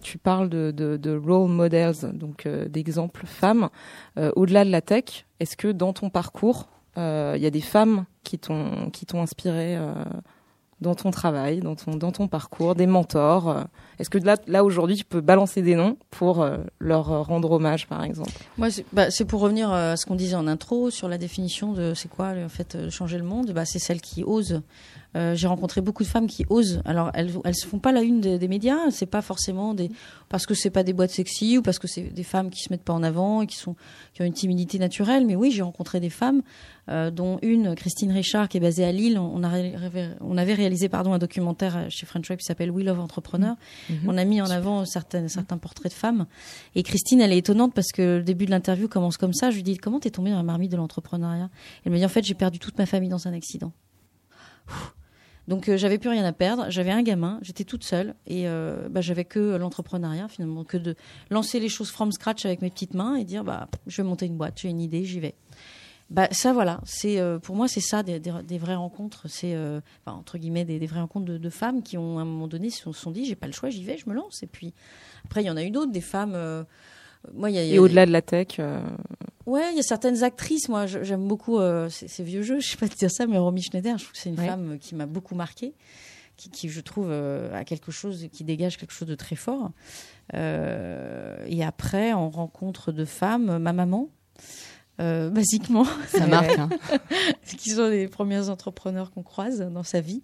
tu 0.00 0.18
parles 0.18 0.48
de, 0.48 0.70
de, 0.70 0.96
de 0.96 1.16
role 1.16 1.48
models, 1.50 1.94
donc 2.14 2.48
d'exemples 2.48 3.26
femmes. 3.26 3.68
Au-delà 4.16 4.64
de 4.64 4.70
la 4.70 4.80
tech, 4.80 5.26
est-ce 5.40 5.56
que 5.56 5.68
dans 5.68 5.92
ton 5.92 6.10
parcours, 6.10 6.68
il 6.96 7.38
y 7.40 7.46
a 7.46 7.50
des 7.50 7.60
femmes 7.60 8.04
qui 8.24 8.38
t'ont 8.38 8.90
qui 8.90 9.04
t'ont 9.06 9.20
inspiré 9.22 9.76
dans 10.80 10.94
ton 10.94 11.10
travail, 11.10 11.60
dans 11.60 11.74
ton 11.74 11.96
dans 11.96 12.12
ton 12.12 12.28
parcours, 12.28 12.74
des 12.74 12.86
mentors 12.86 13.48
euh, 13.48 13.62
Est-ce 13.98 14.10
que 14.10 14.18
là, 14.18 14.36
là 14.46 14.64
aujourd'hui, 14.64 14.96
tu 14.96 15.04
peux 15.04 15.20
balancer 15.20 15.62
des 15.62 15.74
noms 15.74 15.96
pour 16.10 16.42
euh, 16.42 16.58
leur 16.78 17.10
euh, 17.10 17.22
rendre 17.22 17.50
hommage, 17.52 17.86
par 17.86 18.02
exemple? 18.04 18.32
Moi, 18.58 18.70
c'est 18.70 18.84
bah, 18.92 19.10
c'est 19.10 19.24
pour 19.24 19.40
revenir 19.40 19.70
à 19.72 19.96
ce 19.96 20.06
qu'on 20.06 20.14
disait 20.14 20.36
en 20.36 20.46
intro 20.46 20.90
sur 20.90 21.08
la 21.08 21.18
définition 21.18 21.72
de 21.72 21.94
c'est 21.94 22.08
quoi 22.08 22.32
en 22.44 22.48
fait 22.48 22.90
changer 22.90 23.18
le 23.18 23.24
monde. 23.24 23.52
Bah, 23.52 23.64
c'est 23.64 23.78
celle 23.78 24.00
qui 24.00 24.24
ose. 24.24 24.62
Euh, 25.16 25.34
J'ai 25.36 25.46
rencontré 25.46 25.80
beaucoup 25.80 26.02
de 26.02 26.08
femmes 26.08 26.26
qui 26.26 26.44
osent. 26.48 26.82
Alors 26.84 27.10
elles 27.14 27.30
elles 27.44 27.54
se 27.54 27.66
font 27.66 27.78
pas 27.78 27.92
la 27.92 28.02
une 28.02 28.20
des, 28.20 28.38
des 28.38 28.48
médias. 28.48 28.90
C'est 28.90 29.06
pas 29.06 29.22
forcément 29.22 29.72
des 29.74 29.90
parce 30.28 30.44
que 30.46 30.54
c'est 30.54 30.70
pas 30.70 30.82
des 30.82 30.92
boîtes 30.92 31.10
sexy 31.10 31.56
ou 31.58 31.62
parce 31.62 31.78
que 31.78 31.86
c'est 31.86 32.02
des 32.02 32.24
femmes 32.24 32.50
qui 32.50 32.60
se 32.62 32.72
mettent 32.72 32.82
pas 32.82 32.92
en 32.92 33.02
avant 33.04 33.42
et 33.42 33.46
qui 33.46 33.56
sont 33.56 33.76
qui 34.12 34.22
ont 34.22 34.24
une 34.24 34.32
timidité 34.32 34.78
naturelle. 34.80 35.24
Mais 35.24 35.36
oui, 35.36 35.52
j'ai 35.52 35.62
rencontré 35.62 36.00
des 36.00 36.10
femmes, 36.10 36.42
euh, 36.88 37.12
dont 37.12 37.38
une 37.42 37.76
Christine 37.76 38.10
Richard 38.10 38.48
qui 38.48 38.56
est 38.56 38.60
basée 38.60 38.84
à 38.84 38.90
Lille. 38.90 39.16
On 39.18 39.42
a 39.44 39.48
ré- 39.48 39.76
ré- 39.76 40.10
on 40.20 40.36
avait 40.36 40.54
réalisé 40.54 40.88
pardon 40.88 41.12
un 41.12 41.18
documentaire 41.18 41.86
chez 41.90 42.06
French 42.06 42.28
Web 42.28 42.40
qui 42.40 42.44
s'appelle 42.46 42.72
We 42.72 42.84
Love 42.84 42.98
Entrepreneur. 42.98 43.54
On 44.08 44.18
a 44.18 44.24
mis 44.24 44.40
en 44.42 44.50
avant 44.50 44.84
certaines, 44.84 45.28
certains 45.28 45.58
portraits 45.58 45.92
de 45.92 45.96
femmes. 45.96 46.26
Et 46.74 46.82
Christine, 46.82 47.20
elle 47.20 47.32
est 47.32 47.38
étonnante 47.38 47.72
parce 47.72 47.92
que 47.92 48.02
le 48.18 48.22
début 48.24 48.46
de 48.46 48.50
l'interview 48.50 48.88
commence 48.88 49.16
comme 49.16 49.32
ça. 49.32 49.50
Je 49.50 49.56
lui 49.56 49.62
dis 49.62 49.76
comment 49.78 50.00
t'es 50.00 50.10
tombée 50.10 50.30
dans 50.30 50.38
la 50.38 50.42
marmite 50.42 50.72
de 50.72 50.76
l'entrepreneuriat? 50.76 51.50
Elle 51.84 51.92
me 51.92 51.98
dit 51.98 52.04
en 52.04 52.08
fait 52.08 52.24
j'ai 52.24 52.34
perdu 52.34 52.58
toute 52.58 52.78
ma 52.78 52.86
famille 52.86 53.10
dans 53.10 53.28
un 53.28 53.32
accident. 53.32 53.72
Ouh. 54.68 54.72
Donc 55.48 55.68
euh, 55.68 55.76
j'avais 55.76 55.98
plus 55.98 56.08
rien 56.08 56.24
à 56.24 56.32
perdre. 56.32 56.66
J'avais 56.68 56.90
un 56.90 57.02
gamin, 57.02 57.38
j'étais 57.42 57.64
toute 57.64 57.84
seule. 57.84 58.14
Et 58.26 58.48
euh, 58.48 58.88
bah, 58.88 59.00
j'avais 59.00 59.24
que 59.24 59.56
l'entrepreneuriat 59.56 60.28
finalement, 60.28 60.64
que 60.64 60.76
de 60.76 60.96
lancer 61.30 61.60
les 61.60 61.68
choses 61.68 61.90
from 61.90 62.12
scratch 62.12 62.44
avec 62.46 62.62
mes 62.62 62.70
petites 62.70 62.94
mains 62.94 63.16
et 63.16 63.24
dire 63.24 63.44
bah 63.44 63.68
je 63.86 64.02
vais 64.02 64.08
monter 64.08 64.26
une 64.26 64.36
boîte, 64.36 64.58
j'ai 64.60 64.68
une 64.68 64.80
idée, 64.80 65.04
j'y 65.04 65.20
vais. 65.20 65.34
Bah 66.10 66.28
ça 66.32 66.52
voilà, 66.52 66.80
c'est 66.84 67.18
euh, 67.18 67.38
pour 67.38 67.56
moi 67.56 67.66
c'est 67.66 67.80
ça 67.80 68.02
des, 68.02 68.20
des, 68.20 68.32
des 68.46 68.58
vraies 68.58 68.74
rencontres, 68.74 69.26
c'est 69.26 69.54
euh, 69.54 69.80
enfin, 70.04 70.18
entre 70.18 70.36
guillemets 70.36 70.66
des, 70.66 70.78
des 70.78 70.86
vraies 70.86 71.00
rencontres 71.00 71.24
de, 71.24 71.38
de 71.38 71.50
femmes 71.50 71.82
qui 71.82 71.96
ont 71.96 72.18
à 72.18 72.22
un 72.22 72.26
moment 72.26 72.46
donné 72.46 72.68
se 72.68 72.92
sont 72.92 73.10
dit 73.10 73.24
j'ai 73.24 73.36
pas 73.36 73.46
le 73.46 73.54
choix, 73.54 73.70
j'y 73.70 73.84
vais, 73.84 73.96
je 73.96 74.08
me 74.08 74.14
lance. 74.14 74.42
Et 74.42 74.46
puis 74.46 74.74
après 75.24 75.42
il 75.42 75.46
y 75.46 75.50
en 75.50 75.56
a 75.56 75.64
eu 75.64 75.70
d'autres 75.70 75.92
des 75.92 76.02
femmes. 76.02 76.36
Euh, 77.26 77.30
moi 77.34 77.50
il 77.50 77.56
y 77.56 77.58
a, 77.58 77.64
il 77.64 77.68
y 77.68 77.72
a 77.72 77.74
Et 77.74 77.78
au-delà 77.78 78.06
de 78.06 78.10
la 78.12 78.22
tech, 78.22 78.48
euh, 78.58 78.80
Ouais, 79.46 79.70
il 79.72 79.76
y 79.76 79.80
a 79.80 79.82
certaines 79.82 80.22
actrices, 80.24 80.68
moi 80.68 80.86
j'aime 80.86 81.26
beaucoup 81.28 81.58
euh, 81.58 81.88
ces, 81.90 82.08
ces 82.08 82.22
vieux 82.22 82.42
jeux, 82.42 82.60
je 82.60 82.68
sais 82.68 82.76
pas 82.76 82.88
te 82.88 82.96
dire 82.96 83.10
ça, 83.10 83.26
mais 83.26 83.38
Romy 83.38 83.62
Schneider, 83.62 83.98
je 83.98 84.04
trouve 84.04 84.12
que 84.12 84.18
c'est 84.18 84.30
une 84.30 84.38
Ouais. 84.40 84.46
femme 84.46 84.78
qui 84.80 84.94
m'a 84.94 85.06
beaucoup 85.06 85.34
marquée, 85.34 85.74
qui, 86.36 86.48
qui 86.50 86.68
je 86.68 86.80
trouve 86.80 87.08
euh, 87.10 87.54
a 87.54 87.64
quelque 87.64 87.92
chose, 87.92 88.26
qui 88.32 88.42
dégage 88.44 88.76
quelque 88.78 88.92
chose 88.92 89.08
de 89.08 89.14
très 89.14 89.36
fort. 89.36 89.70
Euh, 90.34 91.36
et 91.46 91.62
après, 91.64 92.12
en 92.12 92.30
rencontre 92.30 92.92
de 92.92 93.04
femmes, 93.04 93.58
ma 93.58 93.72
maman, 93.72 94.08
euh, 95.00 95.28
basiquement, 95.30 95.86
Ça 96.08 96.26
marque. 96.26 96.58
hein. 96.58 96.68
qui 97.58 97.70
sont 97.70 97.88
les 97.88 98.08
premiers 98.08 98.48
entrepreneurs 98.48 99.10
qu'on 99.12 99.22
croise 99.22 99.60
dans 99.60 99.82
sa 99.82 100.00
vie. 100.00 100.22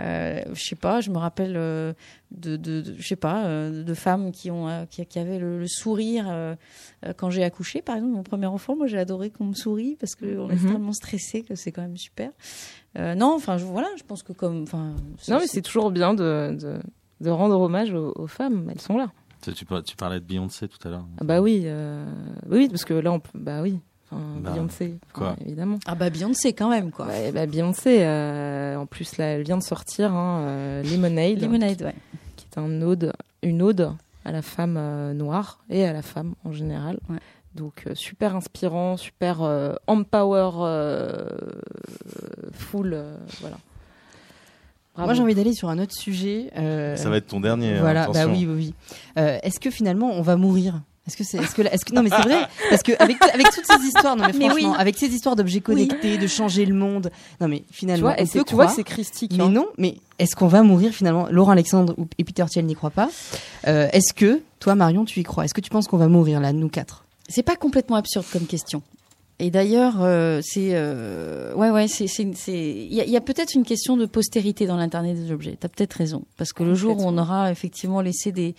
Euh, 0.00 0.40
je 0.52 0.62
sais 0.62 0.74
pas, 0.76 1.00
je 1.00 1.10
me 1.10 1.18
rappelle 1.18 1.54
euh, 1.56 1.92
de, 2.30 2.56
de, 2.56 2.80
de- 2.80 2.94
je 2.98 3.06
sais 3.06 3.16
pas, 3.16 3.44
euh, 3.46 3.82
de 3.84 3.94
femmes 3.94 4.32
qui 4.32 4.50
ont, 4.50 4.68
euh, 4.68 4.84
qui, 4.86 5.04
qui 5.06 5.18
avaient 5.18 5.38
le, 5.38 5.58
le 5.60 5.66
sourire 5.66 6.26
quand 7.16 7.30
j'ai 7.30 7.44
accouché, 7.44 7.82
par 7.82 7.96
exemple, 7.96 8.14
mon 8.14 8.22
premier 8.22 8.46
enfant. 8.46 8.76
Moi, 8.76 8.86
j'ai 8.86 8.98
adoré 8.98 9.30
qu'on 9.30 9.44
me 9.44 9.54
sourie 9.54 9.96
parce 10.00 10.14
qu'on 10.14 10.50
est 10.50 10.62
Mhm. 10.62 10.70
tellement 10.72 10.92
stressé 10.92 11.42
que 11.42 11.54
c'est 11.54 11.70
quand 11.72 11.82
même 11.82 11.96
super. 11.96 12.30
Euh, 12.98 13.14
non, 13.14 13.34
enfin, 13.34 13.56
je, 13.58 13.64
voilà, 13.64 13.88
je 13.96 14.02
pense 14.04 14.22
que 14.22 14.32
comme, 14.32 14.62
enfin, 14.62 14.94
Non, 15.28 15.38
mais 15.40 15.46
c'est 15.46 15.62
toujours 15.62 15.90
bien 15.90 16.14
de, 16.14 16.56
de, 16.60 16.78
de 17.20 17.30
rendre 17.30 17.60
hommage 17.60 17.92
aux, 17.92 18.12
aux 18.16 18.26
femmes. 18.26 18.68
Elles 18.70 18.80
sont 18.80 18.96
là. 18.96 19.10
Tu, 19.42 19.52
tu 19.52 19.64
par- 19.64 19.82
tu 19.82 19.94
parlais 19.96 20.20
de 20.20 20.24
Beyoncé 20.24 20.68
tout 20.68 20.78
à 20.88 20.90
l'heure. 20.90 21.06
Ah 21.20 21.24
bah 21.24 21.40
oui, 21.40 21.62
euh, 21.66 22.04
oui, 22.48 22.68
parce 22.68 22.84
que 22.84 22.94
là, 22.94 23.12
on 23.12 23.20
peut, 23.20 23.30
bah 23.38 23.60
oui, 23.62 23.78
enfin, 24.14 24.40
Bah, 24.40 24.50
Beyoncé, 24.52 24.94
enfin, 25.02 25.12
quoi 25.12 25.36
évidemment. 25.44 25.78
ah 25.86 25.94
bah 25.94 26.10
Beyoncé 26.10 26.52
quand 26.52 26.68
même 26.70 26.90
quoi. 26.90 27.06
Ouais, 27.06 27.32
bah 27.32 27.46
Beyoncé, 27.46 27.98
euh, 28.04 28.76
en 28.76 28.86
plus 28.86 29.16
là, 29.18 29.26
elle 29.26 29.42
vient 29.42 29.58
de 29.58 29.62
sortir 29.62 30.12
hein, 30.12 30.40
euh, 30.42 30.82
Lemonade, 30.82 31.40
Lemonade, 31.40 31.82
ouais. 31.82 31.94
qui 32.36 32.46
est 32.50 32.58
un 32.58 32.82
ode, 32.82 33.12
une 33.42 33.62
ode 33.62 33.92
à 34.24 34.32
la 34.32 34.42
femme 34.42 34.76
euh, 34.78 35.12
noire 35.12 35.58
et 35.70 35.84
à 35.84 35.92
la 35.92 36.02
femme 36.02 36.34
en 36.44 36.52
général. 36.52 36.98
Ouais. 37.08 37.18
Donc 37.54 37.84
euh, 37.86 37.94
super 37.94 38.34
inspirant, 38.34 38.96
super 38.96 39.42
euh, 39.42 39.74
empower, 39.86 40.50
euh, 40.60 41.28
full, 42.52 42.92
euh, 42.94 43.16
voilà. 43.40 43.56
Bravo. 44.94 45.06
Moi, 45.08 45.14
j'ai 45.14 45.22
envie 45.22 45.34
d'aller 45.34 45.52
sur 45.54 45.68
un 45.68 45.78
autre 45.80 45.92
sujet. 45.94 46.50
euh, 46.56 46.94
Ça 46.96 47.10
va 47.10 47.16
être 47.16 47.26
ton 47.26 47.40
dernier. 47.40 47.74
hein, 47.74 47.80
Voilà, 47.80 48.06
bah 48.12 48.26
oui, 48.28 48.46
oui, 48.48 48.54
oui. 48.54 48.74
Euh, 49.18 49.38
est-ce 49.42 49.58
que 49.58 49.70
finalement, 49.70 50.10
on 50.12 50.22
va 50.22 50.36
mourir? 50.36 50.82
Est-ce 51.06 51.16
que 51.18 51.24
c'est, 51.24 51.36
est-ce 51.36 51.54
que, 51.54 51.60
la- 51.62 51.72
est-ce 51.74 51.84
que, 51.84 51.94
non, 51.94 52.02
mais 52.02 52.08
c'est 52.08 52.22
vrai, 52.22 52.46
parce 52.70 52.82
que 52.82 52.92
avec, 52.98 53.22
avec 53.22 53.50
toutes 53.50 53.66
ces 53.66 53.86
histoires, 53.86 54.16
non, 54.16 54.24
mais, 54.26 54.32
Mais 54.38 54.48
franchement, 54.48 54.70
oui. 54.70 54.76
avec 54.78 54.96
ces 54.96 55.08
histoires 55.08 55.36
d'objets 55.36 55.60
connectés, 55.60 56.16
de 56.16 56.26
changer 56.26 56.64
le 56.64 56.74
monde, 56.74 57.10
non, 57.42 57.48
mais 57.48 57.60
Tu 57.68 57.74
finalement, 57.74 58.06
vois, 58.08 58.18
et 58.18 58.22
on 58.22 58.26
c'est- 58.26 58.38
peut 58.38 58.44
tu 58.46 58.54
vois, 58.54 58.68
c'est 58.68 58.84
christique. 58.84 59.32
mais 59.36 59.44
hein. 59.44 59.50
non, 59.50 59.66
mais 59.76 59.96
est-ce 60.18 60.34
qu'on 60.34 60.46
va 60.48 60.62
mourir 60.62 60.92
finalement? 60.92 61.26
Laurent 61.30 61.50
Alexandre 61.52 61.94
ou- 61.98 62.06
et 62.16 62.24
Peter 62.24 62.44
Thiel 62.48 62.64
n'y 62.64 62.74
croient 62.74 62.88
pas. 62.90 63.10
Euh, 63.68 63.88
est-ce 63.92 64.14
que, 64.14 64.40
toi, 64.60 64.74
Marion, 64.76 65.04
tu 65.04 65.20
y 65.20 65.22
crois? 65.24 65.44
Est-ce 65.44 65.52
que 65.52 65.60
tu 65.60 65.68
penses 65.70 65.88
qu'on 65.88 65.98
va 65.98 66.08
mourir 66.08 66.40
là, 66.40 66.54
nous 66.54 66.68
quatre? 66.70 67.04
C'est 67.28 67.42
pas 67.42 67.56
complètement 67.56 67.96
absurde 67.96 68.24
comme 68.32 68.46
question. 68.46 68.80
Et 69.40 69.50
d'ailleurs, 69.50 69.96
euh, 70.00 70.40
c'est 70.44 70.70
euh, 70.74 71.52
ouais 71.54 71.68
ouais, 71.70 71.88
c'est 71.88 72.04
il 72.06 72.94
y 72.94 73.00
a, 73.00 73.04
il 73.04 73.10
y 73.10 73.16
a 73.16 73.20
peut-être 73.20 73.54
une 73.54 73.64
question 73.64 73.96
de 73.96 74.06
postérité 74.06 74.64
dans 74.66 74.76
l'internet 74.76 75.16
des 75.16 75.32
objets. 75.32 75.56
T'as 75.58 75.66
peut-être 75.68 75.94
raison 75.94 76.22
parce 76.38 76.52
que 76.52 76.62
le 76.62 76.74
jour 76.76 76.98
où 76.98 77.02
on 77.04 77.18
aura 77.18 77.50
effectivement 77.50 78.00
laissé 78.00 78.30
des 78.30 78.54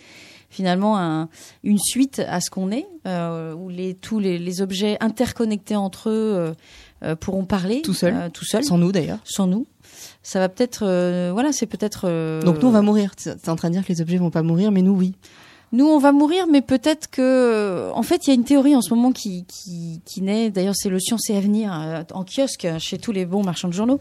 finalement 0.56 0.98
un, 0.98 1.28
une 1.64 1.78
suite 1.78 2.22
à 2.26 2.40
ce 2.40 2.48
qu'on 2.50 2.70
est, 2.70 2.86
euh, 3.06 3.52
où 3.54 3.68
les 3.68 3.94
tous 3.94 4.18
les, 4.18 4.38
les 4.38 4.62
objets 4.62 4.96
interconnectés 5.00 5.76
entre 5.76 6.08
eux 6.08 6.32
euh, 6.34 6.54
euh, 7.04 7.14
pourront 7.14 7.44
parler 7.44 7.82
Tout 7.82 7.92
seul. 7.94 8.14
euh, 8.14 8.28
tout 8.30 8.44
seul, 8.46 8.64
Sans 8.64 8.78
nous 8.78 8.90
d'ailleurs. 8.90 9.18
sans 9.24 9.46
nous. 9.46 9.66
Ça 10.22 10.38
va 10.40 10.48
peut-être 10.48 10.80
euh, 10.86 11.30
voilà, 11.32 11.52
c'est 11.52 11.66
peut-être 11.66 12.06
euh, 12.08 12.42
Donc 12.42 12.60
nous, 12.62 12.68
on 12.68 12.72
va 12.72 12.80
mourir. 12.82 13.14
T'es 13.16 13.48
en 13.50 13.56
train 13.56 13.68
de 13.68 13.74
dire 13.74 13.84
que 13.84 13.92
les 13.92 14.00
objets 14.00 14.16
vont 14.16 14.30
pas 14.30 14.42
mourir, 14.42 14.72
mais 14.72 14.82
nous, 14.82 14.92
oui. 14.96 15.12
nous, 15.72 15.86
on 15.86 15.98
va 15.98 16.10
mourir, 16.12 16.46
mais 16.50 16.62
peut-être 16.62 17.08
que, 17.10 17.90
en 17.94 18.02
fait, 18.02 18.26
il 18.26 18.30
y 18.30 18.32
a 18.32 18.34
une 18.34 18.44
théorie 18.44 18.74
en 18.74 18.80
ce 18.82 18.92
moment 18.94 19.12
qui 19.12 19.44
qui, 19.44 20.00
qui 20.04 20.22
naît. 20.22 20.50
D'ailleurs, 20.50 20.74
c'est 20.76 20.88
le 20.88 20.98
Science 20.98 21.28
et 21.30 21.36
Avenir 21.36 21.72
euh, 21.78 22.02
en 22.12 22.24
kiosque 22.24 22.66
chez 22.78 22.98
tous 22.98 23.12
les 23.12 23.24
bons 23.26 23.44
marchands 23.44 23.68
de 23.68 23.74
journaux, 23.74 24.00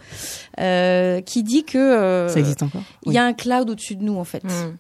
euh, 0.59 1.21
qui 1.21 1.43
dit 1.43 1.63
que 1.65 1.77
euh, 1.77 2.29
Ça 2.29 2.39
existe 2.39 2.63
encore. 2.63 2.83
il 3.05 3.13
y 3.13 3.17
a 3.17 3.25
un 3.25 3.33
cloud 3.33 3.69
au-dessus 3.69 3.95
de 3.95 4.03
nous, 4.03 4.17
en 4.17 4.23
fait. 4.25 4.43
Mm. 4.43 4.77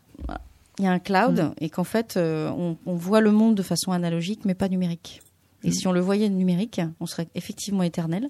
Il 0.79 0.85
y 0.85 0.87
a 0.87 0.91
un 0.91 0.99
cloud 0.99 1.53
et 1.59 1.69
qu'en 1.69 1.83
fait, 1.83 2.17
euh, 2.17 2.49
on, 2.49 2.77
on 2.85 2.95
voit 2.95 3.21
le 3.21 3.31
monde 3.31 3.55
de 3.55 3.63
façon 3.63 3.91
analogique, 3.91 4.41
mais 4.43 4.55
pas 4.55 4.67
numérique. 4.67 5.21
Et 5.63 5.71
si 5.71 5.87
on 5.87 5.91
le 5.91 5.99
voyait 5.99 6.29
numérique, 6.29 6.81
on 6.99 7.07
serait 7.07 7.27
effectivement 7.33 7.83
éternel. 7.83 8.29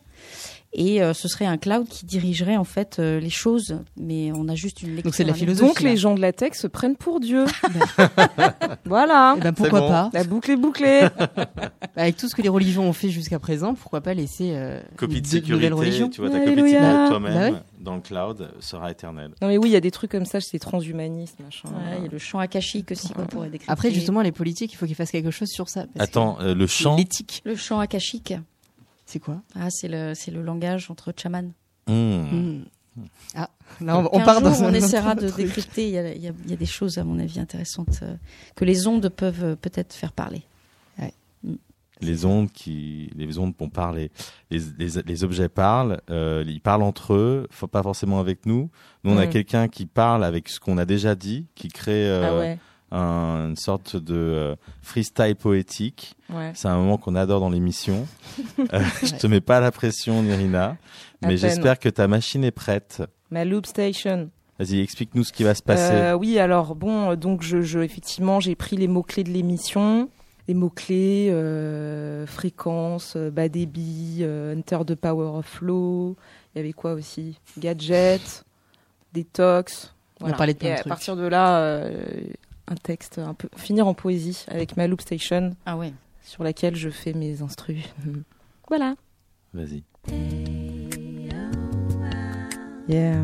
Et 0.78 1.02
euh, 1.02 1.14
ce 1.14 1.30
serait 1.30 1.46
un 1.46 1.58
cloud 1.58 1.88
qui 1.88 2.06
dirigerait 2.06 2.58
en 2.58 2.66
fait 2.66 2.98
euh, 3.00 3.18
les 3.22 3.30
choses, 3.30 3.80
mais 3.96 4.34
on 4.34 4.50
a 4.50 4.56
juste 4.56 4.82
une 4.82 4.90
lecture. 4.90 5.04
Donc 5.06 5.16
c'est 5.16 5.24
de 5.24 5.30
la 5.30 5.34
philosophie. 5.34 5.68
Donc 5.68 5.80
les 5.80 5.96
gens 5.96 6.16
de 6.16 6.20
la 6.20 6.34
tech 6.34 6.54
se 6.56 6.68
prennent 6.68 6.98
pour 6.98 7.22
Dieu. 7.22 7.46
voilà. 8.86 9.36
Eh 9.38 9.42
ben, 9.42 9.54
pourquoi 9.54 9.80
bon. 9.80 9.88
pas 9.88 10.10
La 10.12 10.26
boucle 10.26 10.52
est 10.52 10.58
bouclée. 10.58 11.08
Avec 11.96 12.18
tout 12.18 12.28
ce 12.28 12.36
que 12.36 12.42
les 12.42 12.50
religions 12.50 12.84
ont 12.84 12.94
fait 12.94 13.10
jusqu'à 13.10 13.40
présent, 13.40 13.74
pourquoi 13.74 14.02
pas 14.02 14.14
laisser 14.14 14.52
euh, 14.54 14.82
Copie 14.98 15.22
de 15.22 15.28
sécurité, 15.28 15.70
religions 15.70 16.10
tu 16.10 16.20
vois, 16.20 16.30
ta 16.30 16.40
copie 16.40 16.52
de 16.52 16.56
sécurité 16.56 16.80
Bah 16.82 17.08
toi-même 17.08 17.54
ouais. 17.54 17.60
dans 17.80 17.96
le 17.96 18.02
cloud 18.02 18.52
sera 18.60 18.92
éternelle. 18.92 19.32
non 19.42 19.48
mais 19.48 19.58
oui, 19.58 19.70
il 19.70 19.74
y 19.74 19.78
a 19.78 19.82
des 19.82 19.92
trucs 19.92 20.12
comme 20.12 20.26
ça, 20.26 20.42
c'est 20.42 20.60
transhumanisme, 20.60 21.42
machin. 21.42 21.70
Ouais, 21.70 21.98
il 22.00 22.04
y 22.04 22.08
a 22.08 22.12
le 22.12 22.18
champ 22.18 22.40
akashique 22.40 22.92
aussi 22.92 23.14
qu'on 23.14 23.28
pourrait 23.28 23.50
décrypter. 23.50 23.72
Après, 23.72 23.92
justement, 23.92 24.22
les 24.22 24.34
politiques, 24.34 24.74
il 24.74 24.76
faut 24.76 24.86
qu'ils 24.86 24.96
fassent 24.96 25.12
quelque 25.12 25.32
chose 25.32 25.50
sur 25.50 25.70
ça. 25.70 25.86
parce 25.94 26.10
Attends, 26.10 26.38
euh, 26.42 26.54
le 26.54 26.68
chant. 26.68 26.98
L'éthique, 26.98 27.42
Le 27.46 27.56
champ 27.56 27.80
akashique, 27.80 28.34
c'est 29.16 29.20
quoi 29.22 29.42
ah, 29.56 29.68
c'est 29.70 29.88
le, 29.88 30.14
c'est 30.14 30.32
le 30.32 30.42
langage 30.42 30.92
entre 30.92 31.14
chamans. 31.16 31.52
Ah, 33.34 33.50
là, 33.82 33.98
on, 34.00 34.10
on 34.12 34.20
part 34.24 34.40
jour, 34.40 34.44
dans 34.50 34.62
un 34.64 34.66
on 34.66 34.68
autre 34.70 34.76
essaiera 34.78 35.16
de 35.16 35.30
truc. 35.30 35.46
décrypter. 35.46 35.88
Il 35.88 35.94
y, 35.94 35.98
a, 35.98 36.14
il 36.14 36.22
y 36.22 36.28
a- 36.28 36.34
il 36.46 36.50
y 36.50 36.54
a 36.54 36.58
des 36.58 36.66
choses, 36.66 36.98
à 36.98 37.04
mon 37.06 37.18
avis, 37.20 37.40
intéressantes 37.40 38.00
euh, 38.04 38.16
que 38.56 38.66
les 38.66 38.88
ondes 38.88 39.08
peuvent 39.10 39.44
euh, 39.44 39.56
peut-être 39.56 39.94
faire 39.94 40.12
parler. 40.12 40.42
les 42.02 42.26
ondes 42.26 42.52
qui 42.52 43.10
les 43.16 43.40
ondes 43.40 43.54
vont 43.58 43.70
parler 43.70 44.12
les, 44.52 44.60
les, 44.78 45.02
les 45.06 45.24
objets 45.24 45.48
parlent 45.48 46.02
euh, 46.10 46.44
ils 46.46 46.60
parlent 46.60 46.84
entre 46.84 47.14
eux 47.14 47.48
faut 47.52 47.68
pas 47.68 47.82
forcément 47.84 48.20
avec 48.20 48.46
nous 48.46 48.70
nous 49.06 49.12
on 49.14 49.18
a 49.18 49.28
Mm. 49.28 49.30
quelqu'un 49.30 49.68
qui 49.70 49.86
parle 49.86 50.26
avec 50.26 50.50
ce 50.50 50.60
qu'on 50.60 50.78
a 50.78 50.84
déjà 50.84 51.16
dit 51.16 51.46
qui 51.56 51.70
crée 51.70 52.06
euh, 52.10 52.28
Ah 52.28 52.38
ouais, 52.38 52.60
un- 52.96 53.50
une 53.50 53.56
sorte 53.56 53.96
de 53.96 54.16
euh, 54.16 54.56
freestyle 54.82 55.36
poétique 55.36 56.16
ouais. 56.30 56.52
c'est 56.56 56.68
un 56.68 56.78
moment 56.78 56.98
qu'on 56.98 57.16
adore 57.16 57.40
dans 57.40 57.50
l'émission 57.50 58.08
euh, 58.74 58.82
je 59.04 59.16
te 59.16 59.28
mets 59.28 59.42
pas 59.42 59.60
la 59.60 59.72
pression 59.72 60.24
Nirina 60.24 60.78
mais 61.22 61.38
j'espère 61.38 61.80
que 61.80 61.90
ta 61.90 62.08
machine 62.08 62.44
est 62.44 62.52
prête 62.52 63.02
Ma 63.32 63.44
loop 63.46 63.66
station. 63.66 64.30
vas-y 64.60 64.80
explique-nous 64.80 65.24
ce 65.24 65.34
qui 65.34 65.44
va 65.44 65.56
se 65.56 65.64
passer 65.64 65.94
Euh, 65.94 66.14
oui, 66.16 66.38
alors 66.40 66.76
bon, 66.76 67.12
euh, 67.12 67.16
donc 67.16 67.42
je, 67.42 67.62
je 67.62 67.80
effectivement 67.80 68.40
j'ai 68.40 68.56
pris 68.56 68.78
les 68.78 68.88
mots 68.88 69.02
clés 69.04 69.24
de 69.24 69.32
l'émission, 69.32 70.10
les 70.48 70.54
mots 70.54 70.70
clés 70.70 71.30
euh, 71.32 72.26
fréquence, 72.28 73.18
bas 73.18 73.50
débit, 73.50 74.20
euh, 74.22 74.56
Enter 74.56 74.78
the 74.86 74.94
Power 74.96 75.40
of 75.40 75.46
Flow. 75.48 76.16
Il 76.54 76.60
y 76.60 76.62
avait 76.62 76.74
quoi 76.74 76.94
aussi? 76.94 77.40
Gadget, 77.58 78.46
détox. 79.14 79.94
On 80.22 80.28
a 80.30 80.34
parlé 80.34 80.54
de 80.54 80.60
plein 80.60 80.70
Et 80.70 80.72
de 80.74 80.76
à 80.76 80.80
trucs. 80.82 80.90
partir 80.90 81.16
de 81.16 81.26
là, 81.26 81.58
euh, 81.58 81.90
un 82.68 82.76
texte 82.76 83.20
un 83.20 83.34
peu 83.34 83.48
finir 83.56 83.88
en 83.88 83.94
poésie 83.94 84.46
avec 84.48 84.76
ma 84.78 84.88
loop 84.88 85.02
station 85.02 85.56
Ah 85.66 85.78
ouais. 85.78 85.94
sur 86.24 86.44
laquelle 86.44 86.76
je 86.76 86.90
fais 86.90 87.14
mes 87.14 87.42
instrus. 87.42 87.84
voilà. 88.68 88.96
vas-y 89.54 89.84
Yeah. 92.88 93.24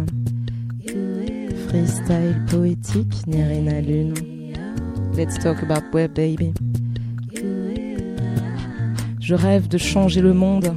Freestyle 1.67 2.43
poétique, 2.49 3.27
Nirina 3.27 3.79
Lune. 3.81 4.15
Let's 5.15 5.37
talk 5.37 5.61
about 5.61 5.93
web, 5.93 6.13
baby. 6.15 6.51
Je 9.19 9.35
rêve 9.35 9.67
de 9.67 9.77
changer 9.77 10.21
le 10.21 10.33
monde 10.33 10.75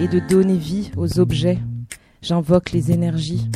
et 0.00 0.08
de 0.08 0.18
donner 0.30 0.56
vie 0.56 0.90
aux 0.96 1.18
objets. 1.20 1.58
J'invoque 2.22 2.72
les 2.72 2.90
énergies 2.90 3.46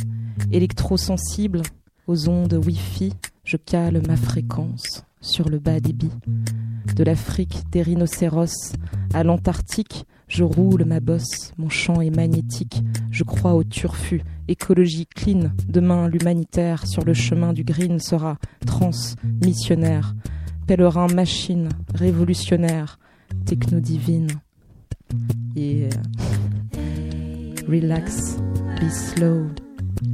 électrosensibles 0.51 1.63
aux 2.05 2.29
ondes 2.29 2.53
Wi-Fi. 2.65 3.13
Je 3.43 3.57
cale 3.57 4.01
ma 4.07 4.15
fréquence 4.15 5.03
sur 5.19 5.49
le 5.49 5.59
bas 5.59 5.81
débit. 5.81 6.11
De 6.95 7.03
l'Afrique 7.03 7.63
des 7.71 7.81
rhinocéros 7.81 8.73
à 9.13 9.23
l'Antarctique, 9.23 10.05
je 10.29 10.45
roule 10.45 10.85
ma 10.85 11.01
bosse. 11.01 11.51
Mon 11.57 11.67
champ 11.67 11.99
est 11.99 12.15
magnétique. 12.15 12.81
Je 13.11 13.25
crois 13.25 13.53
au 13.53 13.65
turfu, 13.65 14.21
écologie 14.47 15.07
clean. 15.07 15.51
Demain, 15.67 16.07
l'humanitaire 16.07 16.87
sur 16.87 17.03
le 17.03 17.13
chemin 17.13 17.51
du 17.51 17.65
green 17.65 17.99
sera 17.99 18.37
transmissionnaire. 18.65 20.15
Pèlerin 20.65 21.07
machine, 21.07 21.67
révolutionnaire, 21.93 22.97
techno-divine. 23.45 24.27
Yeah. 25.53 25.89
Relax, 27.67 28.37
be 28.79 28.89
slow, 28.89 29.47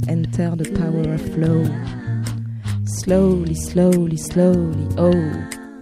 enter 0.08 0.56
the 0.56 0.68
power 0.72 1.14
of 1.14 1.20
flow. 1.32 1.64
Slowly, 2.98 3.54
slowly, 3.54 4.16
slowly, 4.16 4.88
oh, 4.98 5.32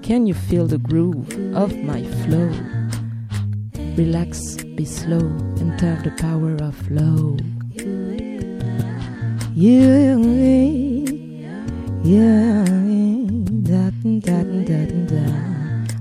can 0.02 0.26
you 0.26 0.34
feel 0.34 0.66
the 0.66 0.76
groove 0.76 1.26
of 1.54 1.74
my 1.82 2.04
flow? 2.04 2.50
Relax, 3.96 4.62
be 4.76 4.84
slow, 4.84 5.34
enter 5.58 5.98
the 6.04 6.12
power 6.20 6.54
of 6.62 6.76
flow. 6.76 7.34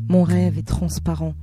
Mon 0.10 0.24
rêve 0.24 0.58
est 0.58 0.68
transparent. 0.68 1.34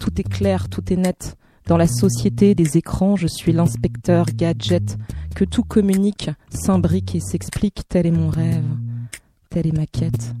Tout 0.00 0.20
est 0.20 0.28
clair, 0.28 0.68
tout 0.68 0.92
est 0.92 0.96
net. 0.96 1.36
Dans 1.66 1.76
la 1.76 1.86
société 1.86 2.56
des 2.56 2.76
écrans, 2.76 3.14
je 3.14 3.28
suis 3.28 3.52
l'inspecteur 3.52 4.26
gadget. 4.34 4.98
Que 5.36 5.44
tout 5.44 5.62
communique, 5.62 6.30
s'imbrique 6.50 7.14
et 7.14 7.20
s'explique, 7.20 7.82
tel 7.88 8.06
est 8.06 8.10
mon 8.10 8.28
rêve. 8.28 8.64
Telle 9.50 9.66
est 9.66 9.76
ma 9.76 9.86
quête. 9.86 10.34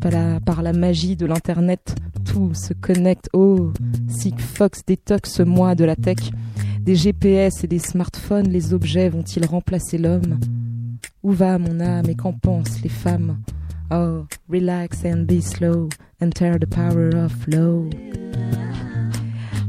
Par 0.00 0.62
la, 0.62 0.72
magie 0.72 1.14
de 1.14 1.26
l'internet, 1.26 1.94
tout 2.24 2.54
se 2.54 2.72
connecte. 2.72 3.28
Oh, 3.32 3.72
Sigfox 4.08 4.84
détoxe 4.84 5.40
moi 5.40 5.76
de 5.76 5.84
la 5.84 5.94
tech. 5.94 6.18
Des 6.80 6.96
GPS 6.96 7.62
et 7.62 7.68
des 7.68 7.78
smartphones, 7.78 8.48
les 8.48 8.74
objets 8.74 9.08
vont-ils 9.08 9.46
remplacer 9.46 9.96
l'homme? 9.96 10.40
Où 11.22 11.30
va 11.30 11.56
mon 11.58 11.78
âme 11.78 12.08
et 12.08 12.16
qu'en 12.16 12.32
pensent 12.32 12.82
les 12.82 12.88
femmes? 12.88 13.38
Oh, 13.92 14.26
relax 14.48 15.04
and 15.04 15.26
be 15.26 15.40
slow, 15.40 15.88
enter 16.20 16.58
the 16.58 16.66
power 16.66 17.10
of 17.14 17.30
flow. 17.44 17.88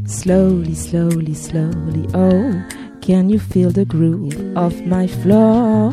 Slowly, 0.07 0.73
slowly, 0.73 1.35
slowly, 1.35 2.07
oh, 2.15 2.53
can 3.03 3.27
you 3.27 3.37
feel 3.37 3.69
the 3.69 3.83
groove 3.83 4.33
of 4.55 4.85
my 4.85 5.05
flow? 5.05 5.91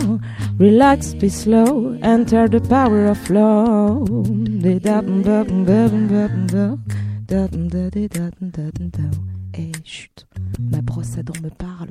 Relax, 0.59 1.13
be 1.15 1.29
slow, 1.29 1.99
enter 2.03 2.49
the 2.49 2.61
power 2.61 3.07
of 3.07 3.19
flow. 3.19 4.05
Eh, 9.53 9.73
chut, 9.85 10.27
ma 10.71 10.81
brosse 10.83 11.19
à 11.19 11.25
dents 11.25 11.43
me 11.43 11.51
parle. 11.51 11.91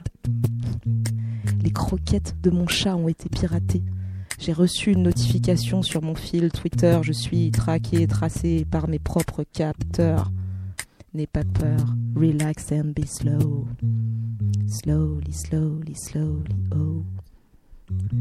Les 1.62 1.72
croquettes 1.72 2.36
de 2.42 2.50
mon 2.50 2.68
chat 2.68 2.96
ont 2.96 3.10
été 3.10 3.28
piratées. 3.28 3.84
J'ai 4.40 4.54
reçu 4.54 4.94
une 4.94 5.04
notification 5.04 5.84
sur 5.84 6.02
mon 6.02 6.16
fil 6.16 6.50
Twitter. 6.50 6.98
Je 7.02 7.12
suis 7.12 7.52
traqué, 7.52 8.08
tracé 8.08 8.66
par 8.72 8.88
mes 8.88 9.00
propres 9.00 9.44
capteurs. 9.44 10.32
N'aie 11.14 11.28
pas 11.28 11.44
peur, 11.44 11.96
relax 12.16 12.72
and 12.72 12.94
be 12.96 13.06
slow. 13.06 13.68
Slowly, 14.68 15.34
slowly, 15.34 15.96
slowly, 15.96 16.56
oh. 16.76 17.04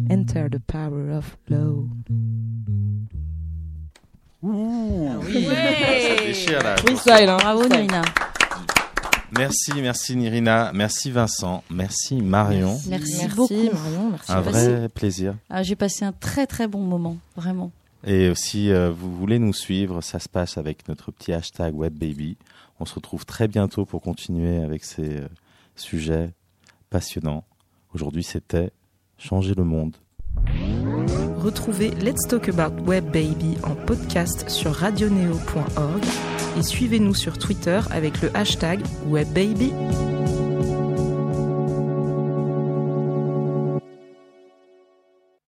Enter 0.09 0.49
the 0.49 0.59
power 0.66 1.11
of 1.11 1.36
love. 1.51 1.86
Ça 4.43 6.16
déchire 6.24 6.62
là. 6.62 6.76
Freestyle, 6.78 7.28
hein. 7.28 7.36
Bravo. 7.39 7.68
Nirina. 7.68 8.03
Merci, 9.36 9.72
merci 9.82 10.16
Nirina, 10.16 10.70
merci 10.72 11.11
Vincent, 11.11 11.62
merci 11.70 12.22
Marion. 12.22 12.78
Merci, 12.89 13.16
Merci 13.18 13.36
beaucoup. 13.36 13.53
Marion, 13.55 14.11
merci. 14.11 14.32
Un 14.32 14.41
vrai 14.41 14.89
plaisir. 14.89 15.34
Ah, 15.51 15.62
J'ai 15.62 15.76
passé 15.76 16.07
un 16.07 16.12
très 16.12 16.47
très 16.47 16.66
bon 16.66 16.80
moment, 16.80 17.18
vraiment. 17.36 17.70
Et 18.07 18.32
si 18.34 18.70
euh, 18.70 18.91
vous 18.91 19.14
voulez 19.14 19.39
nous 19.39 19.53
suivre, 19.53 20.01
ça 20.01 20.18
se 20.18 20.28
passe 20.28 20.57
avec 20.57 20.89
notre 20.89 21.11
petit 21.11 21.32
hashtag 21.32 21.74
WebBaby. 21.76 22.36
On 22.81 22.85
se 22.85 22.95
retrouve 22.95 23.26
très 23.26 23.49
bientôt 23.49 23.85
pour 23.85 24.03
continuer 24.03 24.62
avec 24.62 24.85
ces 24.85 25.18
euh, 25.18 25.29
sujets 25.76 26.35
passionnants. 26.91 27.45
Aujourd'hui, 27.95 28.22
c'était 28.22 28.70
Changer 29.18 29.55
le 29.55 29.64
monde. 29.64 29.97
Retrouvez 31.39 31.91
Let's 31.91 32.29
Talk 32.29 32.49
About 32.49 32.83
Web 32.85 33.07
Baby 33.07 33.57
en 33.64 33.74
podcast 33.74 34.49
sur 34.49 34.72
radioneo.org 34.72 36.05
et 36.57 36.62
suivez-nous 36.62 37.14
sur 37.14 37.39
Twitter 37.39 37.81
avec 37.91 38.22
le 38.22 38.37
hashtag 38.37 38.81
WebBaby. 39.07 39.72